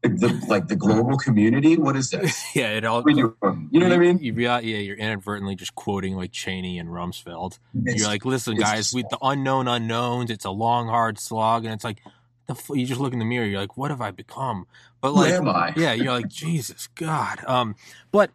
the, 0.01 0.45
like 0.47 0.67
the 0.67 0.75
global 0.75 1.17
community. 1.17 1.77
What 1.77 1.95
is 1.95 2.09
this? 2.11 2.43
yeah, 2.55 2.69
it 2.69 2.85
all. 2.85 3.03
You, 3.09 3.35
you 3.71 3.79
know 3.79 3.89
what 3.89 3.95
I 3.95 3.97
mean? 3.97 4.19
You, 4.19 4.33
yeah, 4.33 4.59
you're 4.59 4.97
inadvertently 4.97 5.55
just 5.55 5.75
quoting 5.75 6.15
like 6.15 6.31
Cheney 6.31 6.79
and 6.79 6.89
Rumsfeld. 6.89 7.59
It's, 7.85 7.99
you're 7.99 8.07
like, 8.07 8.25
listen, 8.25 8.55
guys, 8.55 8.93
with 8.93 9.09
the 9.09 9.17
unknown 9.21 9.67
unknowns, 9.67 10.31
it's 10.31 10.45
a 10.45 10.51
long, 10.51 10.87
hard 10.87 11.19
slog, 11.19 11.65
and 11.65 11.73
it's 11.73 11.83
like, 11.83 11.99
the 12.47 12.55
you 12.73 12.85
just 12.85 12.99
look 12.99 13.13
in 13.13 13.19
the 13.19 13.25
mirror, 13.25 13.45
you're 13.45 13.61
like, 13.61 13.77
what 13.77 13.91
have 13.91 14.01
I 14.01 14.11
become? 14.11 14.67
But 15.01 15.13
like, 15.13 15.33
am 15.33 15.47
I? 15.47 15.73
Yeah, 15.75 15.93
you're 15.93 16.13
like, 16.13 16.29
Jesus, 16.29 16.87
God. 16.95 17.43
Um, 17.45 17.75
but 18.11 18.31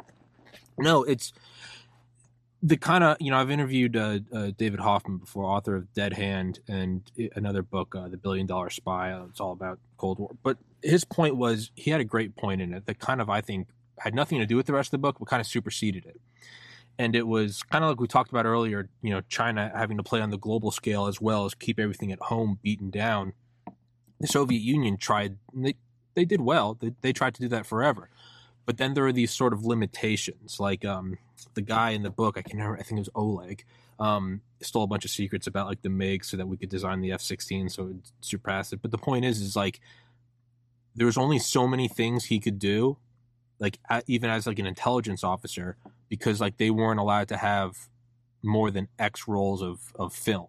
no, 0.79 1.03
it's 1.03 1.33
the 2.63 2.79
kind 2.79 3.05
of 3.05 3.17
you 3.21 3.31
know 3.31 3.37
I've 3.37 3.51
interviewed 3.51 3.97
uh, 3.97 4.21
uh, 4.33 4.51
David 4.57 4.81
Hoffman 4.81 5.19
before, 5.19 5.45
author 5.45 5.77
of 5.77 5.93
Dead 5.93 6.15
Hand 6.15 6.61
and 6.67 7.03
another 7.37 7.63
book, 7.63 7.95
uh, 7.95 8.09
The 8.09 8.17
Billion 8.17 8.47
Dollar 8.47 8.71
Spy. 8.71 9.15
It's 9.29 9.41
all 9.41 9.53
about 9.53 9.79
Cold 10.05 10.19
War. 10.19 10.37
But 10.43 10.59
his 10.83 11.03
point 11.07 11.37
was 11.37 11.71
he 11.75 11.91
had 11.91 11.99
a 11.99 12.05
great 12.05 12.37
point 12.37 12.61
in 12.61 12.75
it 12.75 12.85
that 12.85 12.99
kind 12.99 13.23
of 13.23 13.31
I 13.31 13.41
think 13.41 13.69
had 13.99 14.15
nothing 14.15 14.39
to 14.39 14.45
do 14.45 14.55
with 14.55 14.67
the 14.67 14.75
rest 14.75 14.89
of 14.89 14.91
the 14.93 14.99
book, 14.99 15.17
but 15.19 15.29
kind 15.29 15.41
of 15.41 15.47
superseded 15.47 16.05
it. 16.05 16.21
And 16.99 17.17
it 17.17 17.27
was 17.27 17.63
kind 17.63 17.83
of 17.83 17.89
like 17.89 18.01
we 18.01 18.07
talked 18.07 18.31
about 18.31 18.45
earlier, 18.45 18.91
you 19.01 19.11
know, 19.11 19.23
China 19.31 19.73
having 19.75 19.97
to 19.97 20.03
play 20.03 20.21
on 20.21 20.29
the 20.29 20.37
global 20.37 20.71
scale 20.71 21.07
as 21.07 21.23
well 21.23 21.47
as 21.47 21.55
keep 21.55 21.81
everything 21.81 22.13
at 22.13 22.21
home 22.21 22.59
beaten 22.63 22.91
down. 22.91 23.33
The 24.21 24.27
Soviet 24.27 24.61
Union 24.61 24.99
tried, 24.99 25.39
they, 25.55 25.75
they 26.13 26.27
did 26.27 26.43
well. 26.43 26.75
They, 26.75 26.93
they 27.01 27.15
tried 27.15 27.35
to 27.37 27.41
do 27.41 27.49
that 27.49 27.65
forever. 27.65 28.11
But 28.67 28.77
then 28.77 28.93
there 28.93 29.07
are 29.07 29.13
these 29.13 29.33
sort 29.33 29.55
of 29.55 29.65
limitations, 29.65 30.61
like 30.61 30.85
um, 30.85 31.17
the 31.55 31.63
guy 31.63 31.91
in 31.91 32.03
the 32.03 32.11
book, 32.11 32.37
I 32.37 32.43
can 32.43 32.59
remember, 32.59 32.79
I 32.79 32.83
think 32.83 32.99
it 32.99 33.01
was 33.01 33.11
Oleg, 33.15 33.65
um, 33.99 34.43
stole 34.65 34.85
a 34.85 34.87
bunch 34.87 35.05
of 35.05 35.11
secrets 35.11 35.47
about 35.47 35.67
like 35.67 35.83
the 35.83 35.91
MiG 35.91 36.25
so 36.25 36.37
that 36.37 36.47
we 36.47 36.57
could 36.57 36.69
design 36.69 37.01
the 37.01 37.13
F 37.13 37.21
16 37.21 37.69
so 37.69 37.89
it 37.89 37.97
surpass 38.21 38.73
it. 38.73 38.83
But 38.83 38.91
the 38.91 38.99
point 38.99 39.25
is, 39.25 39.41
is 39.41 39.57
like, 39.57 39.81
there 40.95 41.07
was 41.07 41.19
only 41.19 41.39
so 41.39 41.67
many 41.67 41.89
things 41.89 42.27
he 42.27 42.39
could 42.39 42.59
do, 42.59 42.99
like 43.59 43.79
even 44.07 44.31
as 44.31 44.47
like 44.47 44.59
an 44.59 44.67
intelligence 44.67 45.25
officer, 45.25 45.77
because 46.09 46.41
like 46.41 46.57
they 46.57 46.71
weren't 46.71 47.01
allowed 47.01 47.29
to 47.29 47.37
have 47.37 47.89
more 48.43 48.71
than 48.71 48.89
X 48.99 49.27
rolls 49.27 49.63
of, 49.63 49.93
of 49.97 50.13
film 50.13 50.49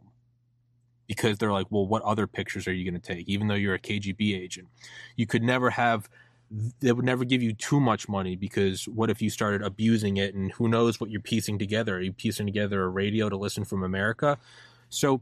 because 1.08 1.38
they're 1.38 1.52
like, 1.52 1.68
well, 1.70 1.86
what 1.86 2.02
other 2.04 2.28
pictures 2.28 2.68
are 2.68 2.74
you 2.74 2.90
going 2.90 3.00
to 3.00 3.16
take? 3.16 3.28
Even 3.28 3.48
though 3.48 3.56
you're 3.56 3.76
a 3.76 3.80
KGB 3.80 4.40
agent, 4.40 4.68
you 5.16 5.28
could 5.28 5.44
never 5.44 5.70
have 5.70 6.10
they 6.52 6.92
would 6.92 7.06
never 7.06 7.26
give 7.26 7.42
you 7.42 7.54
too 7.54 7.80
much 7.80 8.08
money 8.08 8.36
because 8.36 8.86
what 8.88 9.10
if 9.10 9.22
you 9.22 9.30
started 9.30 9.62
abusing 9.62 10.18
it 10.18 10.36
and 10.36 10.52
who 10.54 10.68
knows 10.68 11.00
what 11.00 11.10
you're 11.10 11.22
piecing 11.22 11.58
together? 11.58 11.98
Are 11.98 12.02
you 12.02 12.14
piecing 12.14 12.46
together 12.46 12.84
a 12.84 12.90
radio 12.90 13.30
to 13.30 13.38
listen 13.38 13.66
from 13.66 13.84
America? 13.84 14.38
So 14.90 15.22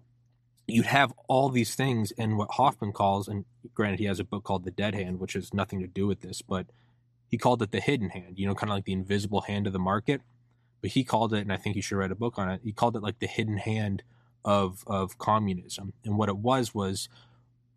you'd 0.68 0.86
have 0.86 1.14
all 1.28 1.50
these 1.50 1.76
things 1.76 2.12
and 2.18 2.38
what 2.38 2.52
Hoffman 2.52 2.92
calls, 2.92 3.28
and 3.28 3.46
granted 3.74 4.00
he 4.00 4.06
has 4.06 4.20
a 4.20 4.24
book 4.24 4.44
called 4.44 4.66
The 4.66 4.72
Dead 4.72 4.96
Hand, 4.96 5.20
which 5.20 5.34
has 5.34 5.54
nothing 5.54 5.80
to 5.82 5.88
do 5.88 6.08
with 6.08 6.22
this, 6.22 6.42
but 6.42 6.68
he 7.28 7.38
called 7.38 7.62
it 7.62 7.72
the 7.72 7.80
hidden 7.80 8.10
hand, 8.10 8.38
you 8.38 8.46
know, 8.46 8.54
kind 8.54 8.70
of 8.70 8.76
like 8.76 8.86
the 8.86 8.94
invisible 8.94 9.42
hand 9.42 9.66
of 9.66 9.74
the 9.74 9.80
market. 9.80 10.22
But 10.82 10.92
he 10.92 11.04
called 11.04 11.34
it, 11.34 11.40
and 11.40 11.52
I 11.52 11.58
think 11.58 11.76
you 11.76 11.82
should 11.82 11.98
write 11.98 12.12
a 12.12 12.16
book 12.16 12.38
on 12.38 12.50
it. 12.50 12.62
He 12.64 12.74
called 12.74 12.96
it 12.96 13.02
like 13.02 13.20
the 13.20 13.28
hidden 13.28 13.58
hand 13.58 14.04
of 14.46 14.84
of 14.88 15.18
communism. 15.18 15.94
And 16.04 16.18
what 16.18 16.30
it 16.30 16.38
was 16.38 16.76
was 16.76 17.08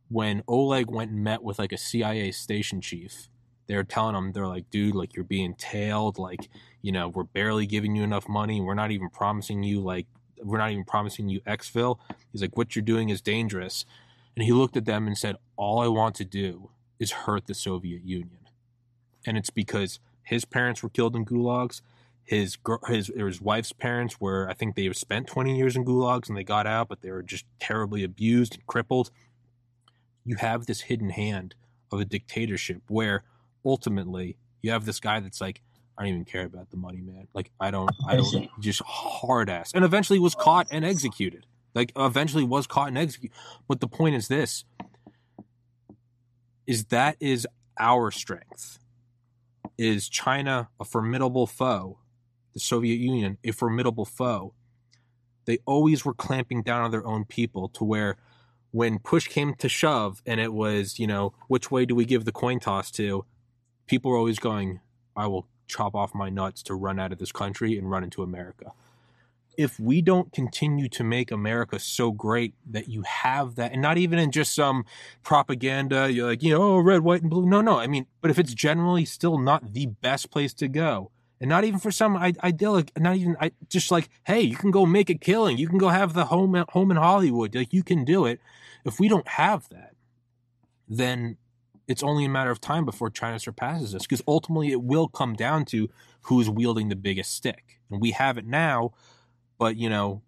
when 0.08 0.42
Oleg 0.48 0.90
went 0.90 1.12
and 1.12 1.22
met 1.22 1.42
with 1.42 1.58
like 1.58 1.72
a 1.72 1.78
CIA 1.78 2.32
station 2.32 2.80
chief 2.80 3.28
they're 3.66 3.84
telling 3.84 4.14
him 4.14 4.32
they're 4.32 4.46
like 4.46 4.68
dude 4.70 4.94
like 4.94 5.14
you're 5.14 5.24
being 5.24 5.54
tailed 5.54 6.18
like 6.18 6.48
you 6.82 6.92
know 6.92 7.08
we're 7.08 7.24
barely 7.24 7.66
giving 7.66 7.94
you 7.96 8.02
enough 8.02 8.28
money 8.28 8.60
we're 8.60 8.74
not 8.74 8.90
even 8.90 9.08
promising 9.10 9.62
you 9.62 9.80
like 9.80 10.06
we're 10.42 10.58
not 10.58 10.70
even 10.70 10.84
promising 10.84 11.28
you 11.28 11.40
exfil 11.42 11.98
he's 12.32 12.42
like 12.42 12.56
what 12.56 12.74
you're 12.74 12.82
doing 12.82 13.08
is 13.08 13.20
dangerous. 13.20 13.84
And 14.34 14.44
he 14.44 14.52
looked 14.52 14.76
at 14.76 14.84
them 14.84 15.06
and 15.06 15.16
said 15.16 15.36
all 15.56 15.80
i 15.80 15.88
want 15.88 16.14
to 16.16 16.24
do 16.24 16.70
is 16.98 17.10
hurt 17.10 17.46
the 17.46 17.54
soviet 17.54 18.04
union. 18.04 18.48
And 19.26 19.36
it's 19.36 19.50
because 19.50 19.98
his 20.22 20.44
parents 20.44 20.82
were 20.82 20.88
killed 20.88 21.16
in 21.16 21.24
gulags 21.24 21.80
his 22.24 22.58
his 22.88 23.10
his 23.16 23.40
wife's 23.40 23.72
parents 23.72 24.20
were 24.20 24.48
i 24.50 24.52
think 24.52 24.74
they 24.74 24.92
spent 24.92 25.28
20 25.28 25.56
years 25.56 25.76
in 25.76 25.84
gulags 25.84 26.28
and 26.28 26.36
they 26.36 26.42
got 26.42 26.66
out 26.66 26.88
but 26.88 27.00
they 27.00 27.10
were 27.10 27.22
just 27.22 27.44
terribly 27.60 28.02
abused 28.04 28.54
and 28.54 28.66
crippled. 28.66 29.10
You 30.24 30.36
have 30.36 30.66
this 30.66 30.82
hidden 30.82 31.10
hand 31.10 31.54
of 31.92 32.00
a 32.00 32.04
dictatorship 32.04 32.82
where 32.88 33.22
ultimately 33.66 34.38
you 34.62 34.70
have 34.70 34.84
this 34.86 35.00
guy 35.00 35.20
that's 35.20 35.40
like, 35.40 35.60
I 35.98 36.02
don't 36.02 36.12
even 36.12 36.24
care 36.24 36.44
about 36.44 36.70
the 36.70 36.76
money, 36.76 37.00
man. 37.00 37.28
Like 37.34 37.50
I 37.60 37.70
don't, 37.70 37.90
I 38.08 38.16
don't, 38.16 38.48
just 38.60 38.82
hard 38.82 39.50
ass, 39.50 39.72
and 39.74 39.84
eventually 39.84 40.18
was 40.18 40.34
caught 40.34 40.68
and 40.70 40.84
executed. 40.84 41.46
Like 41.74 41.92
eventually 41.96 42.44
was 42.44 42.66
caught 42.66 42.88
and 42.88 42.98
executed. 42.98 43.36
But 43.68 43.80
the 43.80 43.88
point 43.88 44.14
is 44.14 44.28
this: 44.28 44.64
is 46.66 46.86
that 46.86 47.16
is 47.20 47.46
our 47.78 48.10
strength. 48.10 48.78
Is 49.78 50.08
China 50.08 50.68
a 50.80 50.84
formidable 50.84 51.46
foe? 51.46 51.98
The 52.54 52.60
Soviet 52.60 52.96
Union 52.96 53.36
a 53.44 53.52
formidable 53.52 54.06
foe? 54.06 54.54
they 55.46 55.58
always 55.64 56.04
were 56.04 56.14
clamping 56.14 56.62
down 56.62 56.82
on 56.82 56.90
their 56.90 57.06
own 57.06 57.24
people 57.24 57.68
to 57.70 57.84
where 57.84 58.16
when 58.72 58.98
push 58.98 59.28
came 59.28 59.54
to 59.54 59.68
shove 59.68 60.20
and 60.26 60.38
it 60.38 60.52
was, 60.52 60.98
you 60.98 61.06
know, 61.06 61.32
which 61.48 61.70
way 61.70 61.86
do 61.86 61.94
we 61.94 62.04
give 62.04 62.24
the 62.24 62.32
coin 62.32 62.60
toss 62.60 62.90
to? 62.90 63.24
People 63.86 64.12
are 64.12 64.16
always 64.16 64.38
going, 64.38 64.80
I 65.16 65.26
will 65.26 65.46
chop 65.66 65.94
off 65.94 66.14
my 66.14 66.28
nuts 66.28 66.62
to 66.64 66.74
run 66.74 66.98
out 66.98 67.12
of 67.12 67.18
this 67.18 67.32
country 67.32 67.78
and 67.78 67.90
run 67.90 68.04
into 68.04 68.22
America. 68.22 68.72
If 69.56 69.80
we 69.80 70.02
don't 70.02 70.32
continue 70.32 70.88
to 70.90 71.02
make 71.02 71.30
America 71.30 71.78
so 71.78 72.10
great 72.10 72.54
that 72.70 72.88
you 72.88 73.02
have 73.02 73.54
that, 73.54 73.72
and 73.72 73.80
not 73.80 73.96
even 73.96 74.18
in 74.18 74.30
just 74.30 74.54
some 74.54 74.84
propaganda, 75.22 76.12
you're 76.12 76.26
like, 76.26 76.42
you 76.42 76.52
know, 76.52 76.62
oh, 76.62 76.78
red, 76.78 77.00
white, 77.00 77.22
and 77.22 77.30
blue. 77.30 77.46
No, 77.46 77.62
no. 77.62 77.78
I 77.78 77.86
mean, 77.86 78.06
but 78.20 78.30
if 78.30 78.38
it's 78.38 78.52
generally 78.52 79.06
still 79.06 79.38
not 79.38 79.72
the 79.72 79.86
best 79.86 80.30
place 80.30 80.52
to 80.54 80.68
go, 80.68 81.10
and 81.40 81.48
not 81.48 81.64
even 81.64 81.78
for 81.78 81.90
some 81.90 82.16
idyllic, 82.16 82.92
not 82.98 83.16
even 83.16 83.36
I, 83.40 83.52
just 83.68 83.90
like, 83.90 84.08
hey, 84.24 84.40
you 84.40 84.56
can 84.56 84.70
go 84.70 84.86
make 84.86 85.10
a 85.10 85.14
killing, 85.14 85.58
you 85.58 85.68
can 85.68 85.78
go 85.78 85.88
have 85.88 86.12
the 86.12 86.26
home 86.26 86.64
home 86.70 86.90
in 86.90 86.96
Hollywood, 86.96 87.54
like 87.54 87.72
you 87.72 87.82
can 87.82 88.04
do 88.04 88.24
it. 88.26 88.40
If 88.84 89.00
we 89.00 89.08
don't 89.08 89.28
have 89.28 89.68
that, 89.70 89.94
then 90.88 91.36
it's 91.88 92.02
only 92.02 92.24
a 92.24 92.28
matter 92.28 92.50
of 92.50 92.60
time 92.60 92.84
before 92.84 93.10
China 93.10 93.38
surpasses 93.38 93.94
us 93.94 94.02
because 94.02 94.22
ultimately 94.26 94.72
it 94.72 94.82
will 94.82 95.08
come 95.08 95.34
down 95.34 95.64
to 95.66 95.88
who's 96.22 96.50
wielding 96.50 96.88
the 96.88 96.96
biggest 96.96 97.34
stick. 97.34 97.78
And 97.90 98.00
we 98.00 98.10
have 98.12 98.38
it 98.38 98.46
now, 98.46 98.92
but 99.58 99.76
you 99.76 99.88
know, 99.88 100.22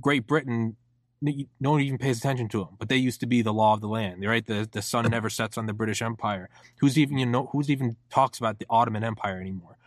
Great 0.00 0.26
Britain, 0.26 0.76
no 1.22 1.70
one 1.70 1.80
even 1.80 1.98
pays 1.98 2.18
attention 2.18 2.48
to 2.48 2.58
them, 2.58 2.76
but 2.78 2.88
they 2.88 2.96
used 2.96 3.20
to 3.20 3.26
be 3.26 3.40
the 3.40 3.52
law 3.52 3.74
of 3.74 3.80
the 3.80 3.88
land, 3.88 4.24
right? 4.24 4.44
The 4.44 4.68
the 4.70 4.82
sun 4.82 5.08
never 5.10 5.30
sets 5.30 5.56
on 5.56 5.66
the 5.66 5.72
British 5.72 6.02
Empire. 6.02 6.48
Who's 6.78 6.98
even 6.98 7.18
you 7.18 7.26
know 7.26 7.48
who's 7.52 7.70
even 7.70 7.96
talks 8.10 8.38
about 8.38 8.58
the 8.58 8.66
Ottoman 8.68 9.04
Empire 9.04 9.40
anymore? 9.40 9.78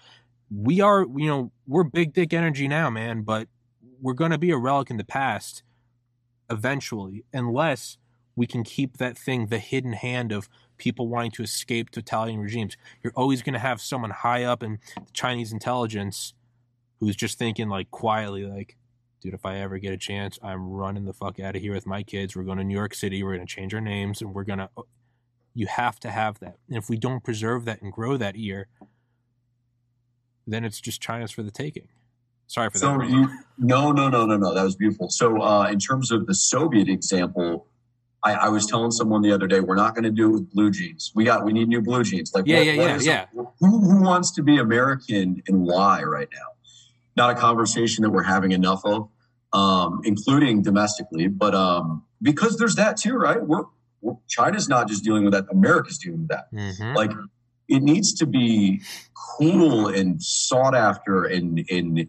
We 0.50 0.82
are 0.82 1.06
you 1.16 1.28
know 1.28 1.52
we're 1.68 1.84
big 1.84 2.14
dick 2.14 2.34
energy 2.34 2.68
now, 2.68 2.90
man, 2.90 3.22
but 3.22 3.48
we're 4.02 4.14
going 4.14 4.32
to 4.32 4.38
be 4.38 4.52
a 4.52 4.58
relic 4.58 4.90
in 4.90 4.98
the 4.98 5.04
past 5.04 5.64
eventually, 6.50 7.26
unless 7.34 7.98
we 8.36 8.48
can 8.48 8.64
keep 8.64 8.98
that 8.98 9.18
thing 9.18 9.48
the 9.48 9.60
hidden 9.60 9.94
hand 9.94 10.32
of 10.32 10.50
people 10.80 11.08
wanting 11.08 11.32
to 11.32 11.44
escape 11.44 11.92
totalitarian 11.92 12.40
regimes. 12.40 12.76
You're 13.04 13.14
always 13.16 13.44
going 13.44 13.54
to 13.54 13.60
have 13.60 13.80
someone 13.80 14.10
high 14.10 14.44
up 14.44 14.64
in 14.64 14.80
Chinese 15.14 15.54
intelligence 15.54 16.34
who's 17.00 17.16
just 17.16 17.38
thinking 17.38 17.70
like 17.70 17.92
quietly, 17.92 18.46
like, 18.46 18.78
dude, 19.22 19.36
if 19.36 19.46
I 19.46 19.58
ever 19.58 19.78
get 19.78 19.94
a 19.94 19.98
chance, 19.98 20.40
I'm 20.42 20.70
running 20.70 21.06
the 21.06 21.14
fuck 21.14 21.40
out 21.40 21.56
of 21.56 21.62
here 21.62 21.74
with 21.74 21.86
my 21.86 22.02
kids. 22.02 22.36
We're 22.36 22.44
going 22.44 22.58
to 22.58 22.64
New 22.64 22.76
York 22.76 22.96
City. 22.96 23.22
We're 23.22 23.36
going 23.36 23.46
to 23.46 23.54
change 23.54 23.74
our 23.76 23.82
names 23.82 24.22
and 24.22 24.34
we're 24.34 24.46
going 24.46 24.60
to. 24.60 24.70
You 25.54 25.68
have 25.68 26.00
to 26.02 26.10
have 26.10 26.40
that. 26.40 26.58
And 26.68 26.78
if 26.78 26.90
we 26.90 26.98
don't 26.98 27.24
preserve 27.24 27.66
that 27.66 27.82
and 27.82 27.92
grow 27.92 28.18
that 28.18 28.36
ear, 28.38 28.68
then 30.48 30.64
it's 30.64 30.80
just 30.80 31.02
China's 31.02 31.32
for 31.32 31.44
the 31.44 31.52
taking. 31.52 31.88
Sorry 32.48 32.70
for 32.70 32.78
so 32.80 32.98
that. 32.98 33.10
You, 33.10 33.30
no, 33.58 33.92
no, 33.92 34.10
no, 34.10 34.26
no, 34.26 34.38
no. 34.38 34.54
That 34.54 34.64
was 34.64 34.76
beautiful. 34.76 35.10
So, 35.10 35.42
uh, 35.42 35.68
in 35.72 35.80
terms 35.80 36.12
of 36.12 36.26
the 36.26 36.34
Soviet 36.34 36.90
example, 36.90 37.68
I, 38.24 38.34
I, 38.34 38.50
was 38.50 38.66
telling 38.66 38.92
someone 38.92 39.22
the 39.22 39.32
other 39.32 39.48
day, 39.48 39.60
we're 39.60 39.76
not 39.76 39.96
going 39.96 40.04
to 40.04 40.12
do 40.12 40.30
it 40.30 40.32
with 40.32 40.52
blue 40.52 40.72
jeans. 40.72 41.12
We 41.16 41.24
got, 41.24 41.46
we 41.46 41.54
need 41.54 41.70
new 41.70 41.82
blue 41.82 42.04
jeans. 42.04 42.34
Like, 42.34 42.46
yeah, 42.48 42.58
what, 42.58 42.66
yeah, 42.66 42.78
what 42.78 43.04
yeah, 43.04 43.26
yeah. 43.34 43.44
Who, 43.60 43.80
who 43.80 44.02
wants 44.02 44.32
to 44.32 44.44
be 44.44 44.58
American 44.58 45.42
and 45.48 45.64
why 45.64 46.04
right 46.04 46.28
now? 46.34 46.48
Not 47.16 47.32
a 47.32 47.36
conversation 47.36 48.04
that 48.04 48.10
we're 48.10 48.24
having 48.24 48.52
enough 48.52 48.82
of, 48.86 49.10
um, 49.54 50.02
including 50.04 50.62
domestically, 50.62 51.28
but 51.28 51.56
um, 51.56 52.04
because 52.22 52.58
there's 52.58 52.76
that 52.76 52.98
too, 52.98 53.16
right? 53.16 53.42
We're, 53.42 53.64
we're, 54.02 54.16
China's 54.28 54.70
not 54.70 54.88
just 54.88 55.04
dealing 55.04 55.24
with 55.24 55.34
that; 55.34 55.46
America's 55.52 55.98
dealing 55.98 56.22
with 56.22 56.30
that. 56.30 56.54
Mm-hmm. 56.54 56.96
Like, 56.96 57.12
it 57.68 57.84
needs 57.84 58.14
to 58.16 58.26
be 58.26 58.82
cool 59.14 59.88
and 59.88 60.22
sought 60.22 60.76
after 60.76 61.26
and 61.26 61.66
and 61.70 62.08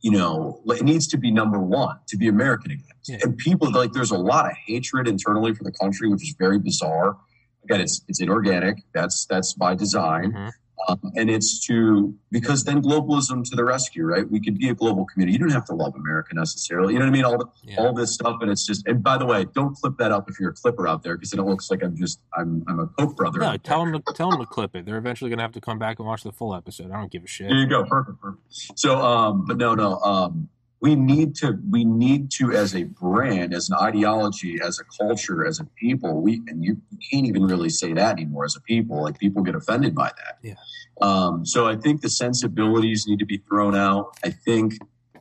you 0.00 0.10
know, 0.10 0.60
it 0.66 0.84
needs 0.84 1.06
to 1.08 1.16
be 1.16 1.30
number 1.30 1.58
one 1.58 1.98
to 2.08 2.16
be 2.16 2.28
American 2.28 2.72
again. 2.72 2.84
Yeah. 3.06 3.18
And 3.22 3.36
people 3.36 3.70
like 3.72 3.92
there's 3.92 4.10
a 4.10 4.18
lot 4.18 4.46
of 4.46 4.52
hatred 4.66 5.08
internally 5.08 5.54
for 5.54 5.64
the 5.64 5.72
country, 5.72 6.08
which 6.08 6.22
is 6.22 6.34
very 6.38 6.58
bizarre. 6.58 7.16
Again, 7.64 7.80
it's 7.80 8.02
it's 8.08 8.20
inorganic. 8.20 8.82
That's 8.94 9.26
that's 9.26 9.52
by 9.54 9.74
design. 9.74 10.32
Mm-hmm. 10.32 10.48
Um, 10.88 11.12
and 11.16 11.28
it's 11.28 11.58
to 11.66 12.14
because 12.30 12.64
then 12.64 12.82
globalism 12.82 13.44
to 13.44 13.56
the 13.56 13.64
rescue, 13.64 14.04
right? 14.04 14.28
We 14.28 14.40
could 14.40 14.58
be 14.58 14.70
a 14.70 14.74
global 14.74 15.04
community. 15.04 15.34
You 15.34 15.38
don't 15.38 15.50
have 15.50 15.66
to 15.66 15.74
love 15.74 15.94
America 15.94 16.34
necessarily. 16.34 16.94
You 16.94 16.98
know 16.98 17.04
what 17.04 17.10
I 17.10 17.12
mean? 17.12 17.24
All 17.24 17.38
the, 17.38 17.46
yeah. 17.62 17.76
all 17.78 17.92
this 17.92 18.14
stuff, 18.14 18.38
and 18.40 18.50
it's 18.50 18.66
just. 18.66 18.86
And 18.86 19.02
by 19.02 19.18
the 19.18 19.26
way, 19.26 19.44
don't 19.54 19.74
clip 19.76 19.98
that 19.98 20.12
up 20.12 20.30
if 20.30 20.40
you're 20.40 20.50
a 20.50 20.54
clipper 20.54 20.88
out 20.88 21.02
there 21.02 21.16
because 21.16 21.32
it 21.32 21.40
looks 21.40 21.70
like 21.70 21.82
I'm 21.82 21.96
just 21.96 22.20
I'm 22.36 22.64
I'm 22.66 22.80
a 22.80 22.86
Koch 22.86 23.14
brother. 23.16 23.38
No, 23.38 23.56
tell 23.58 23.84
them 23.84 24.00
to 24.00 24.12
tell 24.14 24.30
them 24.30 24.40
to 24.40 24.46
clip 24.46 24.74
it. 24.74 24.86
They're 24.86 24.98
eventually 24.98 25.28
going 25.28 25.38
to 25.38 25.44
have 25.44 25.52
to 25.52 25.60
come 25.60 25.78
back 25.78 25.98
and 25.98 26.08
watch 26.08 26.22
the 26.22 26.32
full 26.32 26.54
episode. 26.54 26.90
I 26.90 26.98
don't 26.98 27.12
give 27.12 27.24
a 27.24 27.26
shit. 27.26 27.48
There 27.48 27.58
you 27.58 27.66
go. 27.66 27.84
Perfect. 27.84 28.20
Perfect. 28.20 28.42
So, 28.74 28.96
um, 28.96 29.44
but 29.46 29.58
no, 29.58 29.74
no. 29.74 29.98
Um, 29.98 30.48
we 30.80 30.94
need 30.94 31.34
to 31.36 31.58
we 31.70 31.84
need 31.84 32.30
to 32.30 32.52
as 32.52 32.74
a 32.74 32.84
brand 32.84 33.52
as 33.52 33.68
an 33.68 33.76
ideology 33.80 34.60
as 34.62 34.78
a 34.78 34.84
culture 34.96 35.44
as 35.44 35.58
a 35.58 35.64
people 35.76 36.20
we 36.20 36.40
and 36.46 36.64
you, 36.64 36.80
you 36.90 36.98
can't 37.10 37.26
even 37.26 37.44
really 37.44 37.68
say 37.68 37.92
that 37.92 38.12
anymore 38.12 38.44
as 38.44 38.56
a 38.56 38.60
people. 38.60 39.02
Like 39.02 39.18
people 39.18 39.42
get 39.42 39.54
offended 39.54 39.94
by 39.94 40.08
that. 40.08 40.38
Yeah. 40.42 40.54
Um, 41.00 41.46
so 41.46 41.68
i 41.68 41.76
think 41.76 42.00
the 42.00 42.10
sensibilities 42.10 43.06
need 43.06 43.18
to 43.20 43.26
be 43.26 43.38
thrown 43.38 43.74
out. 43.74 44.16
I 44.24 44.30
think 44.30 44.74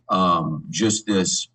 um, 0.09 0.65
just 0.69 1.05
this 1.05 1.47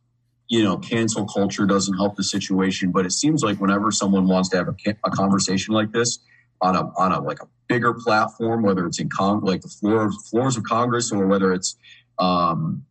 you 0.49 0.63
know 0.63 0.77
cancel 0.77 1.25
culture 1.27 1.67
doesn't 1.67 1.97
help 1.97 2.17
the 2.17 2.25
situation 2.25 2.91
but 2.93 3.07
it 3.07 3.13
seems 3.13 3.43
like 3.43 3.59
whenever 3.59 3.91
someone 3.91 4.29
wants 4.29 4.51
to 4.51 4.57
have 4.57 4.69
a, 4.69 4.75
a 5.05 5.11
conversation 5.11 5.73
like 5.73 5.93
this 5.93 6.19
on 6.61 6.77
a 6.77 6.83
on 6.99 7.13
a 7.13 7.21
like 7.21 7.41
a 7.41 7.47
bigger 7.69 7.95
platform 7.95 8.63
whether 8.63 8.87
it's 8.87 9.01
in 9.01 9.09
con 9.09 9.41
like 9.41 9.63
the 9.63 9.69
floor 9.69 10.13
floors 10.31 10.57
of 10.57 10.65
congress 10.65 11.11
or 11.11 11.27
whether 11.27 11.53
it's 11.53 11.77
um, 12.19 12.85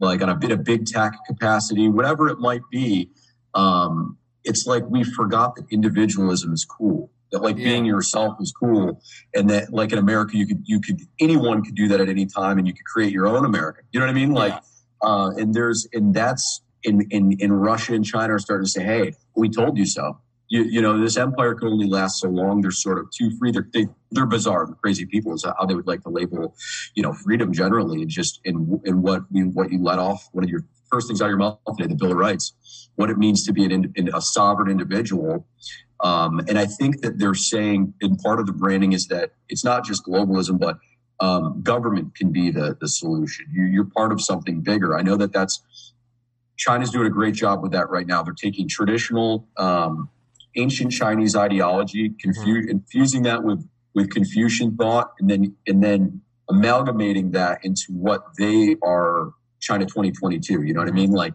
like 0.00 0.22
on 0.22 0.28
a 0.28 0.34
bit 0.34 0.50
of 0.50 0.64
big 0.64 0.86
tech 0.86 1.14
capacity, 1.26 1.88
whatever 1.88 2.28
it 2.28 2.38
might 2.38 2.62
be. 2.70 3.10
Um, 3.54 4.16
it's 4.44 4.66
like 4.66 4.84
we 4.88 5.04
forgot 5.04 5.56
that 5.56 5.66
individualism 5.70 6.52
is 6.52 6.64
cool. 6.64 7.10
That 7.32 7.42
like 7.42 7.58
yeah. 7.58 7.64
being 7.64 7.84
yourself 7.84 8.36
is 8.40 8.52
cool, 8.52 9.00
and 9.34 9.48
that 9.50 9.72
like 9.72 9.92
in 9.92 9.98
America 9.98 10.36
you 10.36 10.46
could 10.46 10.62
you 10.64 10.80
could 10.80 11.00
anyone 11.20 11.62
could 11.62 11.74
do 11.74 11.86
that 11.88 12.00
at 12.00 12.08
any 12.08 12.26
time, 12.26 12.58
and 12.58 12.66
you 12.66 12.72
could 12.72 12.86
create 12.86 13.12
your 13.12 13.28
own 13.28 13.44
America. 13.44 13.82
You 13.92 14.00
know 14.00 14.06
what 14.06 14.12
I 14.12 14.14
mean? 14.14 14.32
Like, 14.32 14.52
yeah. 14.52 15.08
uh, 15.08 15.30
and 15.36 15.54
there's 15.54 15.86
and 15.92 16.14
that's 16.14 16.62
in 16.82 17.02
in 17.10 17.32
in 17.38 17.52
Russia 17.52 17.94
and 17.94 18.04
China 18.04 18.34
are 18.34 18.38
starting 18.38 18.64
to 18.64 18.70
say, 18.70 18.82
hey, 18.82 19.12
we 19.36 19.48
told 19.48 19.78
you 19.78 19.86
so 19.86 20.18
you, 20.50 20.64
you 20.64 20.82
know, 20.82 21.00
this 21.00 21.16
empire 21.16 21.54
can 21.54 21.68
only 21.68 21.86
last 21.86 22.20
so 22.20 22.28
long. 22.28 22.60
They're 22.60 22.72
sort 22.72 22.98
of 22.98 23.10
too 23.10 23.30
free. 23.38 23.52
They're, 23.52 23.68
they, 23.72 23.86
they're 24.10 24.26
bizarre, 24.26 24.66
crazy 24.82 25.06
people 25.06 25.32
is 25.32 25.44
how 25.44 25.64
they 25.64 25.74
would 25.74 25.86
like 25.86 26.02
to 26.02 26.10
label, 26.10 26.54
you 26.94 27.02
know, 27.02 27.14
freedom 27.14 27.52
generally 27.52 28.02
and 28.02 28.10
just 28.10 28.40
in, 28.44 28.80
in 28.84 29.00
what 29.00 29.22
you, 29.30 29.46
what 29.50 29.70
you 29.70 29.82
let 29.82 30.00
off, 30.00 30.28
one 30.32 30.44
of 30.44 30.50
your 30.50 30.64
first 30.90 31.06
things 31.06 31.22
out 31.22 31.26
of 31.26 31.30
your 31.30 31.38
mouth 31.38 31.58
today, 31.78 31.86
the 31.86 31.94
Bill 31.94 32.10
of 32.10 32.18
Rights, 32.18 32.88
what 32.96 33.10
it 33.10 33.16
means 33.16 33.46
to 33.46 33.52
be 33.52 33.64
an, 33.64 33.94
a 34.12 34.20
sovereign 34.20 34.68
individual. 34.68 35.46
Um, 36.00 36.40
and 36.48 36.58
I 36.58 36.66
think 36.66 37.00
that 37.02 37.18
they're 37.18 37.34
saying, 37.34 37.94
and 38.00 38.18
part 38.18 38.40
of 38.40 38.46
the 38.46 38.52
branding 38.52 38.92
is 38.92 39.06
that 39.06 39.30
it's 39.48 39.64
not 39.64 39.84
just 39.84 40.04
globalism, 40.04 40.58
but 40.58 40.78
um, 41.20 41.62
government 41.62 42.16
can 42.16 42.32
be 42.32 42.50
the, 42.50 42.76
the 42.80 42.88
solution. 42.88 43.46
You, 43.52 43.64
you're 43.64 43.84
part 43.84 44.10
of 44.10 44.20
something 44.20 44.62
bigger. 44.62 44.98
I 44.98 45.02
know 45.02 45.16
that 45.16 45.32
that's 45.32 45.62
China's 46.56 46.90
doing 46.90 47.06
a 47.06 47.10
great 47.10 47.34
job 47.34 47.62
with 47.62 47.72
that 47.72 47.88
right 47.88 48.06
now. 48.06 48.22
They're 48.22 48.34
taking 48.34 48.66
traditional 48.68 49.46
um, 49.56 50.08
ancient 50.56 50.92
Chinese 50.92 51.36
ideology, 51.36 52.10
confu- 52.22 52.66
infusing 52.68 53.22
that 53.22 53.44
with 53.44 53.68
with 53.94 54.10
Confucian 54.10 54.76
thought, 54.76 55.12
and 55.18 55.28
then 55.28 55.56
and 55.66 55.82
then 55.82 56.22
amalgamating 56.48 57.30
that 57.32 57.64
into 57.64 57.92
what 57.92 58.24
they 58.38 58.76
are 58.82 59.32
China 59.60 59.84
2022. 59.84 60.62
You 60.62 60.74
know 60.74 60.80
what 60.80 60.88
I 60.88 60.92
mean? 60.92 61.12
Like 61.12 61.34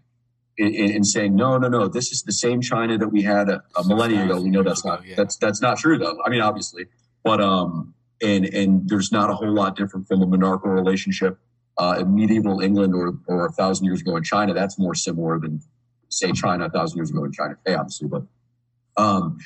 and 0.58 1.06
saying 1.06 1.36
no, 1.36 1.58
no, 1.58 1.68
no, 1.68 1.88
this 1.88 2.12
is 2.12 2.24
the 2.24 2.32
same 2.32 2.62
China 2.62 2.98
that 2.98 3.10
we 3.10 3.22
had 3.22 3.50
a, 3.50 3.62
a 3.76 3.86
millennia 3.86 4.24
ago. 4.24 4.42
We 4.42 4.50
know 4.50 4.64
that's 4.64 4.86
not 4.86 5.04
that's 5.16 5.36
that's 5.38 5.62
not 5.62 5.78
true 5.78 5.98
though. 5.98 6.18
I 6.26 6.30
mean, 6.30 6.42
obviously, 6.42 6.86
but 7.24 7.42
um, 7.42 7.94
and 8.22 8.46
and 8.46 8.88
there's 8.88 9.12
not 9.12 9.30
a 9.30 9.34
whole 9.34 9.54
lot 9.54 9.76
different 9.76 10.08
from 10.08 10.22
a 10.22 10.28
monarchical 10.28 10.72
relationship 10.72 11.38
uh, 11.78 11.98
in 12.00 12.16
medieval 12.16 12.62
England 12.62 12.94
or 12.96 13.18
or 13.28 13.48
a 13.48 13.52
thousand 13.52 13.86
years 13.86 14.02
ago 14.02 14.16
in 14.16 14.24
China. 14.24 14.54
That's 14.54 14.80
more 14.80 14.96
similar 14.96 15.40
than 15.40 15.62
say 16.10 16.32
China 16.32 16.66
a 16.66 16.70
thousand 16.70 16.98
years 16.98 17.10
ago 17.10 17.26
in 17.26 17.34
China 17.34 17.56
today, 17.56 17.76
obviously, 17.76 18.08
but 18.08 18.24
um, 18.98 19.38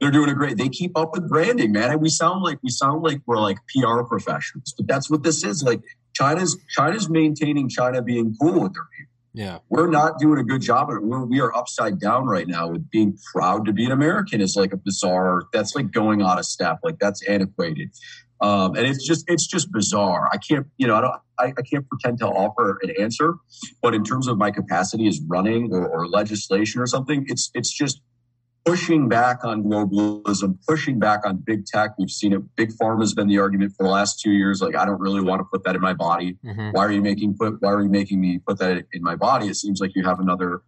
they're 0.00 0.10
doing 0.10 0.30
a 0.30 0.34
great. 0.34 0.58
They 0.58 0.68
keep 0.68 0.96
up 0.98 1.12
with 1.12 1.28
branding, 1.28 1.72
man. 1.72 1.90
And 1.90 2.00
we 2.00 2.08
sound 2.08 2.42
like 2.42 2.58
we 2.62 2.70
sound 2.70 3.02
like 3.02 3.20
we're 3.26 3.40
like 3.40 3.58
PR 3.74 4.02
professionals, 4.02 4.74
but 4.76 4.86
that's 4.86 5.08
what 5.08 5.22
this 5.22 5.44
is. 5.44 5.62
Like 5.62 5.80
China's 6.14 6.58
China's 6.70 7.08
maintaining 7.08 7.68
China 7.68 8.02
being 8.02 8.34
cool 8.40 8.60
with 8.60 8.74
their 8.74 8.86
people. 8.96 9.10
Yeah, 9.36 9.58
we're 9.68 9.88
not 9.88 10.18
doing 10.18 10.38
a 10.38 10.44
good 10.44 10.62
job 10.62 10.90
of 10.90 10.96
it. 10.96 11.02
We're, 11.02 11.24
we 11.24 11.40
are 11.40 11.54
upside 11.56 11.98
down 12.00 12.26
right 12.26 12.46
now 12.46 12.68
with 12.68 12.88
being 12.90 13.18
proud 13.32 13.66
to 13.66 13.72
be 13.72 13.84
an 13.84 13.92
American 13.92 14.40
is 14.40 14.56
like 14.56 14.72
a 14.72 14.76
bizarre. 14.76 15.44
That's 15.52 15.74
like 15.74 15.90
going 15.90 16.22
out 16.22 16.38
of 16.38 16.44
step. 16.44 16.78
Like 16.82 16.98
that's 16.98 17.22
antiquated. 17.26 17.90
Um, 18.40 18.76
and 18.76 18.86
it's 18.86 19.06
just 19.06 19.24
it's 19.28 19.46
just 19.46 19.72
bizarre. 19.72 20.28
I 20.32 20.36
can't 20.36 20.66
you 20.76 20.86
know 20.86 20.96
I 20.96 21.00
don't 21.00 21.14
I, 21.38 21.44
I, 21.58 21.62
can't 21.62 21.88
pretend 21.88 22.18
to 22.18 22.26
offer 22.26 22.78
an 22.82 22.92
answer, 23.00 23.34
but 23.80 23.94
in 23.94 24.04
terms 24.04 24.28
of 24.28 24.38
my 24.38 24.50
capacity 24.50 25.08
as 25.08 25.20
running 25.26 25.72
or, 25.72 25.88
or 25.88 26.06
legislation 26.08 26.80
or 26.80 26.86
something, 26.86 27.24
it's 27.28 27.50
it's 27.54 27.72
just 27.72 28.02
pushing 28.64 29.08
back 29.08 29.44
on 29.44 29.62
globalism, 29.62 30.58
pushing 30.66 30.98
back 30.98 31.26
on 31.26 31.36
big 31.36 31.66
tech. 31.66 31.92
We've 31.98 32.10
seen 32.10 32.32
it. 32.32 32.56
Big 32.56 32.70
pharma 32.70 33.00
has 33.00 33.14
been 33.14 33.28
the 33.28 33.38
argument 33.38 33.74
for 33.76 33.82
the 33.82 33.90
last 33.90 34.20
two 34.20 34.30
years. 34.30 34.62
Like, 34.62 34.74
I 34.74 34.84
don't 34.84 35.00
really 35.00 35.20
want 35.20 35.40
to 35.40 35.44
put 35.44 35.64
that 35.64 35.74
in 35.74 35.80
my 35.80 35.92
body. 35.92 36.38
Mm-hmm. 36.44 36.70
Why 36.70 36.84
are 36.84 36.92
you 36.92 37.02
making 37.02 37.36
put? 37.36 37.60
Why 37.60 37.72
are 37.72 37.82
you 37.82 37.88
making 37.88 38.20
me 38.20 38.38
put 38.38 38.58
that 38.58 38.84
in 38.92 39.02
my 39.02 39.16
body? 39.16 39.48
It 39.48 39.56
seems 39.56 39.80
like 39.80 39.94
you 39.94 40.04
have 40.04 40.20
another, 40.20 40.62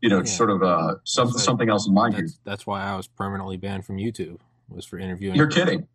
you 0.00 0.08
know, 0.08 0.18
yeah. 0.18 0.24
sort 0.24 0.50
of 0.50 0.62
uh, 0.62 0.94
some, 1.04 1.30
something 1.30 1.68
else 1.68 1.86
in 1.86 1.94
mind 1.94 2.14
that's, 2.14 2.32
here. 2.32 2.40
That's 2.44 2.66
why 2.66 2.82
I 2.82 2.96
was 2.96 3.06
permanently 3.06 3.56
banned 3.56 3.84
from 3.84 3.98
YouTube. 3.98 4.38
Was 4.68 4.84
for 4.84 4.98
interviewing. 4.98 5.36
You're 5.36 5.46
kidding. 5.46 5.86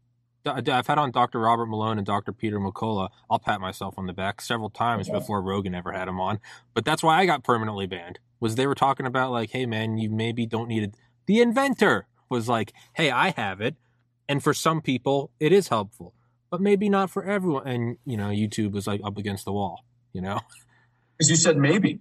I've 0.46 0.88
had 0.88 0.98
on 0.98 1.12
Dr. 1.12 1.40
Robert 1.40 1.68
Malone 1.68 1.98
and 1.98 2.08
Dr. 2.08 2.32
Peter 2.32 2.60
McCullough. 2.60 3.10
I'll 3.30 3.40
pat 3.40 3.62
myself 3.62 3.96
on 3.98 4.08
the 4.08 4.14
back 4.14 4.42
several 4.42 4.70
times 4.70 5.08
before 5.08 5.42
Rogan 5.42 5.76
ever 5.76 5.92
had 5.92 6.08
him 6.08 6.20
on. 6.20 6.40
But 6.74 6.84
that's 6.84 7.04
why 7.04 7.20
I 7.20 7.26
got 7.26 7.44
permanently 7.44 7.86
banned. 7.86 8.20
Was 8.40 8.56
they 8.56 8.66
were 8.66 8.74
talking 8.74 9.06
about 9.06 9.32
like, 9.32 9.52
hey 9.52 9.68
man, 9.68 9.98
you 9.98 10.10
maybe 10.10 10.46
don't 10.48 10.68
need 10.68 10.84
it. 10.84 10.96
The 11.26 11.42
inventor 11.42 12.08
was 12.30 12.48
like, 12.48 12.74
hey, 12.94 13.12
I 13.12 13.32
have 13.32 13.62
it, 13.62 13.76
and 14.28 14.44
for 14.44 14.54
some 14.54 14.82
people 14.82 15.32
it 15.40 15.52
is 15.52 15.68
helpful, 15.68 16.14
but 16.50 16.62
maybe 16.62 16.90
not 16.90 17.10
for 17.10 17.24
everyone. 17.24 17.68
And 17.68 17.98
you 18.06 18.18
know, 18.18 18.28
YouTube 18.28 18.72
was 18.72 18.88
like 18.88 19.02
up 19.04 19.18
against 19.18 19.46
the 19.46 19.54
wall. 19.54 19.86
You 20.14 20.22
know, 20.22 20.40
because 21.18 21.30
you 21.30 21.36
said 21.36 21.58
maybe. 21.58 22.00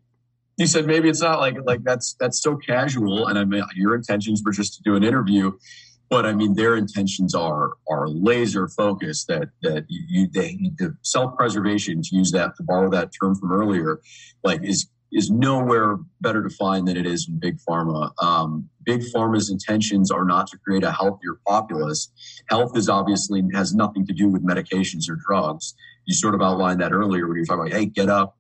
You 0.57 0.67
said 0.67 0.87
maybe 0.87 1.09
it's 1.09 1.23
not 1.23 1.41
like 1.41 1.57
like 1.65 1.83
that's 1.85 2.17
that's 2.21 2.43
so 2.43 2.57
casual, 2.57 3.29
and 3.29 3.39
I 3.39 3.45
mean 3.45 3.65
your 3.75 3.95
intentions 3.95 4.43
were 4.45 4.53
just 4.53 4.75
to 4.75 4.83
do 4.83 4.95
an 4.95 5.03
interview 5.03 5.53
but 6.11 6.27
I 6.27 6.33
mean, 6.33 6.55
their 6.55 6.77
intentions 6.77 7.37
are 7.37 7.75
are 7.89 8.09
laser 8.09 8.69
focused. 8.69 9.29
That 9.29 9.51
that 9.63 9.85
you 9.89 10.27
they 10.27 10.59
the 10.77 10.97
self 11.03 11.37
preservation 11.39 12.03
to 12.03 12.17
use 12.17 12.33
that 12.33 12.57
to 12.57 12.65
borrow 12.65 12.91
that 12.91 13.13
term 13.19 13.37
from 13.37 13.53
earlier, 13.53 14.01
like 14.43 14.63
is 14.65 14.89
is 15.13 15.31
nowhere 15.31 15.99
better 16.21 16.43
defined 16.43 16.87
than 16.87 16.97
it 16.97 17.07
is 17.07 17.29
in 17.29 17.39
big 17.39 17.59
pharma. 17.59 18.13
Um, 18.23 18.69
big 18.85 19.03
pharma's 19.15 19.51
intentions 19.51 20.11
are 20.11 20.25
not 20.25 20.47
to 20.49 20.59
create 20.59 20.85
a 20.85 20.93
healthier 20.93 21.41
populace. 21.47 22.11
Health 22.49 22.77
is 22.77 22.89
obviously 22.89 23.43
has 23.55 23.75
nothing 23.75 24.07
to 24.07 24.13
do 24.13 24.29
with 24.29 24.45
medications 24.47 25.11
or 25.11 25.17
drugs. 25.17 25.75
You 26.07 26.15
sort 26.15 26.35
of 26.35 26.43
outlined 26.43 26.81
that 26.81 26.93
earlier 26.93 27.27
when 27.27 27.37
you 27.37 27.43
were 27.43 27.47
talking 27.47 27.73
about, 27.73 27.79
hey, 27.79 27.87
get 27.87 28.09
up, 28.09 28.37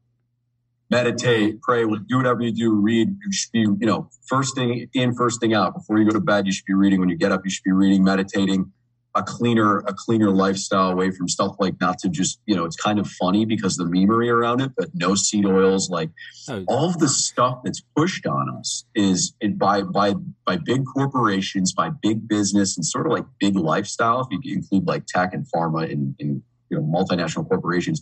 meditate, 0.91 1.61
pray, 1.61 1.85
do 1.85 2.16
whatever 2.16 2.43
you 2.43 2.53
do, 2.53 2.73
read. 2.73 3.09
You 3.09 3.33
should 3.33 3.53
be, 3.53 3.61
you 3.61 3.87
know, 3.87 4.09
first 4.27 4.55
thing 4.55 4.89
in, 4.95 5.14
first 5.14 5.41
thing 5.41 5.55
out. 5.55 5.75
Before 5.75 5.99
you 5.99 6.05
go 6.05 6.12
to 6.12 6.21
bed, 6.21 6.47
you 6.47 6.53
should 6.53 6.66
be 6.66 6.75
reading. 6.75 7.01
When 7.01 7.09
you 7.09 7.16
get 7.16 7.33
up, 7.33 7.43
you 7.45 7.51
should 7.51 7.64
be 7.64 7.73
reading, 7.73 8.05
meditating. 8.05 8.73
A 9.17 9.23
cleaner, 9.23 9.79
a 9.79 9.95
cleaner 9.95 10.31
lifestyle 10.31 10.91
away 10.91 11.11
from 11.11 11.29
stuff 11.29 11.57
like 11.59 11.75
not 11.81 11.99
to 11.99 12.09
just, 12.09 12.41
you 12.47 12.55
know, 12.55 12.65
it's 12.65 12.77
kind 12.77 12.99
of 13.01 13.09
funny 13.09 13.45
because 13.45 13.77
the 13.77 13.85
memery 13.85 14.33
around 14.33 14.61
it, 14.61 14.71
but 14.77 14.91
no 14.95 15.17
seed 15.17 15.47
oils, 15.47 15.91
like 15.91 16.11
oh. 16.49 16.65
all 16.69 16.89
of 16.89 16.99
the 16.99 17.09
stuff 17.09 17.61
that's 17.65 17.83
pushed 17.97 18.25
on 18.27 18.49
us 18.57 18.85
is 18.95 19.35
by 19.57 19.83
by 19.83 20.15
by 20.47 20.57
big 20.57 20.85
corporations, 20.95 21.73
by 21.73 21.91
big 21.91 22.29
business, 22.29 22.77
and 22.77 22.87
sort 22.87 23.07
of 23.07 23.13
like 23.13 23.27
big 23.41 23.57
lifestyle. 23.57 24.29
If 24.31 24.45
you 24.45 24.55
include 24.55 24.87
like 24.87 25.07
tech 25.07 25.35
and 25.35 25.45
pharma 25.53 25.91
and, 25.91 26.15
and 26.21 26.43
you 26.69 26.79
know 26.79 26.83
multinational 26.83 27.49
corporations 27.49 28.01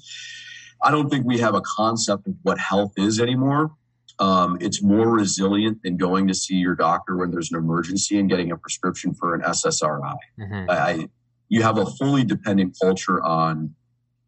I 0.82 0.90
don't 0.90 1.08
think 1.08 1.26
we 1.26 1.38
have 1.38 1.54
a 1.54 1.62
concept 1.62 2.26
of 2.26 2.34
what 2.42 2.58
health 2.58 2.92
is 2.96 3.20
anymore. 3.20 3.72
Um, 4.20 4.58
it's 4.60 4.82
more 4.82 5.10
resilient 5.10 5.82
than 5.82 5.96
going 5.96 6.26
to 6.28 6.34
see 6.34 6.54
your 6.54 6.74
doctor 6.74 7.16
when 7.16 7.30
there's 7.30 7.52
an 7.52 7.58
emergency 7.58 8.18
and 8.18 8.28
getting 8.28 8.50
a 8.50 8.56
prescription 8.56 9.14
for 9.14 9.34
an 9.34 9.42
SSRI. 9.42 10.16
Mm-hmm. 10.40 10.70
I, 10.70 11.08
you 11.48 11.62
have 11.62 11.78
a 11.78 11.86
fully 11.86 12.24
dependent 12.24 12.76
culture 12.80 13.22
on, 13.22 13.74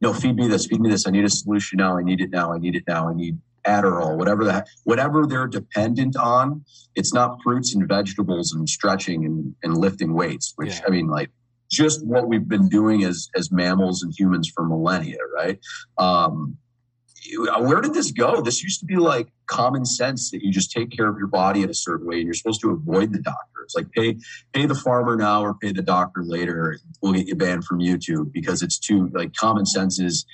no, 0.00 0.12
feed 0.12 0.36
me 0.36 0.48
this, 0.48 0.66
feed 0.66 0.80
me 0.80 0.88
this. 0.88 1.06
I 1.06 1.10
need 1.10 1.24
a 1.24 1.30
solution 1.30 1.78
now. 1.78 1.98
I 1.98 2.02
need 2.02 2.20
it 2.20 2.30
now. 2.30 2.52
I 2.52 2.58
need 2.58 2.76
it 2.76 2.84
now. 2.86 3.08
I 3.08 3.14
need 3.14 3.38
Adderall, 3.66 4.16
whatever 4.16 4.44
that, 4.44 4.68
whatever 4.84 5.26
they're 5.26 5.46
dependent 5.46 6.16
on. 6.16 6.64
It's 6.94 7.12
not 7.12 7.38
fruits 7.42 7.74
and 7.74 7.86
vegetables 7.86 8.52
and 8.52 8.68
stretching 8.68 9.24
and, 9.24 9.54
and 9.62 9.76
lifting 9.76 10.14
weights, 10.14 10.54
which 10.56 10.76
yeah. 10.76 10.84
I 10.86 10.90
mean, 10.90 11.08
like 11.08 11.30
just 11.70 12.04
what 12.06 12.28
we've 12.28 12.48
been 12.48 12.68
doing 12.68 13.04
as 13.04 13.28
as 13.36 13.52
mammals 13.52 14.02
and 14.02 14.12
humans 14.18 14.50
for 14.52 14.64
millennia, 14.64 15.18
right? 15.34 15.58
Um, 15.98 16.56
where 17.60 17.80
did 17.80 17.94
this 17.94 18.10
go? 18.10 18.40
This 18.40 18.62
used 18.62 18.80
to 18.80 18.86
be 18.86 18.96
like 18.96 19.28
common 19.46 19.84
sense 19.84 20.30
that 20.30 20.42
you 20.42 20.50
just 20.50 20.70
take 20.70 20.90
care 20.90 21.08
of 21.08 21.18
your 21.18 21.26
body 21.26 21.62
in 21.62 21.70
a 21.70 21.74
certain 21.74 22.06
way, 22.06 22.16
and 22.16 22.24
you're 22.24 22.34
supposed 22.34 22.60
to 22.62 22.70
avoid 22.70 23.12
the 23.12 23.20
doctor. 23.20 23.62
It's 23.64 23.74
like 23.74 23.90
pay 23.92 24.16
pay 24.52 24.66
the 24.66 24.74
farmer 24.74 25.16
now 25.16 25.42
or 25.42 25.54
pay 25.54 25.72
the 25.72 25.82
doctor 25.82 26.22
later. 26.24 26.78
We'll 27.02 27.12
get 27.12 27.26
you 27.26 27.34
banned 27.34 27.64
from 27.64 27.80
YouTube 27.80 28.32
because 28.32 28.62
it's 28.62 28.78
too 28.78 29.10
like 29.12 29.34
common 29.34 29.66
sense 29.66 30.00
is 30.00 30.24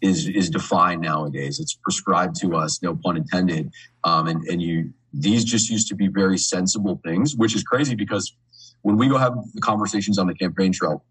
is 0.00 0.28
is 0.28 0.50
defined 0.50 1.02
nowadays. 1.02 1.58
It's 1.58 1.74
prescribed 1.74 2.36
to 2.40 2.54
us, 2.56 2.82
no 2.82 2.96
pun 2.96 3.16
intended. 3.16 3.70
Um, 4.04 4.28
and 4.28 4.42
and 4.44 4.62
you 4.62 4.92
these 5.12 5.44
just 5.44 5.70
used 5.70 5.88
to 5.88 5.94
be 5.94 6.08
very 6.08 6.38
sensible 6.38 7.00
things, 7.04 7.34
which 7.36 7.54
is 7.54 7.62
crazy 7.62 7.94
because 7.94 8.36
when 8.82 8.96
we 8.96 9.08
go 9.08 9.18
have 9.18 9.34
the 9.54 9.60
conversations 9.60 10.18
on 10.18 10.26
the 10.26 10.34
campaign 10.34 10.72
trail, 10.72 11.04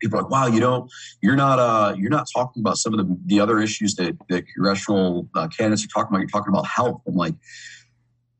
people 0.00 0.18
are 0.18 0.22
like, 0.22 0.30
wow, 0.30 0.46
you 0.46 0.60
don't, 0.60 0.90
you're 1.22 1.36
not, 1.36 1.58
uh, 1.58 1.94
you're 1.96 2.10
not 2.10 2.26
talking 2.34 2.60
about 2.60 2.76
some 2.76 2.92
of 2.94 2.98
the, 2.98 3.18
the 3.26 3.40
other 3.40 3.60
issues 3.60 3.94
that, 3.96 4.16
that 4.28 4.44
congressional 4.54 5.28
uh, 5.34 5.48
candidates 5.48 5.84
are 5.84 5.88
talking 5.88 6.14
about. 6.14 6.20
You're 6.20 6.28
talking 6.28 6.52
about 6.52 6.66
health. 6.66 7.00
I'm 7.06 7.14
like, 7.14 7.34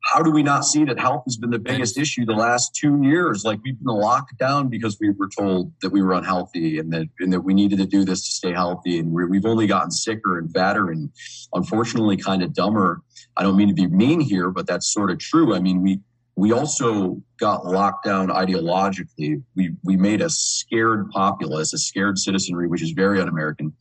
how 0.05 0.23
do 0.23 0.31
we 0.31 0.43
not 0.43 0.65
see 0.67 0.85
that 0.85 0.99
health 0.99 1.23
has 1.27 1.39
been 1.39 1.51
the 1.51 1.59
biggest 1.59 1.99
issue 1.99 2.27
the 2.27 2.35
last 2.35 2.75
two 2.75 3.03
years? 3.03 3.43
Like 3.45 3.61
we've 3.65 3.79
been 3.79 3.95
locked 3.95 4.37
down 4.39 4.69
because 4.69 4.99
we 5.01 5.11
were 5.11 5.31
told 5.37 5.73
that 5.81 5.91
we 5.91 6.03
were 6.03 6.13
unhealthy 6.13 6.79
and 6.79 6.93
that 6.93 7.07
and 7.21 7.33
that 7.33 7.41
we 7.41 7.55
needed 7.55 7.79
to 7.79 7.87
do 7.87 8.05
this 8.05 8.23
to 8.27 8.31
stay 8.31 8.53
healthy, 8.53 8.99
and 8.99 9.13
we 9.13 9.39
have 9.39 9.47
only 9.47 9.67
gotten 9.67 9.91
sicker 9.91 10.39
and 10.39 10.53
fatter 10.53 10.91
and 10.91 11.11
unfortunately 11.55 12.19
kind 12.19 12.43
of 12.43 12.53
dumber. 12.53 13.01
I 13.37 13.43
don't 13.43 13.57
mean 13.57 13.69
to 13.69 13.75
be 13.75 13.87
mean 13.87 14.21
here, 14.21 14.51
but 14.51 14.67
that's 14.67 14.93
sort 14.93 15.11
of 15.11 15.19
true. 15.19 15.55
I 15.55 15.61
mean, 15.61 15.83
we 15.83 16.01
we 16.37 16.53
also 16.53 17.23
got 17.39 17.65
locked 17.65 18.05
down 18.05 18.29
ideologically. 18.29 19.43
We 19.55 19.75
we 19.85 19.97
made 19.97 20.21
a 20.21 20.29
scared 20.29 21.11
populace, 21.11 21.73
a 21.73 21.79
scared 21.79 22.19
citizenry, 22.19 22.67
which 22.67 22.83
is 22.83 22.91
very 22.91 23.21
un-American. 23.21 23.73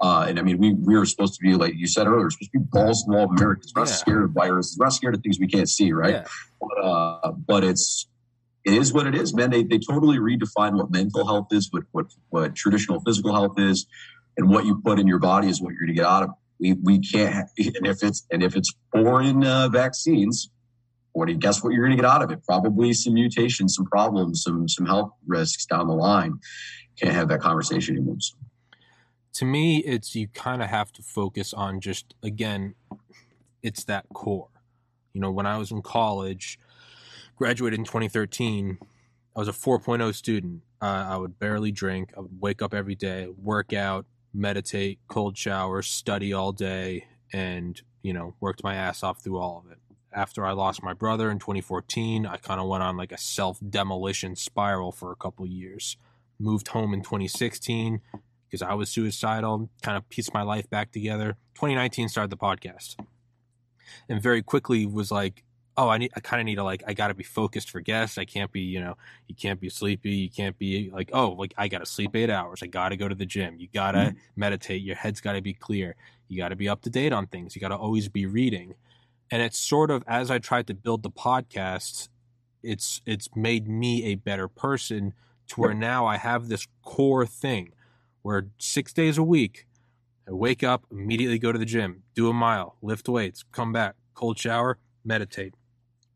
Uh, 0.00 0.26
and 0.28 0.38
I 0.38 0.42
mean, 0.42 0.58
we 0.58 0.74
we 0.74 0.96
were 0.96 1.06
supposed 1.06 1.34
to 1.34 1.40
be 1.42 1.54
like 1.54 1.74
you 1.74 1.88
said 1.88 2.06
earlier, 2.06 2.30
supposed 2.30 2.52
to 2.52 2.58
be 2.60 2.64
balls 2.70 3.02
to 3.02 3.10
the 3.10 3.16
wall 3.16 3.24
of 3.24 3.30
Americans. 3.30 3.72
We're 3.74 3.82
not 3.82 3.88
yeah. 3.88 3.94
scared 3.96 4.24
of 4.24 4.30
viruses. 4.30 4.76
We're 4.78 4.86
not 4.86 4.92
scared 4.92 5.14
of 5.14 5.22
things 5.22 5.40
we 5.40 5.48
can't 5.48 5.68
see, 5.68 5.92
right? 5.92 6.14
Yeah. 6.14 6.24
But, 6.60 6.84
uh, 6.84 7.32
but 7.32 7.64
it's 7.64 8.08
it 8.64 8.74
is 8.74 8.92
what 8.92 9.06
it 9.06 9.16
is, 9.16 9.34
man. 9.34 9.50
They 9.50 9.64
they 9.64 9.78
totally 9.78 10.18
redefine 10.18 10.76
what 10.76 10.90
mental 10.90 11.26
health 11.26 11.48
is, 11.50 11.68
what 11.72 11.84
what 11.90 12.06
what 12.28 12.54
traditional 12.54 13.00
physical 13.00 13.34
health 13.34 13.58
is, 13.58 13.86
and 14.36 14.48
what 14.48 14.64
you 14.64 14.80
put 14.80 15.00
in 15.00 15.08
your 15.08 15.18
body 15.18 15.48
is 15.48 15.60
what 15.60 15.70
you're 15.70 15.80
going 15.80 15.88
to 15.88 15.94
get 15.94 16.06
out 16.06 16.22
of. 16.22 16.30
It. 16.30 16.34
We 16.58 16.72
we 16.72 17.00
can't, 17.00 17.48
and 17.58 17.86
if 17.86 18.02
it's 18.02 18.26
and 18.30 18.42
if 18.42 18.56
it's 18.56 18.72
foreign 18.92 19.44
uh, 19.44 19.68
vaccines 19.68 20.50
what 21.16 21.28
do 21.28 21.32
you 21.32 21.38
guess 21.38 21.64
what 21.64 21.72
you're 21.72 21.82
going 21.82 21.96
to 21.96 22.02
get 22.02 22.08
out 22.08 22.22
of 22.22 22.30
it? 22.30 22.44
Probably 22.44 22.92
some 22.92 23.14
mutations, 23.14 23.74
some 23.74 23.86
problems, 23.86 24.42
some 24.42 24.68
some 24.68 24.84
health 24.84 25.12
risks 25.26 25.64
down 25.64 25.88
the 25.88 25.94
line. 25.94 26.38
Can't 27.00 27.14
have 27.14 27.28
that 27.28 27.40
conversation 27.40 27.96
anymore. 27.96 28.16
So. 28.18 28.36
To 29.34 29.44
me, 29.46 29.78
it's 29.78 30.14
you 30.14 30.28
kind 30.28 30.62
of 30.62 30.68
have 30.68 30.92
to 30.92 31.02
focus 31.02 31.54
on 31.54 31.80
just 31.80 32.14
again, 32.22 32.74
it's 33.62 33.84
that 33.84 34.04
core. 34.12 34.48
You 35.14 35.22
know, 35.22 35.30
when 35.30 35.46
I 35.46 35.56
was 35.56 35.70
in 35.70 35.80
college, 35.80 36.58
graduated 37.34 37.78
in 37.78 37.86
2013, 37.86 38.78
I 39.34 39.38
was 39.38 39.48
a 39.48 39.52
4.0 39.52 40.14
student. 40.14 40.62
Uh, 40.82 41.06
I 41.08 41.16
would 41.16 41.38
barely 41.38 41.72
drink. 41.72 42.12
I 42.14 42.20
would 42.20 42.40
wake 42.42 42.60
up 42.60 42.74
every 42.74 42.94
day, 42.94 43.28
work 43.42 43.72
out, 43.72 44.04
meditate, 44.34 44.98
cold 45.08 45.38
shower, 45.38 45.80
study 45.80 46.34
all 46.34 46.52
day, 46.52 47.06
and 47.32 47.80
you 48.02 48.12
know, 48.12 48.34
worked 48.38 48.62
my 48.62 48.74
ass 48.74 49.02
off 49.02 49.22
through 49.22 49.38
all 49.38 49.64
of 49.64 49.72
it 49.72 49.78
after 50.16 50.46
I 50.46 50.52
lost 50.52 50.82
my 50.82 50.94
brother 50.94 51.30
in 51.30 51.38
2014, 51.38 52.24
I 52.26 52.38
kind 52.38 52.58
of 52.58 52.66
went 52.66 52.82
on 52.82 52.96
like 52.96 53.12
a 53.12 53.18
self 53.18 53.58
demolition 53.68 54.34
spiral 54.34 54.90
for 54.90 55.12
a 55.12 55.16
couple 55.16 55.46
years. 55.46 55.98
Moved 56.38 56.68
home 56.68 56.94
in 56.94 57.02
2016 57.02 58.00
because 58.48 58.62
I 58.62 58.74
was 58.74 58.88
suicidal, 58.88 59.68
kind 59.82 59.96
of 59.96 60.08
pieced 60.08 60.32
my 60.32 60.42
life 60.42 60.68
back 60.70 60.90
together. 60.90 61.36
2019 61.54 62.08
started 62.08 62.30
the 62.30 62.36
podcast. 62.36 62.96
And 64.08 64.22
very 64.22 64.42
quickly 64.42 64.86
was 64.86 65.12
like, 65.12 65.44
oh, 65.76 65.90
I 65.90 65.98
need, 65.98 66.10
I 66.16 66.20
kind 66.20 66.40
of 66.40 66.46
need 66.46 66.54
to 66.56 66.64
like, 66.64 66.82
I 66.86 66.94
got 66.94 67.08
to 67.08 67.14
be 67.14 67.22
focused 67.22 67.70
for 67.70 67.80
guests. 67.80 68.16
I 68.16 68.24
can't 68.24 68.50
be, 68.50 68.60
you 68.60 68.80
know, 68.80 68.96
you 69.28 69.34
can't 69.34 69.60
be 69.60 69.68
sleepy. 69.68 70.10
You 70.10 70.30
can't 70.30 70.58
be 70.58 70.90
like, 70.90 71.10
oh, 71.12 71.30
like 71.32 71.52
I 71.58 71.68
got 71.68 71.78
to 71.78 71.86
sleep 71.86 72.16
eight 72.16 72.30
hours. 72.30 72.62
I 72.62 72.66
got 72.66 72.88
to 72.90 72.96
go 72.96 73.08
to 73.08 73.14
the 73.14 73.26
gym. 73.26 73.56
You 73.58 73.68
got 73.72 73.92
to 73.92 73.98
mm-hmm. 73.98 74.18
meditate. 74.34 74.82
Your 74.82 74.96
head's 74.96 75.20
got 75.20 75.34
to 75.34 75.42
be 75.42 75.52
clear. 75.52 75.94
You 76.28 76.38
got 76.38 76.48
to 76.48 76.56
be 76.56 76.68
up 76.68 76.80
to 76.82 76.90
date 76.90 77.12
on 77.12 77.26
things. 77.26 77.54
You 77.54 77.60
got 77.60 77.68
to 77.68 77.76
always 77.76 78.08
be 78.08 78.24
reading 78.24 78.74
and 79.30 79.42
it's 79.42 79.58
sort 79.58 79.90
of 79.90 80.02
as 80.06 80.30
I 80.30 80.38
tried 80.38 80.66
to 80.68 80.74
build 80.74 81.02
the 81.02 81.10
podcast, 81.10 82.08
it's 82.62 83.00
it's 83.06 83.28
made 83.34 83.68
me 83.68 84.04
a 84.04 84.14
better 84.16 84.48
person 84.48 85.14
to 85.48 85.60
where 85.60 85.74
now 85.74 86.06
I 86.06 86.16
have 86.16 86.48
this 86.48 86.66
core 86.82 87.26
thing 87.26 87.72
where 88.22 88.48
six 88.58 88.92
days 88.92 89.18
a 89.18 89.22
week 89.22 89.66
I 90.28 90.32
wake 90.32 90.64
up, 90.64 90.84
immediately 90.90 91.38
go 91.38 91.52
to 91.52 91.58
the 91.58 91.64
gym, 91.64 92.02
do 92.14 92.28
a 92.28 92.32
mile, 92.32 92.76
lift 92.82 93.08
weights, 93.08 93.44
come 93.52 93.72
back, 93.72 93.94
cold 94.14 94.38
shower, 94.38 94.78
meditate. 95.04 95.54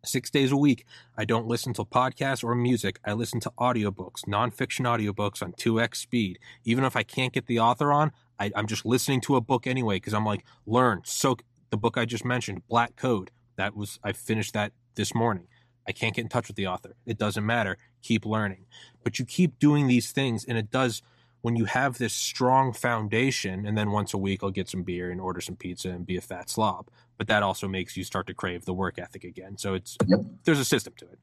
Six 0.04 0.30
days 0.30 0.50
a 0.50 0.56
week, 0.56 0.84
I 1.16 1.24
don't 1.24 1.46
listen 1.46 1.74
to 1.74 1.84
podcasts 1.84 2.42
or 2.42 2.54
music. 2.54 2.98
I 3.04 3.12
listen 3.12 3.38
to 3.40 3.52
audiobooks, 3.58 4.24
nonfiction 4.26 4.86
audiobooks 4.86 5.42
on 5.42 5.52
2x 5.52 5.96
speed. 5.96 6.38
Even 6.64 6.84
if 6.84 6.96
I 6.96 7.02
can't 7.02 7.32
get 7.32 7.46
the 7.46 7.60
author 7.60 7.92
on, 7.92 8.10
I, 8.38 8.50
am 8.56 8.66
just 8.66 8.86
listening 8.86 9.20
to 9.22 9.36
a 9.36 9.40
book 9.40 9.66
anyway 9.66 9.96
because 9.96 10.14
I'm 10.14 10.24
like, 10.24 10.44
learn, 10.66 11.02
soak, 11.04 11.42
the 11.70 11.76
book 11.76 11.96
I 11.96 12.04
just 12.04 12.24
mentioned, 12.24 12.66
Black 12.68 12.96
Code. 12.96 13.30
That 13.56 13.74
was 13.76 13.98
I 14.02 14.12
finished 14.12 14.54
that 14.54 14.72
this 14.94 15.14
morning. 15.14 15.46
I 15.88 15.92
can't 15.92 16.14
get 16.14 16.22
in 16.22 16.28
touch 16.28 16.48
with 16.48 16.56
the 16.56 16.66
author. 16.66 16.94
It 17.06 17.18
doesn't 17.18 17.44
matter. 17.44 17.78
Keep 18.02 18.24
learning. 18.26 18.66
But 19.02 19.18
you 19.18 19.24
keep 19.24 19.58
doing 19.58 19.86
these 19.86 20.12
things, 20.12 20.44
and 20.44 20.56
it 20.58 20.70
does 20.70 21.02
when 21.42 21.56
you 21.56 21.64
have 21.64 21.98
this 21.98 22.12
strong 22.12 22.72
foundation, 22.72 23.64
and 23.66 23.76
then 23.76 23.90
once 23.90 24.12
a 24.12 24.18
week 24.18 24.42
I'll 24.42 24.50
get 24.50 24.68
some 24.68 24.82
beer 24.82 25.10
and 25.10 25.20
order 25.20 25.40
some 25.40 25.56
pizza 25.56 25.88
and 25.90 26.06
be 26.06 26.16
a 26.16 26.20
fat 26.20 26.50
slob. 26.50 26.88
But 27.16 27.28
that 27.28 27.42
also 27.42 27.66
makes 27.66 27.96
you 27.96 28.04
start 28.04 28.26
to 28.28 28.34
crave 28.34 28.64
the 28.64 28.74
work 28.74 28.98
ethic 28.98 29.24
again. 29.24 29.56
So 29.58 29.74
it's 29.74 29.96
yep. 30.06 30.20
there's 30.44 30.58
a 30.58 30.64
system 30.64 30.92
to 30.98 31.06
it. 31.06 31.18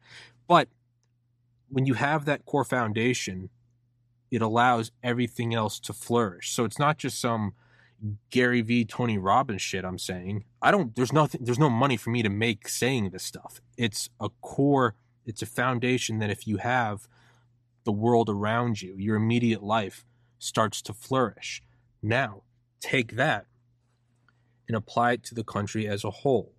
But 0.47 0.69
when 1.69 1.85
you 1.85 1.93
have 1.95 2.25
that 2.25 2.45
core 2.45 2.63
foundation, 2.63 3.49
it 4.31 4.41
allows 4.41 4.91
everything 5.03 5.53
else 5.53 5.79
to 5.81 5.93
flourish. 5.93 6.51
So 6.51 6.65
it's 6.65 6.79
not 6.79 6.97
just 6.97 7.19
some 7.19 7.53
Gary 8.29 8.61
V, 8.61 8.85
Tony 8.85 9.17
Robbins 9.17 9.61
shit 9.61 9.83
I'm 9.83 9.97
saying. 9.97 10.45
I 10.61 10.71
don't 10.71 10.95
there's 10.95 11.13
nothing 11.13 11.41
there's 11.43 11.59
no 11.59 11.69
money 11.69 11.97
for 11.97 12.09
me 12.09 12.21
to 12.21 12.29
make 12.29 12.67
saying 12.67 13.09
this 13.09 13.23
stuff. 13.23 13.61
It's 13.77 14.09
a 14.19 14.29
core, 14.41 14.95
it's 15.25 15.41
a 15.41 15.47
foundation 15.47 16.19
that 16.19 16.29
if 16.29 16.47
you 16.47 16.57
have 16.57 17.07
the 17.83 17.91
world 17.91 18.29
around 18.29 18.81
you, 18.81 18.95
your 18.97 19.15
immediate 19.15 19.63
life 19.63 20.05
starts 20.39 20.81
to 20.83 20.93
flourish. 20.93 21.63
Now, 22.01 22.43
take 22.79 23.15
that 23.15 23.45
and 24.67 24.75
apply 24.75 25.13
it 25.13 25.23
to 25.23 25.35
the 25.35 25.43
country 25.43 25.87
as 25.87 26.03
a 26.03 26.11
whole. 26.11 26.53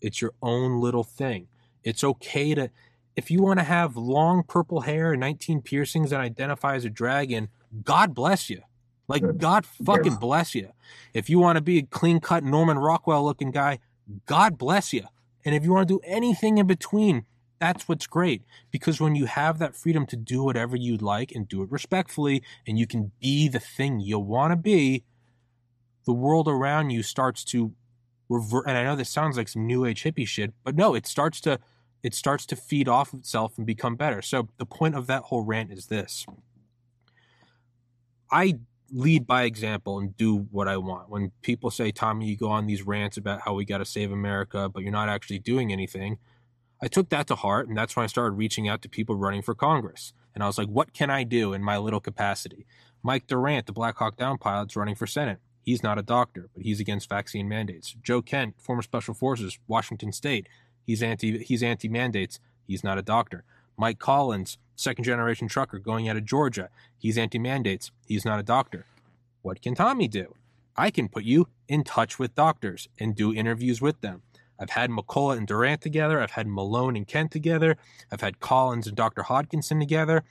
It's 0.00 0.20
your 0.20 0.32
own 0.42 0.80
little 0.80 1.04
thing. 1.04 1.48
It's 1.84 2.02
okay 2.02 2.54
to 2.54 2.70
if 3.16 3.30
you 3.30 3.42
want 3.42 3.58
to 3.58 3.64
have 3.64 3.96
long 3.96 4.42
purple 4.42 4.82
hair 4.82 5.12
and 5.12 5.20
19 5.20 5.62
piercings 5.62 6.12
and 6.12 6.22
identify 6.22 6.74
as 6.74 6.84
a 6.84 6.90
dragon, 6.90 7.48
God 7.82 8.14
bless 8.14 8.48
you. 8.48 8.62
Like, 9.10 9.38
God 9.38 9.66
fucking 9.66 10.14
bless 10.14 10.54
you. 10.54 10.70
If 11.12 11.28
you 11.28 11.40
want 11.40 11.56
to 11.56 11.60
be 11.60 11.78
a 11.78 11.82
clean 11.82 12.20
cut 12.20 12.44
Norman 12.44 12.78
Rockwell 12.78 13.24
looking 13.24 13.50
guy, 13.50 13.80
God 14.26 14.56
bless 14.56 14.92
you. 14.92 15.04
And 15.44 15.52
if 15.52 15.64
you 15.64 15.72
want 15.72 15.88
to 15.88 15.94
do 15.94 16.00
anything 16.04 16.58
in 16.58 16.68
between, 16.68 17.24
that's 17.58 17.88
what's 17.88 18.06
great. 18.06 18.42
Because 18.70 19.00
when 19.00 19.16
you 19.16 19.26
have 19.26 19.58
that 19.58 19.74
freedom 19.74 20.06
to 20.06 20.16
do 20.16 20.44
whatever 20.44 20.76
you'd 20.76 21.02
like 21.02 21.32
and 21.32 21.48
do 21.48 21.62
it 21.64 21.72
respectfully, 21.72 22.44
and 22.68 22.78
you 22.78 22.86
can 22.86 23.10
be 23.20 23.48
the 23.48 23.58
thing 23.58 23.98
you 23.98 24.20
want 24.20 24.52
to 24.52 24.56
be, 24.56 25.02
the 26.06 26.12
world 26.12 26.46
around 26.46 26.90
you 26.90 27.02
starts 27.02 27.42
to 27.46 27.72
revert. 28.28 28.68
And 28.68 28.78
I 28.78 28.84
know 28.84 28.94
this 28.94 29.10
sounds 29.10 29.36
like 29.36 29.48
some 29.48 29.66
new 29.66 29.84
age 29.84 30.04
hippie 30.04 30.26
shit, 30.26 30.54
but 30.62 30.76
no, 30.76 30.94
it 30.94 31.06
starts 31.06 31.40
to 31.40 31.58
it 32.04 32.14
starts 32.14 32.46
to 32.46 32.56
feed 32.56 32.88
off 32.88 33.12
of 33.12 33.18
itself 33.18 33.58
and 33.58 33.66
become 33.66 33.96
better. 33.96 34.22
So 34.22 34.48
the 34.56 34.64
point 34.64 34.94
of 34.94 35.08
that 35.08 35.24
whole 35.24 35.42
rant 35.42 35.72
is 35.72 35.86
this. 35.86 36.24
I 38.30 38.60
lead 38.92 39.26
by 39.26 39.44
example 39.44 39.98
and 39.98 40.16
do 40.16 40.36
what 40.50 40.68
I 40.68 40.76
want. 40.76 41.08
When 41.08 41.32
people 41.42 41.70
say, 41.70 41.90
Tommy, 41.90 42.26
you 42.26 42.36
go 42.36 42.48
on 42.48 42.66
these 42.66 42.82
rants 42.82 43.16
about 43.16 43.42
how 43.42 43.54
we 43.54 43.64
got 43.64 43.78
to 43.78 43.84
save 43.84 44.12
America, 44.12 44.68
but 44.68 44.82
you're 44.82 44.92
not 44.92 45.08
actually 45.08 45.38
doing 45.38 45.72
anything, 45.72 46.18
I 46.82 46.88
took 46.88 47.10
that 47.10 47.26
to 47.28 47.34
heart. 47.36 47.68
And 47.68 47.76
that's 47.76 47.96
when 47.96 48.04
I 48.04 48.08
started 48.08 48.36
reaching 48.36 48.68
out 48.68 48.82
to 48.82 48.88
people 48.88 49.14
running 49.14 49.42
for 49.42 49.54
Congress. 49.54 50.12
And 50.34 50.42
I 50.42 50.46
was 50.46 50.58
like, 50.58 50.68
what 50.68 50.92
can 50.92 51.10
I 51.10 51.24
do 51.24 51.52
in 51.52 51.62
my 51.62 51.76
little 51.78 52.00
capacity? 52.00 52.66
Mike 53.02 53.26
Durant, 53.26 53.66
the 53.66 53.72
Black 53.72 53.96
Hawk 53.96 54.16
Down 54.16 54.38
pilot's 54.38 54.76
running 54.76 54.94
for 54.94 55.06
Senate. 55.06 55.38
He's 55.62 55.82
not 55.82 55.98
a 55.98 56.02
doctor, 56.02 56.48
but 56.54 56.62
he's 56.62 56.80
against 56.80 57.08
vaccine 57.08 57.48
mandates. 57.48 57.94
Joe 58.02 58.22
Kent, 58.22 58.54
former 58.58 58.82
Special 58.82 59.14
Forces, 59.14 59.58
Washington 59.68 60.12
State. 60.12 60.48
He's 60.86 61.02
anti 61.02 61.38
he's 61.44 61.62
anti 61.62 61.88
mandates. 61.88 62.40
He's 62.66 62.82
not 62.82 62.98
a 62.98 63.02
doctor. 63.02 63.44
Mike 63.80 63.98
Collins, 63.98 64.58
second 64.76 65.04
generation 65.04 65.48
trucker 65.48 65.78
going 65.78 66.06
out 66.06 66.18
of 66.18 66.26
Georgia. 66.26 66.68
He's 66.98 67.16
anti 67.16 67.38
mandates. 67.38 67.90
He's 68.06 68.26
not 68.26 68.38
a 68.38 68.42
doctor. 68.42 68.84
What 69.40 69.62
can 69.62 69.74
Tommy 69.74 70.06
do? 70.06 70.34
I 70.76 70.90
can 70.90 71.08
put 71.08 71.24
you 71.24 71.48
in 71.66 71.82
touch 71.82 72.18
with 72.18 72.34
doctors 72.34 72.90
and 72.98 73.16
do 73.16 73.32
interviews 73.32 73.80
with 73.80 74.02
them. 74.02 74.20
I've 74.58 74.68
had 74.68 74.90
McCullough 74.90 75.38
and 75.38 75.46
Durant 75.46 75.80
together. 75.80 76.20
I've 76.20 76.32
had 76.32 76.46
Malone 76.46 76.94
and 76.94 77.08
Kent 77.08 77.30
together. 77.30 77.78
I've 78.12 78.20
had 78.20 78.38
Collins 78.38 78.86
and 78.86 78.94
Dr. 78.94 79.22
Hodkinson 79.22 79.80
together. 79.80 80.24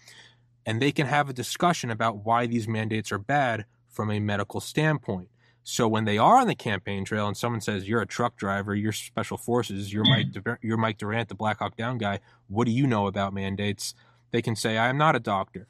And 0.63 0.79
they 0.79 0.91
can 0.91 1.07
have 1.07 1.27
a 1.27 1.33
discussion 1.33 1.89
about 1.89 2.23
why 2.23 2.45
these 2.45 2.67
mandates 2.67 3.11
are 3.11 3.17
bad 3.17 3.65
from 3.89 4.11
a 4.11 4.19
medical 4.19 4.59
standpoint. 4.59 5.29
So 5.71 5.87
when 5.87 6.05
they 6.05 6.17
are 6.17 6.37
on 6.37 6.47
the 6.47 6.55
campaign 6.55 7.05
trail 7.05 7.27
and 7.27 7.37
someone 7.37 7.61
says 7.61 7.87
you're 7.87 8.01
a 8.01 8.07
truck 8.07 8.35
driver, 8.35 8.73
you're 8.73 8.91
special 8.91 9.37
forces, 9.37 9.93
you're 9.93 10.03
hmm. 10.03 10.33
Mike, 10.33 10.57
you're 10.63 10.77
Mike 10.77 10.97
Durant, 10.97 11.29
the 11.29 11.35
Black 11.35 11.59
Hawk 11.59 11.77
Down 11.77 11.99
guy. 11.99 12.21
What 12.47 12.65
do 12.65 12.71
you 12.71 12.87
know 12.87 13.05
about 13.05 13.35
mandates? 13.35 13.93
They 14.31 14.41
can 14.41 14.55
say 14.55 14.79
I 14.79 14.89
am 14.89 14.97
not 14.97 15.15
a 15.15 15.19
doctor, 15.19 15.67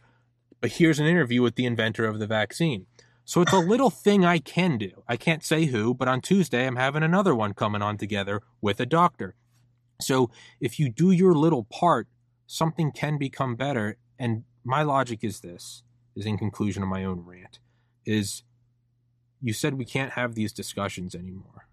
but 0.61 0.71
here's 0.71 0.99
an 0.99 1.05
interview 1.05 1.41
with 1.41 1.55
the 1.55 1.65
inventor 1.65 2.05
of 2.05 2.17
the 2.17 2.27
vaccine. 2.27 2.85
So 3.25 3.41
it's 3.41 3.51
a 3.51 3.59
little 3.59 3.89
thing 4.05 4.23
I 4.23 4.39
can 4.39 4.77
do. 4.77 5.03
I 5.05 5.17
can't 5.17 5.43
say 5.43 5.65
who, 5.65 5.93
but 5.93 6.07
on 6.07 6.21
Tuesday 6.21 6.65
I'm 6.65 6.77
having 6.77 7.03
another 7.03 7.35
one 7.35 7.53
coming 7.53 7.81
on 7.81 7.97
together 7.97 8.41
with 8.61 8.79
a 8.79 8.85
doctor. 8.85 9.35
So 9.99 10.31
if 10.61 10.79
you 10.79 10.89
do 10.89 11.11
your 11.11 11.33
little 11.33 11.65
part, 11.65 12.07
something 12.47 12.93
can 12.93 13.17
become 13.17 13.57
better. 13.57 13.97
And 14.17 14.45
my 14.63 14.81
logic 14.81 15.25
is 15.25 15.41
this: 15.41 15.83
is 16.15 16.25
in 16.25 16.37
conclusion 16.37 16.83
of 16.83 16.89
my 16.89 17.03
own 17.03 17.25
rant, 17.25 17.59
is 18.05 18.43
you 19.41 19.53
said 19.53 19.73
we 19.73 19.85
can't 19.85 20.13
have 20.13 20.35
these 20.35 20.51
discussions 20.51 21.15
anymore. 21.15 21.67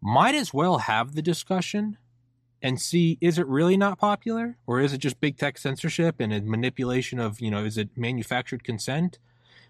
Might 0.00 0.34
as 0.34 0.54
well 0.54 0.78
have 0.78 1.14
the 1.14 1.22
discussion 1.22 1.98
and 2.62 2.80
see 2.80 3.18
is 3.20 3.38
it 3.38 3.46
really 3.46 3.76
not 3.76 3.98
popular 3.98 4.56
or 4.66 4.80
is 4.80 4.92
it 4.92 4.98
just 4.98 5.20
big 5.20 5.36
tech 5.36 5.58
censorship 5.58 6.16
and 6.20 6.32
a 6.32 6.40
manipulation 6.40 7.18
of, 7.18 7.40
you 7.40 7.50
know, 7.50 7.64
is 7.64 7.76
it 7.76 7.90
manufactured 7.96 8.64
consent? 8.64 9.18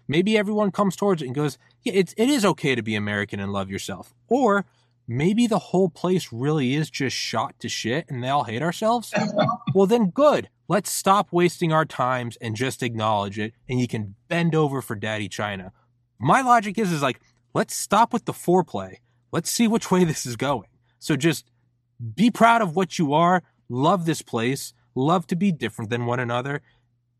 Maybe 0.07 0.37
everyone 0.37 0.71
comes 0.71 0.95
towards 0.95 1.21
it 1.21 1.25
and 1.25 1.35
goes, 1.35 1.57
yeah, 1.83 1.93
it's, 1.93 2.13
it 2.17 2.29
is 2.29 2.45
okay 2.45 2.75
to 2.75 2.81
be 2.81 2.95
American 2.95 3.39
and 3.39 3.51
love 3.51 3.69
yourself. 3.69 4.13
Or 4.29 4.65
maybe 5.05 5.47
the 5.47 5.59
whole 5.59 5.89
place 5.89 6.31
really 6.31 6.75
is 6.75 6.89
just 6.89 7.15
shot 7.15 7.59
to 7.59 7.67
shit 7.67 8.05
and 8.07 8.23
they 8.23 8.29
all 8.29 8.45
hate 8.45 8.61
ourselves. 8.61 9.13
well, 9.73 9.85
then 9.85 10.09
good. 10.11 10.49
Let's 10.69 10.91
stop 10.91 11.29
wasting 11.31 11.73
our 11.73 11.85
times 11.85 12.37
and 12.37 12.55
just 12.55 12.83
acknowledge 12.83 13.37
it. 13.37 13.53
And 13.67 13.79
you 13.81 13.87
can 13.87 14.15
bend 14.27 14.55
over 14.55 14.81
for 14.81 14.95
Daddy 14.95 15.27
China 15.27 15.73
my 16.19 16.41
logic 16.41 16.77
is 16.77 16.91
is 16.91 17.01
like 17.01 17.19
let's 17.53 17.75
stop 17.75 18.13
with 18.13 18.25
the 18.25 18.33
foreplay. 18.33 18.97
Let's 19.31 19.51
see 19.51 19.67
which 19.67 19.91
way 19.91 20.03
this 20.11 20.25
is 20.25 20.35
going. 20.35 20.67
So 20.99 21.15
just 21.15 21.49
be 22.15 22.29
proud 22.31 22.61
of 22.61 22.75
what 22.75 22.99
you 22.99 23.13
are. 23.13 23.43
Love 23.69 24.05
this 24.05 24.21
place. 24.21 24.73
Love 24.95 25.27
to 25.27 25.35
be 25.35 25.51
different 25.51 25.89
than 25.89 26.05
one 26.05 26.19
another. 26.19 26.61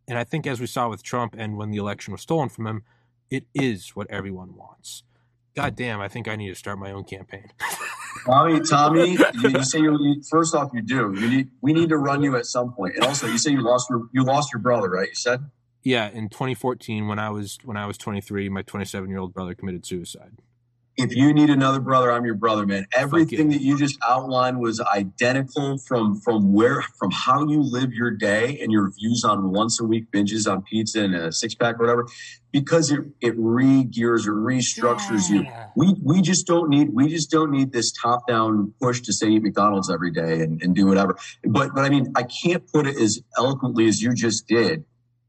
And 0.07 0.17
i 0.17 0.23
think 0.23 0.47
as 0.47 0.59
we 0.59 0.67
saw 0.67 0.89
with 0.89 1.03
trump 1.03 1.35
and 1.37 1.57
when 1.57 1.71
the 1.71 1.77
election 1.77 2.11
was 2.13 2.21
stolen 2.21 2.49
from 2.49 2.65
him 2.65 2.83
it 3.29 3.45
is 3.53 3.89
what 3.95 4.07
everyone 4.09 4.55
wants. 4.55 5.03
God 5.55 5.75
damn 5.75 5.99
i 5.99 6.07
think 6.07 6.27
i 6.27 6.35
need 6.35 6.49
to 6.49 6.55
start 6.55 6.79
my 6.79 6.91
own 6.91 7.03
campaign. 7.03 7.51
Tommy 8.25 8.59
tommy 8.61 9.11
you, 9.11 9.49
you 9.49 9.63
say 9.63 9.79
you 9.79 10.21
first 10.29 10.55
off 10.55 10.71
you 10.73 10.81
do. 10.81 11.13
You 11.17 11.29
need 11.29 11.49
we 11.61 11.73
need 11.73 11.89
to 11.89 11.97
run 11.97 12.23
you 12.23 12.35
at 12.35 12.45
some 12.45 12.73
point. 12.73 12.95
and 12.95 13.03
also 13.05 13.27
you 13.27 13.37
say 13.37 13.51
you 13.51 13.61
lost 13.61 13.89
your 13.89 14.07
you 14.13 14.23
lost 14.23 14.53
your 14.53 14.61
brother 14.61 14.89
right? 14.89 15.09
You 15.09 15.15
said 15.15 15.49
yeah, 15.83 16.09
in 16.09 16.29
2014, 16.29 17.07
when 17.07 17.19
I 17.19 17.29
was 17.29 17.57
when 17.63 17.77
I 17.77 17.85
was 17.85 17.97
23, 17.97 18.49
my 18.49 18.61
27 18.61 19.09
year 19.09 19.19
old 19.19 19.33
brother 19.33 19.55
committed 19.55 19.85
suicide. 19.85 20.41
If 20.97 21.15
you 21.15 21.31
need 21.31 21.51
another 21.51 21.79
brother, 21.79 22.11
I'm 22.11 22.25
your 22.25 22.33
brother, 22.33 22.65
man. 22.65 22.87
Everything 22.91 23.49
that 23.49 23.61
you 23.61 23.77
just 23.77 23.99
outlined 24.03 24.59
was 24.59 24.81
identical 24.81 25.77
from 25.77 26.19
from 26.19 26.53
where 26.53 26.81
from 26.97 27.11
how 27.11 27.47
you 27.47 27.61
live 27.61 27.93
your 27.93 28.09
day 28.09 28.59
and 28.59 28.71
your 28.71 28.89
views 28.89 29.23
on 29.23 29.51
once 29.51 29.79
a 29.79 29.83
week 29.83 30.11
binges 30.11 30.51
on 30.51 30.63
pizza 30.63 31.03
and 31.03 31.13
a 31.13 31.31
six 31.31 31.53
pack 31.53 31.75
or 31.75 31.83
whatever, 31.83 32.07
because 32.51 32.91
it 32.91 33.01
it 33.21 33.35
re-gears 33.37 34.25
or 34.25 34.33
restructures 34.33 35.29
yeah. 35.29 35.35
you. 35.35 35.45
We 35.75 35.95
we 36.03 36.21
just 36.23 36.47
don't 36.47 36.67
need 36.67 36.89
we 36.91 37.07
just 37.09 37.29
don't 37.29 37.51
need 37.51 37.71
this 37.71 37.91
top 37.91 38.27
down 38.27 38.73
push 38.81 39.01
to 39.01 39.13
say 39.13 39.27
eat 39.27 39.43
McDonald's 39.43 39.91
every 39.91 40.09
day 40.09 40.41
and, 40.41 40.59
and 40.63 40.75
do 40.75 40.87
whatever. 40.87 41.15
But 41.43 41.75
but 41.75 41.85
I 41.85 41.89
mean 41.89 42.11
I 42.15 42.23
can't 42.23 42.65
put 42.73 42.87
it 42.87 42.97
as 42.97 43.19
eloquently 43.37 43.87
as 43.87 44.01
you 44.01 44.15
just 44.15 44.47
did 44.47 44.83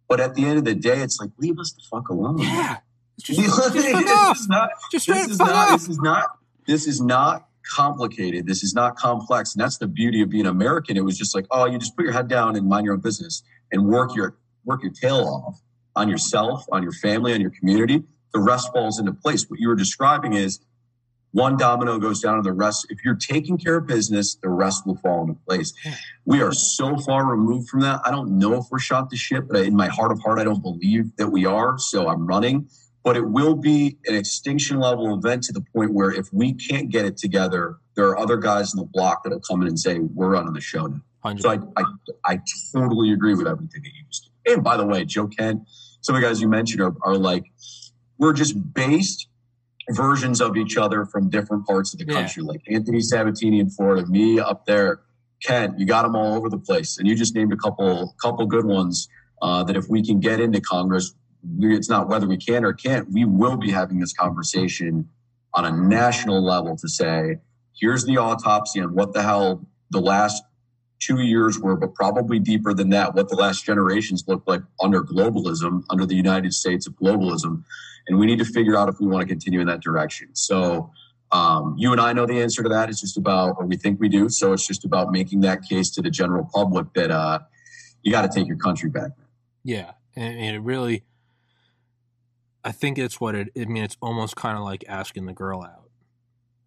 but 0.08 0.20
at 0.20 0.34
the 0.34 0.44
end 0.44 0.58
of 0.58 0.64
the 0.64 0.74
day, 0.74 1.00
it's 1.00 1.20
like 1.20 1.30
leave 1.38 1.58
us 1.58 1.72
the 1.72 1.82
fuck 1.90 2.08
alone. 2.08 2.38
Yeah. 2.38 2.78
Just, 3.20 3.40
just 3.40 3.72
this 3.74 3.84
is 3.84 4.48
not. 4.48 4.70
Just 4.90 5.06
this 5.06 5.28
is 5.28 5.38
not. 5.38 5.72
This 5.78 5.88
is 5.88 5.98
not. 6.00 6.38
This 6.66 6.86
is 6.86 7.00
not 7.00 7.48
complicated. 7.74 8.46
This 8.46 8.62
is 8.62 8.74
not 8.74 8.96
complex, 8.96 9.54
and 9.54 9.62
that's 9.62 9.78
the 9.78 9.86
beauty 9.86 10.22
of 10.22 10.30
being 10.30 10.46
American. 10.46 10.96
It 10.96 11.04
was 11.04 11.18
just 11.18 11.34
like, 11.34 11.46
oh, 11.50 11.66
you 11.66 11.78
just 11.78 11.96
put 11.96 12.04
your 12.04 12.12
head 12.12 12.28
down 12.28 12.56
and 12.56 12.68
mind 12.68 12.84
your 12.84 12.94
own 12.94 13.00
business 13.00 13.42
and 13.70 13.86
work 13.86 14.14
your 14.14 14.36
work 14.64 14.82
your 14.82 14.92
tail 14.92 15.24
off 15.26 15.60
on 15.96 16.08
yourself, 16.08 16.64
on 16.72 16.82
your 16.82 16.92
family, 16.92 17.34
on 17.34 17.40
your 17.40 17.50
community. 17.50 18.04
The 18.32 18.40
rest 18.40 18.72
falls 18.72 18.98
into 18.98 19.12
place. 19.12 19.48
What 19.48 19.58
you 19.58 19.68
were 19.68 19.76
describing 19.76 20.34
is 20.34 20.60
one 21.32 21.56
domino 21.56 21.98
goes 21.98 22.20
down 22.20 22.36
and 22.36 22.44
the 22.44 22.52
rest. 22.52 22.86
If 22.90 23.04
you're 23.04 23.14
taking 23.14 23.58
care 23.58 23.76
of 23.76 23.86
business 23.86 24.36
the 24.36 24.48
rest 24.48 24.86
will 24.86 24.96
fall 24.96 25.22
into 25.22 25.34
place. 25.46 25.72
We 26.24 26.40
are 26.42 26.52
so 26.52 26.96
far 26.96 27.26
removed 27.26 27.68
from 27.68 27.80
that. 27.80 28.00
I 28.04 28.10
don't 28.10 28.38
know 28.38 28.54
if 28.54 28.66
we're 28.70 28.78
shot 28.78 29.10
to 29.10 29.16
shit 29.16 29.48
but 29.48 29.60
in 29.60 29.76
my 29.76 29.88
heart 29.88 30.12
of 30.12 30.20
heart 30.20 30.38
i 30.38 30.44
don't 30.44 30.62
believe 30.62 31.14
that 31.16 31.28
we 31.28 31.46
are 31.46 31.78
so 31.78 32.08
i'm 32.08 32.26
running. 32.26 32.68
But 33.04 33.16
it 33.16 33.26
will 33.26 33.54
be 33.54 33.96
an 34.06 34.14
extinction 34.14 34.80
level 34.80 35.14
event 35.16 35.44
to 35.44 35.52
the 35.52 35.64
point 35.74 35.94
where 35.94 36.10
if 36.10 36.32
we 36.32 36.52
can't 36.52 36.90
get 36.90 37.04
it 37.04 37.16
together 37.16 37.76
there 37.94 38.06
are 38.06 38.18
other 38.18 38.36
guys 38.36 38.72
in 38.72 38.78
the 38.78 38.86
block 38.86 39.24
that'll 39.24 39.40
come 39.40 39.62
in 39.62 39.68
and 39.68 39.78
say 39.78 39.98
we're 39.98 40.30
running 40.30 40.52
the 40.52 40.60
show 40.60 40.86
now. 40.86 41.00
100. 41.22 41.42
so 41.42 41.50
I, 41.50 41.80
I, 41.80 41.84
I 42.24 42.40
totally 42.72 43.12
agree 43.12 43.34
with 43.34 43.46
everything 43.46 43.82
that 43.82 43.88
you 43.88 44.04
just 44.10 44.30
and 44.46 44.62
by 44.62 44.76
the 44.76 44.86
way 44.86 45.04
joe 45.04 45.26
kent 45.26 45.62
some 46.00 46.14
of 46.14 46.22
the 46.22 46.26
guys 46.26 46.40
you 46.40 46.48
mentioned 46.48 46.80
are, 46.80 46.94
are 47.02 47.16
like 47.16 47.44
we're 48.18 48.32
just 48.32 48.72
based 48.72 49.28
versions 49.90 50.40
of 50.40 50.56
each 50.56 50.76
other 50.76 51.04
from 51.04 51.30
different 51.30 51.66
parts 51.66 51.92
of 51.92 51.98
the 51.98 52.04
country, 52.04 52.42
yeah. 52.42 52.50
like 52.50 52.62
Anthony 52.68 53.00
Sabatini 53.00 53.60
in 53.60 53.70
Florida, 53.70 54.06
me 54.06 54.38
up 54.38 54.66
there. 54.66 55.00
Kent, 55.42 55.78
you 55.78 55.86
got 55.86 56.02
them 56.02 56.16
all 56.16 56.34
over 56.34 56.48
the 56.48 56.58
place, 56.58 56.98
and 56.98 57.06
you 57.06 57.14
just 57.14 57.34
named 57.34 57.52
a 57.52 57.56
couple 57.56 58.14
couple 58.20 58.44
good 58.46 58.64
ones 58.64 59.08
uh, 59.40 59.62
that 59.64 59.76
if 59.76 59.88
we 59.88 60.04
can 60.04 60.18
get 60.18 60.40
into 60.40 60.60
Congress, 60.60 61.14
we, 61.56 61.76
it's 61.76 61.88
not 61.88 62.08
whether 62.08 62.26
we 62.26 62.36
can 62.36 62.64
or 62.64 62.72
can't. 62.72 63.10
We 63.12 63.24
will 63.24 63.56
be 63.56 63.70
having 63.70 64.00
this 64.00 64.12
conversation 64.12 65.08
on 65.54 65.64
a 65.64 65.70
national 65.70 66.44
level 66.44 66.76
to 66.76 66.88
say, 66.88 67.38
here's 67.80 68.04
the 68.04 68.16
autopsy 68.16 68.80
on 68.80 68.94
what 68.94 69.12
the 69.12 69.22
hell 69.22 69.64
the 69.90 70.00
last 70.00 70.42
two 71.00 71.20
years 71.20 71.58
were, 71.58 71.76
but 71.76 71.94
probably 71.94 72.38
deeper 72.38 72.74
than 72.74 72.90
that, 72.90 73.14
what 73.14 73.28
the 73.28 73.36
last 73.36 73.64
generations 73.64 74.24
looked 74.26 74.48
like 74.48 74.62
under 74.80 75.02
globalism, 75.02 75.84
under 75.90 76.04
the 76.04 76.16
United 76.16 76.52
States 76.52 76.86
of 76.86 76.94
globalism. 76.94 77.62
And 78.06 78.18
we 78.18 78.26
need 78.26 78.38
to 78.38 78.44
figure 78.44 78.76
out 78.76 78.88
if 78.88 79.00
we 79.00 79.06
want 79.06 79.22
to 79.22 79.28
continue 79.28 79.60
in 79.60 79.66
that 79.66 79.80
direction. 79.80 80.28
So 80.34 80.90
um, 81.30 81.74
you 81.78 81.92
and 81.92 82.00
I 82.00 82.12
know 82.12 82.26
the 82.26 82.40
answer 82.40 82.62
to 82.62 82.68
that. 82.70 82.88
It's 82.88 83.00
just 83.00 83.16
about, 83.16 83.56
or 83.58 83.66
we 83.66 83.76
think 83.76 84.00
we 84.00 84.08
do. 84.08 84.28
So 84.28 84.52
it's 84.52 84.66
just 84.66 84.84
about 84.84 85.12
making 85.12 85.40
that 85.42 85.62
case 85.62 85.90
to 85.90 86.02
the 86.02 86.10
general 86.10 86.48
public 86.52 86.92
that 86.94 87.10
uh, 87.10 87.40
you 88.02 88.10
got 88.10 88.22
to 88.22 88.28
take 88.28 88.48
your 88.48 88.56
country 88.56 88.88
back. 88.88 89.10
Yeah. 89.62 89.92
And, 90.16 90.38
and 90.38 90.56
it 90.56 90.60
really, 90.60 91.04
I 92.64 92.72
think 92.72 92.98
it's 92.98 93.20
what 93.20 93.34
it, 93.34 93.48
I 93.56 93.66
mean, 93.66 93.84
it's 93.84 93.96
almost 94.00 94.36
kind 94.36 94.56
of 94.56 94.64
like 94.64 94.84
asking 94.88 95.26
the 95.26 95.32
girl 95.32 95.62
out. 95.62 95.90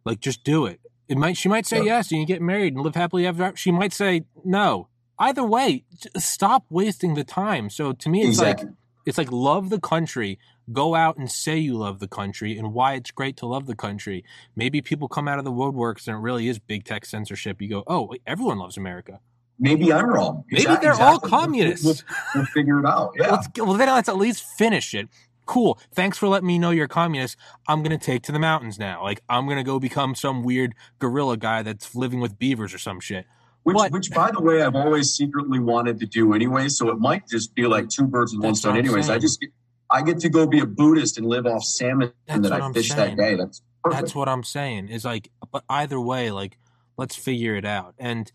Like, 0.05 0.19
just 0.19 0.43
do 0.43 0.65
it. 0.67 0.79
It 1.11 1.17
might 1.17 1.35
she 1.35 1.49
might 1.49 1.65
say 1.65 1.83
yes 1.83 2.09
and 2.11 2.21
you 2.21 2.25
get 2.25 2.41
married 2.41 2.73
and 2.73 2.83
live 2.83 2.95
happily 2.95 3.27
ever 3.27 3.43
after. 3.43 3.57
She 3.57 3.71
might 3.71 3.91
say 3.91 4.23
no. 4.45 4.87
Either 5.19 5.43
way, 5.43 5.83
stop 6.17 6.65
wasting 6.69 7.15
the 7.15 7.25
time. 7.25 7.69
So 7.69 7.91
to 7.91 8.09
me, 8.09 8.21
it's 8.21 8.29
exactly. 8.29 8.67
like 8.67 8.75
it's 9.05 9.17
like 9.17 9.31
love 9.31 9.69
the 9.69 9.79
country. 9.79 10.39
Go 10.71 10.95
out 10.95 11.17
and 11.17 11.29
say 11.29 11.57
you 11.57 11.77
love 11.77 11.99
the 11.99 12.07
country 12.07 12.57
and 12.57 12.73
why 12.73 12.93
it's 12.93 13.11
great 13.11 13.35
to 13.37 13.45
love 13.45 13.65
the 13.65 13.75
country. 13.75 14.23
Maybe 14.55 14.81
people 14.81 15.09
come 15.09 15.27
out 15.27 15.37
of 15.37 15.43
the 15.43 15.51
woodworks 15.51 16.07
and 16.07 16.15
it 16.15 16.19
really 16.19 16.47
is 16.47 16.59
big 16.59 16.85
tech 16.85 17.05
censorship. 17.05 17.61
You 17.61 17.67
go, 17.67 17.83
oh, 17.87 18.13
everyone 18.25 18.59
loves 18.59 18.77
America. 18.77 19.19
Maybe 19.59 19.91
I'm 19.91 20.09
wrong. 20.09 20.45
Maybe 20.49 20.63
exactly. 20.63 20.87
they're 20.87 21.01
all 21.01 21.19
communists. 21.19 21.85
We'll, 21.85 21.95
we'll, 22.35 22.45
figure 22.45 22.79
it 22.79 22.85
out. 22.85 23.13
Yeah. 23.19 23.37
Well, 23.57 23.73
then 23.73 23.89
let's 23.89 24.07
at 24.07 24.17
least 24.17 24.43
finish 24.57 24.93
it 24.93 25.09
cool. 25.51 25.77
Thanks 25.93 26.17
for 26.17 26.29
letting 26.29 26.47
me 26.47 26.57
know 26.57 26.71
you're 26.71 26.85
a 26.85 26.87
communist. 26.87 27.35
I'm 27.67 27.83
going 27.83 27.97
to 27.97 28.03
take 28.03 28.23
to 28.23 28.31
the 28.31 28.39
mountains 28.39 28.79
now. 28.79 29.03
Like, 29.03 29.21
I'm 29.27 29.45
going 29.45 29.57
to 29.57 29.63
go 29.63 29.79
become 29.79 30.15
some 30.15 30.43
weird 30.43 30.73
gorilla 30.97 31.35
guy 31.35 31.61
that's 31.61 31.93
living 31.93 32.21
with 32.21 32.39
beavers 32.39 32.73
or 32.73 32.77
some 32.77 33.01
shit. 33.01 33.25
Which, 33.63 33.75
but, 33.75 33.91
which, 33.91 34.11
by 34.11 34.31
the 34.31 34.41
way, 34.41 34.61
I've 34.61 34.75
always 34.75 35.13
secretly 35.13 35.59
wanted 35.59 35.99
to 35.99 36.05
do 36.05 36.33
anyway. 36.33 36.69
So 36.69 36.89
it 36.89 36.99
might 36.99 37.27
just 37.27 37.53
be 37.53 37.67
like 37.67 37.89
two 37.89 38.07
birds 38.07 38.33
with 38.33 38.45
one 38.45 38.55
stone. 38.55 38.77
Anyways, 38.77 39.07
saying. 39.07 39.17
I 39.17 39.19
just 39.19 39.41
get, 39.41 39.49
I 39.89 40.01
get 40.01 40.19
to 40.19 40.29
go 40.29 40.47
be 40.47 40.59
a 40.59 40.65
Buddhist 40.65 41.17
and 41.17 41.27
live 41.27 41.45
off 41.45 41.65
salmon 41.65 42.13
that's 42.27 42.41
that 42.43 42.53
I 42.53 42.65
I'm 42.65 42.73
fished 42.73 42.93
saying. 42.93 43.17
that 43.17 43.21
day. 43.21 43.35
That's 43.35 43.61
perfect. 43.83 44.01
that's 44.01 44.15
what 44.15 44.29
I'm 44.29 44.43
saying. 44.43 44.87
Is 44.87 45.03
like, 45.03 45.31
but 45.51 45.65
either 45.69 45.99
way, 45.99 46.31
like, 46.31 46.57
let's 46.97 47.17
figure 47.17 47.57
it 47.57 47.65
out. 47.65 47.93
And 47.99 48.31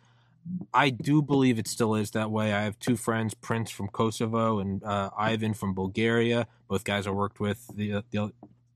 I 0.72 0.90
do 0.90 1.22
believe 1.22 1.58
it 1.58 1.66
still 1.66 1.94
is 1.94 2.12
that 2.12 2.30
way. 2.30 2.52
I 2.52 2.62
have 2.62 2.78
two 2.78 2.96
friends, 2.96 3.34
Prince 3.34 3.70
from 3.70 3.88
Kosovo 3.88 4.58
and 4.58 4.82
uh, 4.84 5.10
Ivan 5.16 5.54
from 5.54 5.74
Bulgaria. 5.74 6.46
Both 6.68 6.84
guys 6.84 7.06
I 7.06 7.10
worked 7.10 7.40
with 7.40 7.66
the, 7.74 8.04
the, 8.10 8.32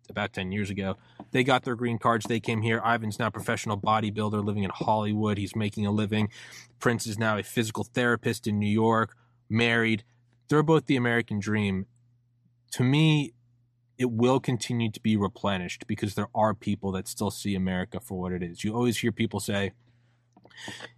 about 0.08 0.32
10 0.32 0.52
years 0.52 0.70
ago. 0.70 0.96
They 1.30 1.44
got 1.44 1.62
their 1.62 1.76
green 1.76 1.98
cards. 1.98 2.26
They 2.26 2.40
came 2.40 2.62
here. 2.62 2.82
Ivan's 2.84 3.18
now 3.18 3.28
a 3.28 3.30
professional 3.30 3.78
bodybuilder 3.78 4.44
living 4.44 4.64
in 4.64 4.70
Hollywood. 4.70 5.38
He's 5.38 5.54
making 5.54 5.86
a 5.86 5.90
living. 5.90 6.28
Prince 6.80 7.06
is 7.06 7.18
now 7.18 7.38
a 7.38 7.42
physical 7.42 7.84
therapist 7.84 8.46
in 8.46 8.58
New 8.58 8.66
York, 8.66 9.16
married. 9.48 10.02
They're 10.48 10.62
both 10.62 10.86
the 10.86 10.96
American 10.96 11.38
dream. 11.38 11.86
To 12.72 12.82
me, 12.82 13.32
it 13.98 14.10
will 14.10 14.40
continue 14.40 14.90
to 14.90 15.00
be 15.00 15.16
replenished 15.16 15.86
because 15.86 16.14
there 16.14 16.28
are 16.34 16.54
people 16.54 16.90
that 16.92 17.06
still 17.06 17.30
see 17.30 17.54
America 17.54 18.00
for 18.00 18.18
what 18.18 18.32
it 18.32 18.42
is. 18.42 18.64
You 18.64 18.74
always 18.74 18.98
hear 18.98 19.12
people 19.12 19.40
say, 19.40 19.72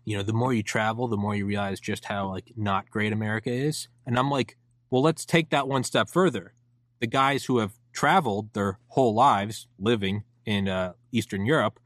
you 0.04 0.16
know, 0.16 0.22
the 0.22 0.32
more 0.32 0.52
you 0.52 0.62
travel, 0.62 1.08
the 1.08 1.16
more 1.16 1.34
you 1.34 1.46
realize 1.46 1.80
just 1.80 2.06
how 2.06 2.28
like 2.28 2.52
not 2.56 2.90
great 2.90 3.12
America 3.12 3.50
is. 3.50 3.88
And 4.06 4.18
I'm 4.18 4.30
like, 4.30 4.56
well, 4.90 5.02
let's 5.02 5.24
take 5.24 5.50
that 5.50 5.68
one 5.68 5.84
step 5.84 6.08
further. 6.08 6.54
The 7.00 7.06
guys 7.06 7.44
who 7.44 7.58
have 7.58 7.72
traveled 7.92 8.52
their 8.52 8.78
whole 8.88 9.14
lives 9.14 9.66
living 9.78 10.24
in 10.44 10.68
uh, 10.68 10.92
Eastern 11.10 11.46
Europe, 11.46 11.80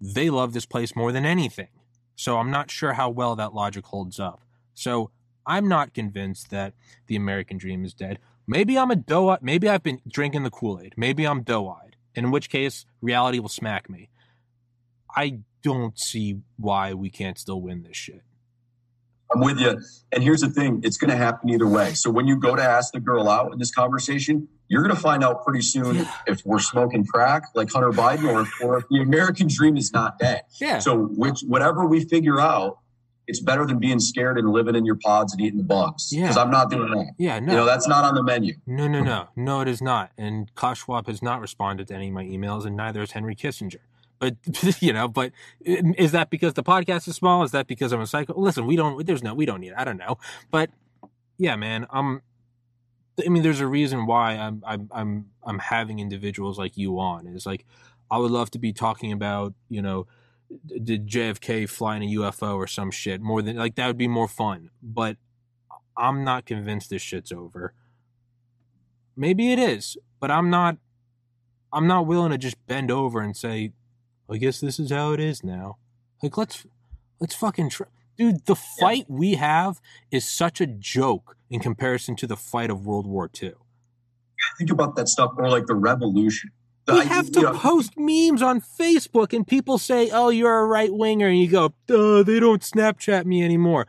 they 0.00 0.30
love 0.30 0.52
this 0.52 0.66
place 0.66 0.94
more 0.94 1.12
than 1.12 1.24
anything. 1.24 1.68
So 2.14 2.38
I'm 2.38 2.50
not 2.50 2.70
sure 2.70 2.94
how 2.94 3.10
well 3.10 3.36
that 3.36 3.54
logic 3.54 3.86
holds 3.86 4.18
up. 4.18 4.40
So 4.74 5.10
I'm 5.46 5.68
not 5.68 5.94
convinced 5.94 6.50
that 6.50 6.74
the 7.06 7.16
American 7.16 7.58
dream 7.58 7.84
is 7.84 7.94
dead. 7.94 8.18
Maybe 8.46 8.78
I'm 8.78 8.90
a 8.90 8.96
doe. 8.96 9.36
Maybe 9.40 9.68
I've 9.68 9.82
been 9.82 10.00
drinking 10.08 10.42
the 10.42 10.50
Kool 10.50 10.80
Aid. 10.80 10.94
Maybe 10.96 11.26
I'm 11.26 11.42
doe 11.42 11.68
eyed. 11.68 11.96
In 12.14 12.30
which 12.30 12.48
case, 12.48 12.86
reality 13.00 13.38
will 13.38 13.48
smack 13.48 13.90
me. 13.90 14.08
I 15.14 15.40
don't 15.66 15.98
see 15.98 16.38
why 16.56 16.94
we 16.94 17.10
can't 17.10 17.36
still 17.38 17.60
win 17.60 17.82
this 17.82 17.96
shit. 17.96 18.22
I'm 19.34 19.40
with 19.40 19.58
you. 19.58 19.80
And 20.12 20.22
here's 20.22 20.40
the 20.40 20.48
thing 20.48 20.80
it's 20.84 20.96
going 20.96 21.10
to 21.10 21.16
happen 21.16 21.50
either 21.50 21.66
way. 21.66 21.94
So 21.94 22.08
when 22.08 22.28
you 22.28 22.36
go 22.36 22.54
to 22.54 22.62
ask 22.62 22.92
the 22.92 23.00
girl 23.00 23.28
out 23.28 23.52
in 23.52 23.58
this 23.58 23.74
conversation, 23.74 24.46
you're 24.68 24.82
going 24.82 24.94
to 24.94 25.00
find 25.00 25.24
out 25.24 25.44
pretty 25.44 25.62
soon 25.62 25.96
yeah. 25.96 26.12
if 26.28 26.46
we're 26.46 26.60
smoking 26.60 27.04
crack 27.04 27.42
like 27.56 27.72
Hunter 27.72 27.90
Biden 27.90 28.24
or, 28.32 28.46
or 28.64 28.78
if 28.78 28.84
the 28.88 29.00
American 29.02 29.48
dream 29.48 29.76
is 29.76 29.92
not 29.92 30.20
dead. 30.20 30.42
Yeah. 30.60 30.78
So 30.78 30.96
which 30.96 31.40
whatever 31.40 31.84
we 31.84 32.04
figure 32.04 32.38
out, 32.38 32.78
it's 33.26 33.40
better 33.40 33.66
than 33.66 33.80
being 33.80 33.98
scared 33.98 34.38
and 34.38 34.48
living 34.48 34.76
in 34.76 34.84
your 34.84 34.98
pods 35.02 35.32
and 35.32 35.42
eating 35.42 35.58
the 35.58 35.64
bugs. 35.64 36.12
Yeah. 36.12 36.22
Because 36.22 36.36
I'm 36.36 36.52
not 36.52 36.70
doing 36.70 36.92
that. 36.92 37.14
Yeah, 37.18 37.40
no. 37.40 37.52
You 37.52 37.58
know, 37.58 37.64
that's 37.64 37.88
not 37.88 38.04
on 38.04 38.14
the 38.14 38.22
menu. 38.22 38.54
No, 38.64 38.86
no, 38.86 39.02
no. 39.02 39.26
No, 39.34 39.60
it 39.62 39.66
is 39.66 39.82
not. 39.82 40.12
And 40.16 40.48
Schwab 40.74 41.08
has 41.08 41.20
not 41.20 41.40
responded 41.40 41.88
to 41.88 41.94
any 41.94 42.06
of 42.06 42.14
my 42.14 42.22
emails, 42.22 42.64
and 42.64 42.76
neither 42.76 43.00
has 43.00 43.10
Henry 43.10 43.34
Kissinger. 43.34 43.80
But 44.18 44.36
you 44.80 44.92
know, 44.92 45.08
but 45.08 45.32
is 45.60 46.12
that 46.12 46.30
because 46.30 46.54
the 46.54 46.62
podcast 46.62 47.08
is 47.08 47.16
small? 47.16 47.42
Is 47.42 47.50
that 47.52 47.66
because 47.66 47.92
I'm 47.92 48.00
a 48.00 48.06
psycho? 48.06 48.38
Listen, 48.38 48.66
we 48.66 48.76
don't. 48.76 49.06
There's 49.06 49.22
no. 49.22 49.34
We 49.34 49.46
don't 49.46 49.60
need. 49.60 49.74
I 49.74 49.84
don't 49.84 49.98
know. 49.98 50.18
But 50.50 50.70
yeah, 51.38 51.56
man. 51.56 51.86
Um, 51.90 52.22
I 53.24 53.28
mean, 53.28 53.42
there's 53.42 53.60
a 53.60 53.66
reason 53.66 54.06
why 54.06 54.32
I'm 54.32 54.62
I'm 54.66 54.88
I'm 54.92 55.26
I'm 55.44 55.58
having 55.58 55.98
individuals 55.98 56.58
like 56.58 56.76
you 56.76 56.98
on. 56.98 57.26
Is 57.26 57.46
like, 57.46 57.64
I 58.10 58.18
would 58.18 58.30
love 58.30 58.50
to 58.52 58.58
be 58.58 58.72
talking 58.72 59.12
about 59.12 59.54
you 59.68 59.82
know, 59.82 60.06
did 60.66 61.06
JFK 61.08 61.68
fly 61.68 61.96
in 61.96 62.02
a 62.02 62.06
UFO 62.06 62.56
or 62.56 62.66
some 62.66 62.90
shit 62.90 63.20
more 63.20 63.42
than 63.42 63.56
like 63.56 63.74
that 63.76 63.86
would 63.86 63.98
be 63.98 64.08
more 64.08 64.28
fun. 64.28 64.70
But 64.82 65.16
I'm 65.96 66.24
not 66.24 66.46
convinced 66.46 66.90
this 66.90 67.02
shit's 67.02 67.32
over. 67.32 67.74
Maybe 69.16 69.52
it 69.52 69.58
is, 69.58 69.96
but 70.20 70.30
I'm 70.30 70.50
not. 70.50 70.76
I'm 71.72 71.86
not 71.86 72.06
willing 72.06 72.30
to 72.30 72.38
just 72.38 72.64
bend 72.66 72.90
over 72.90 73.20
and 73.20 73.36
say 73.36 73.72
I 74.30 74.38
guess 74.38 74.60
this 74.60 74.78
is 74.78 74.90
how 74.90 75.12
it 75.12 75.20
is 75.20 75.44
now. 75.44 75.78
Like 76.22 76.36
let's 76.36 76.66
let's 77.20 77.34
fucking 77.34 77.70
try. 77.70 77.86
Dude, 78.16 78.46
the 78.46 78.56
fight 78.56 79.06
yeah. 79.08 79.16
we 79.16 79.34
have 79.34 79.80
is 80.10 80.26
such 80.26 80.60
a 80.60 80.66
joke 80.66 81.36
in 81.50 81.60
comparison 81.60 82.16
to 82.16 82.26
the 82.26 82.36
fight 82.36 82.70
of 82.70 82.86
World 82.86 83.06
War 83.06 83.30
II. 83.42 83.52
Think 84.58 84.70
about 84.70 84.96
that 84.96 85.08
stuff, 85.08 85.32
or 85.36 85.50
like 85.50 85.66
the 85.66 85.74
revolution. 85.74 86.50
We 86.88 87.04
have 87.04 87.32
to 87.32 87.42
know, 87.42 87.52
post 87.52 87.94
memes 87.96 88.42
on 88.42 88.60
Facebook, 88.60 89.32
and 89.32 89.46
people 89.46 89.76
say, 89.76 90.08
"Oh, 90.10 90.28
you're 90.28 90.60
a 90.60 90.66
right 90.66 90.92
winger," 90.92 91.26
and 91.26 91.38
you 91.38 91.48
go, 91.48 91.74
"Duh, 91.86 92.22
they 92.22 92.38
don't 92.38 92.62
Snapchat 92.62 93.26
me 93.26 93.42
anymore." 93.42 93.86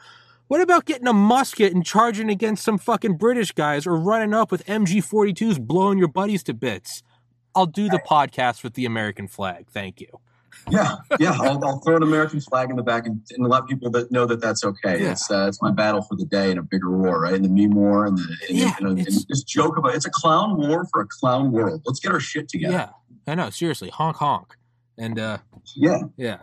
What 0.47 0.61
about 0.61 0.85
getting 0.85 1.07
a 1.07 1.13
musket 1.13 1.73
and 1.73 1.85
charging 1.85 2.29
against 2.29 2.63
some 2.63 2.77
fucking 2.77 3.17
British 3.17 3.51
guys, 3.51 3.85
or 3.85 3.97
running 3.97 4.33
up 4.33 4.51
with 4.51 4.65
MG42s, 4.65 5.59
blowing 5.59 5.99
your 5.99 6.07
buddies 6.07 6.41
to 6.43 6.53
bits? 6.53 7.03
I'll 7.53 7.65
do 7.65 7.89
the 7.89 7.99
podcast 7.99 8.63
with 8.63 8.73
the 8.73 8.85
American 8.85 9.27
flag. 9.27 9.67
Thank 9.69 9.99
you 9.99 10.19
yeah, 10.69 10.95
yeah. 11.19 11.31
I'll, 11.39 11.63
I'll, 11.63 11.79
throw 11.79 11.95
an 11.95 12.03
American 12.03 12.41
flag 12.41 12.69
in 12.69 12.75
the 12.75 12.83
back 12.83 13.05
and, 13.05 13.21
and 13.31 13.47
let 13.47 13.67
people 13.67 13.89
that 13.91 14.11
know 14.11 14.25
that 14.25 14.41
that's 14.41 14.63
okay. 14.63 15.01
Yeah. 15.01 15.11
It's 15.11 15.29
uh, 15.29 15.47
it's 15.47 15.61
my 15.61 15.71
battle 15.71 16.01
for 16.01 16.15
the 16.15 16.25
day 16.25 16.51
in 16.51 16.57
a 16.57 16.63
bigger 16.63 16.91
war, 16.91 17.21
right? 17.21 17.33
In 17.33 17.43
the 17.43 17.49
meme 17.49 17.75
war 17.75 18.05
and 18.05 18.17
the 18.17 18.37
and, 18.49 18.57
yeah, 18.57 18.75
and, 18.79 18.87
and, 18.99 19.27
just 19.27 19.47
joke 19.47 19.77
about 19.77 19.93
it. 19.93 19.97
it's 19.97 20.05
a 20.05 20.11
clown 20.11 20.57
war 20.57 20.85
for 20.91 21.01
a 21.01 21.07
clown 21.07 21.51
world. 21.51 21.81
Let's 21.85 21.99
get 21.99 22.11
our 22.11 22.19
shit 22.19 22.49
together. 22.49 22.73
Yeah, 22.73 22.89
I 23.31 23.35
know. 23.35 23.49
Seriously, 23.49 23.89
honk 23.89 24.17
honk, 24.17 24.55
and 24.97 25.19
uh, 25.19 25.37
yeah, 25.75 25.99
yeah. 26.17 26.37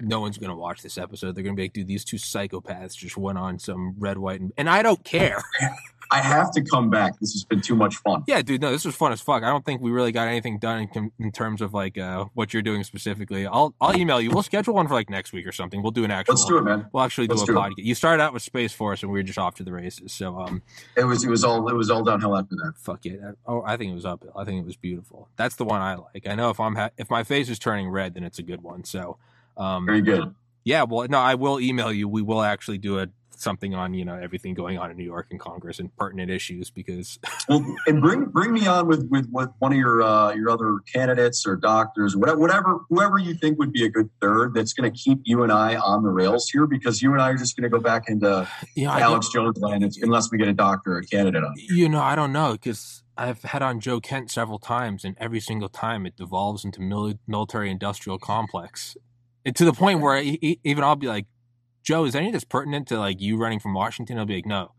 No 0.00 0.20
one's 0.20 0.38
gonna 0.38 0.56
watch 0.56 0.82
this 0.82 0.98
episode. 0.98 1.34
They're 1.34 1.44
gonna 1.44 1.56
be 1.56 1.62
like, 1.62 1.72
dude, 1.72 1.86
these 1.86 2.04
two 2.04 2.16
psychopaths 2.16 2.96
just 2.96 3.16
went 3.16 3.38
on 3.38 3.58
some 3.58 3.94
red, 3.98 4.18
white, 4.18 4.40
and, 4.40 4.52
and 4.56 4.68
I 4.68 4.82
don't 4.82 5.02
care. 5.04 5.42
I 6.10 6.22
have 6.22 6.50
to 6.52 6.62
come 6.62 6.88
back. 6.88 7.18
This 7.20 7.32
has 7.34 7.44
been 7.44 7.60
too 7.60 7.76
much 7.76 7.96
fun. 7.96 8.24
Yeah, 8.26 8.40
dude. 8.40 8.62
No, 8.62 8.70
this 8.70 8.84
was 8.84 8.94
fun 8.94 9.12
as 9.12 9.20
fuck. 9.20 9.42
I 9.42 9.50
don't 9.50 9.64
think 9.64 9.82
we 9.82 9.90
really 9.90 10.12
got 10.12 10.26
anything 10.26 10.58
done 10.58 10.88
in, 10.94 11.12
in 11.18 11.32
terms 11.32 11.60
of 11.60 11.74
like 11.74 11.98
uh, 11.98 12.26
what 12.34 12.54
you're 12.54 12.62
doing 12.62 12.82
specifically. 12.82 13.46
I'll 13.46 13.74
I'll 13.80 13.96
email 13.96 14.20
you. 14.20 14.30
We'll 14.30 14.42
schedule 14.42 14.74
one 14.74 14.88
for 14.88 14.94
like 14.94 15.10
next 15.10 15.32
week 15.32 15.46
or 15.46 15.52
something. 15.52 15.82
We'll 15.82 15.92
do 15.92 16.04
an 16.04 16.10
actual. 16.10 16.34
Let's 16.34 16.46
do 16.46 16.58
it, 16.58 16.62
man. 16.62 16.86
We'll 16.92 17.02
actually 17.02 17.26
Let's 17.26 17.44
do 17.44 17.58
a 17.58 17.60
podcast. 17.60 17.74
You 17.78 17.94
started 17.94 18.22
out 18.22 18.32
with 18.32 18.42
Space 18.42 18.72
Force, 18.72 19.02
and 19.02 19.12
we 19.12 19.18
were 19.18 19.22
just 19.22 19.38
off 19.38 19.56
to 19.56 19.64
the 19.64 19.72
races. 19.72 20.12
So 20.12 20.38
um, 20.38 20.62
it 20.96 21.04
was 21.04 21.24
it 21.24 21.30
was 21.30 21.44
all 21.44 21.68
it 21.68 21.74
was 21.74 21.90
all 21.90 22.02
downhill 22.02 22.36
after 22.36 22.56
that. 22.56 22.72
Fuck 22.76 23.04
it. 23.04 23.20
Oh, 23.46 23.62
I 23.66 23.76
think 23.76 23.92
it 23.92 23.94
was 23.94 24.06
uphill. 24.06 24.32
I 24.34 24.44
think 24.44 24.60
it 24.60 24.66
was 24.66 24.76
beautiful. 24.76 25.28
That's 25.36 25.56
the 25.56 25.64
one 25.64 25.82
I 25.82 25.96
like. 25.96 26.26
I 26.26 26.34
know 26.34 26.48
if 26.48 26.58
I'm 26.58 26.76
ha- 26.76 26.90
if 26.96 27.10
my 27.10 27.22
face 27.22 27.50
is 27.50 27.58
turning 27.58 27.90
red, 27.90 28.14
then 28.14 28.24
it's 28.24 28.38
a 28.38 28.42
good 28.42 28.62
one. 28.62 28.84
So 28.84 29.18
um, 29.58 29.86
very 29.86 30.00
good 30.00 30.34
Yeah, 30.64 30.84
well, 30.84 31.06
no, 31.08 31.18
I 31.18 31.34
will 31.34 31.60
email 31.60 31.92
you. 31.92 32.08
We 32.08 32.22
will 32.22 32.42
actually 32.42 32.78
do 32.78 32.98
a 32.98 33.08
something 33.40 33.74
on 33.74 33.94
you 33.94 34.04
know 34.04 34.14
everything 34.14 34.54
going 34.54 34.78
on 34.78 34.90
in 34.90 34.96
New 34.96 35.04
York 35.04 35.28
and 35.30 35.38
Congress 35.38 35.78
and 35.78 35.94
pertinent 35.96 36.30
issues 36.30 36.70
because. 36.70 37.18
well, 37.48 37.64
and 37.86 38.02
bring 38.02 38.26
bring 38.26 38.52
me 38.52 38.66
on 38.66 38.86
with 38.86 39.08
with, 39.10 39.28
with 39.30 39.48
one 39.58 39.72
of 39.72 39.78
your 39.78 40.02
uh, 40.02 40.32
your 40.34 40.50
other 40.50 40.78
candidates 40.92 41.46
or 41.46 41.56
doctors, 41.56 42.16
whatever, 42.16 42.38
whatever 42.38 42.80
whoever 42.88 43.18
you 43.18 43.34
think 43.34 43.58
would 43.58 43.72
be 43.72 43.84
a 43.84 43.88
good 43.88 44.10
third 44.20 44.54
that's 44.54 44.72
going 44.72 44.90
to 44.92 44.98
keep 44.98 45.20
you 45.24 45.42
and 45.42 45.52
I 45.52 45.76
on 45.76 46.02
the 46.02 46.10
rails 46.10 46.48
here 46.50 46.66
because 46.66 47.00
you 47.00 47.12
and 47.12 47.22
I 47.22 47.30
are 47.30 47.36
just 47.36 47.56
going 47.56 47.70
to 47.70 47.76
go 47.76 47.82
back 47.82 48.04
into 48.08 48.48
yeah, 48.74 48.96
Alex 48.98 49.28
Jones 49.28 49.58
land 49.58 49.90
unless 50.02 50.30
we 50.30 50.38
get 50.38 50.48
a 50.48 50.52
doctor 50.52 50.94
or 50.94 50.98
a 50.98 51.04
candidate 51.04 51.44
on. 51.44 51.54
You 51.56 51.88
know, 51.88 52.00
I 52.00 52.14
don't 52.14 52.32
know 52.32 52.52
because. 52.52 53.02
I've 53.20 53.42
had 53.42 53.62
on 53.62 53.80
Joe 53.80 53.98
Kent 53.98 54.30
several 54.30 54.60
times, 54.60 55.04
and 55.04 55.16
every 55.18 55.40
single 55.40 55.68
time 55.68 56.06
it 56.06 56.16
devolves 56.16 56.64
into 56.64 56.80
military 57.26 57.68
industrial 57.68 58.16
complex, 58.16 58.96
and 59.48 59.56
to 59.56 59.64
the 59.64 59.72
point 59.72 60.00
where 60.00 60.22
he, 60.22 60.60
even 60.62 60.84
I'll 60.84 60.94
be 60.94 61.06
like, 61.06 61.24
Joe, 61.82 62.04
is 62.04 62.14
any 62.14 62.26
of 62.26 62.34
this 62.34 62.44
pertinent 62.44 62.86
to 62.88 62.98
like 62.98 63.18
you 63.18 63.38
running 63.38 63.60
from 63.60 63.72
Washington? 63.72 64.18
I'll 64.18 64.26
be 64.26 64.34
like, 64.34 64.44
no, 64.44 64.72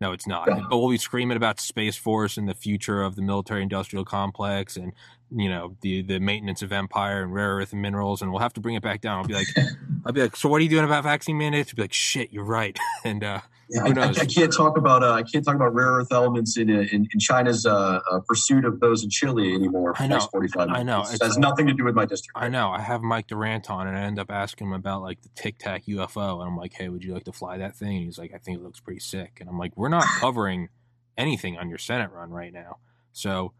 no, 0.00 0.12
it's 0.12 0.24
not. 0.24 0.46
Yeah. 0.46 0.60
But 0.70 0.78
we'll 0.78 0.90
be 0.90 0.98
screaming 0.98 1.36
about 1.36 1.58
Space 1.58 1.96
Force 1.96 2.36
and 2.36 2.48
the 2.48 2.54
future 2.54 3.02
of 3.02 3.16
the 3.16 3.22
military 3.22 3.60
industrial 3.64 4.04
complex 4.04 4.76
and, 4.76 4.92
you 5.34 5.48
know, 5.48 5.76
the, 5.80 6.02
the 6.02 6.20
maintenance 6.20 6.62
of 6.62 6.72
empire 6.72 7.24
and 7.24 7.34
rare 7.34 7.56
earth 7.56 7.74
minerals. 7.74 8.22
And 8.22 8.30
we'll 8.30 8.40
have 8.40 8.52
to 8.52 8.60
bring 8.60 8.76
it 8.76 8.84
back 8.84 9.00
down. 9.00 9.18
I'll 9.18 9.26
be 9.26 9.34
like, 9.34 9.48
I'll 10.06 10.12
be 10.12 10.22
like, 10.22 10.36
so 10.36 10.48
what 10.48 10.60
are 10.60 10.62
you 10.62 10.70
doing 10.70 10.84
about 10.84 11.02
vaccine 11.02 11.36
mandates? 11.36 11.72
I'll 11.72 11.74
be 11.74 11.82
like, 11.82 11.92
shit, 11.92 12.32
you're 12.32 12.44
right. 12.44 12.78
and, 13.04 13.24
uh, 13.24 13.40
yeah, 13.70 13.82
I, 13.84 14.08
I, 14.10 14.26
can't 14.26 14.52
talk 14.52 14.76
about 14.76 15.02
uh, 15.02 15.12
I 15.12 15.22
can't 15.22 15.44
talk 15.44 15.54
about 15.54 15.74
rare 15.74 15.92
earth 15.92 16.12
elements 16.12 16.56
in 16.56 16.68
in, 16.68 17.08
in 17.12 17.18
China's 17.18 17.64
uh, 17.64 18.00
uh, 18.10 18.20
pursuit 18.26 18.64
of 18.64 18.80
those 18.80 19.02
in 19.02 19.10
Chile 19.10 19.54
anymore. 19.54 19.94
I 19.98 20.06
know. 20.06 20.20
Forty 20.20 20.48
five. 20.48 20.68
I 20.70 20.82
know. 20.82 21.04
It 21.10 21.22
has 21.22 21.38
nothing 21.38 21.66
to 21.66 21.72
do 21.72 21.84
with 21.84 21.94
my 21.94 22.04
district. 22.04 22.36
I 22.36 22.48
know. 22.48 22.70
I 22.70 22.80
have 22.80 23.02
Mike 23.02 23.26
Durant 23.26 23.70
on, 23.70 23.86
and 23.86 23.96
I 23.96 24.02
end 24.02 24.18
up 24.18 24.30
asking 24.30 24.68
him 24.68 24.72
about 24.74 25.02
like 25.02 25.22
the 25.22 25.30
Tic 25.34 25.58
Tac 25.58 25.86
UFO, 25.86 26.40
and 26.40 26.48
I'm 26.48 26.56
like, 26.56 26.74
"Hey, 26.74 26.88
would 26.88 27.02
you 27.02 27.14
like 27.14 27.24
to 27.24 27.32
fly 27.32 27.56
that 27.58 27.76
thing?" 27.76 27.96
And 27.96 28.04
he's 28.04 28.18
like, 28.18 28.32
"I 28.34 28.38
think 28.38 28.58
it 28.58 28.62
looks 28.62 28.80
pretty 28.80 29.00
sick." 29.00 29.38
And 29.40 29.48
I'm 29.48 29.58
like, 29.58 29.76
"We're 29.76 29.88
not 29.88 30.04
covering 30.20 30.68
anything 31.16 31.56
on 31.56 31.68
your 31.68 31.78
Senate 31.78 32.10
run 32.10 32.30
right 32.30 32.52
now, 32.52 32.78
so 33.12 33.52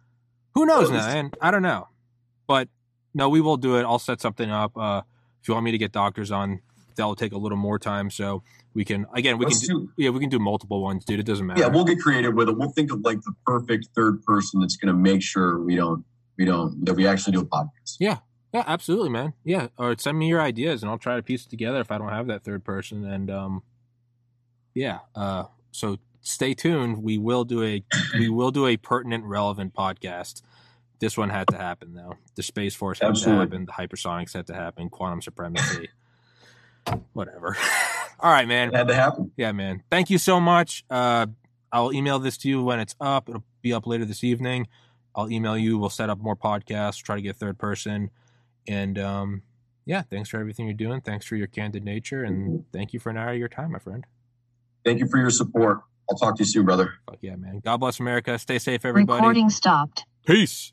who 0.54 0.66
knows 0.66 0.90
now?" 0.90 1.08
And 1.08 1.34
I 1.40 1.50
don't 1.50 1.62
know, 1.62 1.88
but 2.46 2.68
no, 3.14 3.28
we 3.28 3.40
will 3.40 3.56
do 3.56 3.76
it. 3.76 3.84
I'll 3.84 3.98
set 3.98 4.20
something 4.20 4.50
up. 4.50 4.76
Uh, 4.76 5.02
if 5.40 5.48
you 5.48 5.54
want 5.54 5.64
me 5.64 5.70
to 5.70 5.78
get 5.78 5.92
doctors 5.92 6.30
on, 6.30 6.60
that'll 6.96 7.14
take 7.14 7.32
a 7.32 7.38
little 7.38 7.58
more 7.58 7.78
time. 7.78 8.10
So 8.10 8.42
we 8.74 8.84
can 8.84 9.06
again 9.14 9.38
we 9.38 9.46
Let's 9.46 9.66
can 9.66 9.76
do, 9.76 9.80
do, 9.86 9.92
yeah 9.96 10.10
we 10.10 10.20
can 10.20 10.28
do 10.28 10.38
multiple 10.38 10.82
ones, 10.82 11.04
dude. 11.04 11.20
It 11.20 11.26
doesn't 11.26 11.46
matter. 11.46 11.60
Yeah, 11.60 11.68
we'll 11.68 11.84
get 11.84 12.00
creative 12.00 12.34
with 12.34 12.48
it. 12.48 12.58
We'll 12.58 12.70
think 12.70 12.92
of 12.92 13.00
like 13.00 13.20
the 13.22 13.34
perfect 13.46 13.88
third 13.94 14.22
person 14.24 14.60
that's 14.60 14.76
going 14.76 14.94
to 14.94 14.98
make 14.98 15.22
sure 15.22 15.60
we 15.60 15.76
don't 15.76 16.04
we 16.36 16.44
don't 16.44 16.84
that 16.84 16.94
we 16.94 17.06
actually 17.06 17.32
do 17.32 17.40
a 17.40 17.46
podcast. 17.46 17.96
Yeah. 17.98 18.18
Yeah, 18.52 18.62
absolutely, 18.68 19.08
man. 19.08 19.32
Yeah, 19.42 19.66
or 19.76 19.96
send 19.98 20.16
me 20.16 20.28
your 20.28 20.40
ideas 20.40 20.82
and 20.82 20.90
I'll 20.90 20.98
try 20.98 21.16
to 21.16 21.22
piece 21.24 21.44
it 21.44 21.48
together 21.48 21.80
if 21.80 21.90
I 21.90 21.98
don't 21.98 22.10
have 22.10 22.28
that 22.28 22.44
third 22.44 22.62
person. 22.62 23.04
And 23.04 23.28
um, 23.28 23.62
yeah, 24.74 25.00
uh, 25.16 25.46
so 25.72 25.98
stay 26.20 26.54
tuned. 26.54 27.02
We 27.02 27.18
will 27.18 27.42
do 27.44 27.64
a 27.64 27.82
we 28.16 28.28
will 28.28 28.52
do 28.52 28.68
a 28.68 28.76
pertinent, 28.76 29.24
relevant 29.24 29.74
podcast. 29.74 30.42
This 31.00 31.18
one 31.18 31.30
had 31.30 31.48
to 31.48 31.56
happen 31.56 31.94
though. 31.94 32.14
The 32.36 32.44
Space 32.44 32.76
Force 32.76 33.00
had 33.00 33.10
Absolutely. 33.10 33.46
to 33.46 33.50
happen. 33.50 33.66
The 33.66 33.72
hypersonics 33.72 34.34
had 34.34 34.46
to 34.46 34.54
happen. 34.54 34.88
Quantum 34.88 35.20
supremacy 35.20 35.88
whatever. 37.12 37.56
All 38.24 38.32
right, 38.32 38.48
man. 38.48 38.68
It 38.68 38.74
had 38.74 38.88
to 38.88 38.94
happen. 38.94 39.32
Yeah, 39.36 39.52
man. 39.52 39.82
Thank 39.90 40.08
you 40.08 40.16
so 40.16 40.40
much. 40.40 40.82
Uh, 40.88 41.26
I'll 41.70 41.92
email 41.92 42.18
this 42.18 42.38
to 42.38 42.48
you 42.48 42.62
when 42.62 42.80
it's 42.80 42.96
up. 42.98 43.28
It'll 43.28 43.44
be 43.60 43.74
up 43.74 43.86
later 43.86 44.06
this 44.06 44.24
evening. 44.24 44.66
I'll 45.14 45.30
email 45.30 45.58
you. 45.58 45.76
We'll 45.76 45.90
set 45.90 46.08
up 46.08 46.18
more 46.18 46.34
podcasts. 46.34 47.02
Try 47.02 47.16
to 47.16 47.22
get 47.22 47.36
third 47.36 47.58
person. 47.58 48.10
And 48.66 48.98
um, 48.98 49.42
yeah, 49.84 50.02
thanks 50.02 50.30
for 50.30 50.40
everything 50.40 50.64
you're 50.64 50.74
doing. 50.74 51.02
Thanks 51.02 51.26
for 51.26 51.36
your 51.36 51.46
candid 51.46 51.84
nature, 51.84 52.24
and 52.24 52.64
thank 52.72 52.94
you 52.94 53.00
for 53.00 53.10
an 53.10 53.18
hour 53.18 53.32
of 53.32 53.38
your 53.38 53.48
time, 53.48 53.72
my 53.72 53.78
friend. 53.78 54.04
Thank 54.84 55.00
you 55.00 55.06
for 55.06 55.18
your 55.18 55.30
support. 55.30 55.80
I'll 56.10 56.16
talk 56.16 56.36
to 56.36 56.42
you 56.42 56.46
soon, 56.46 56.64
brother. 56.64 56.94
Fuck 57.06 57.18
yeah, 57.20 57.36
man. 57.36 57.60
God 57.64 57.76
bless 57.78 58.00
America. 58.00 58.38
Stay 58.38 58.58
safe, 58.58 58.84
everybody. 58.84 59.18
Recording 59.18 59.50
stopped. 59.50 60.04
Peace. 60.26 60.72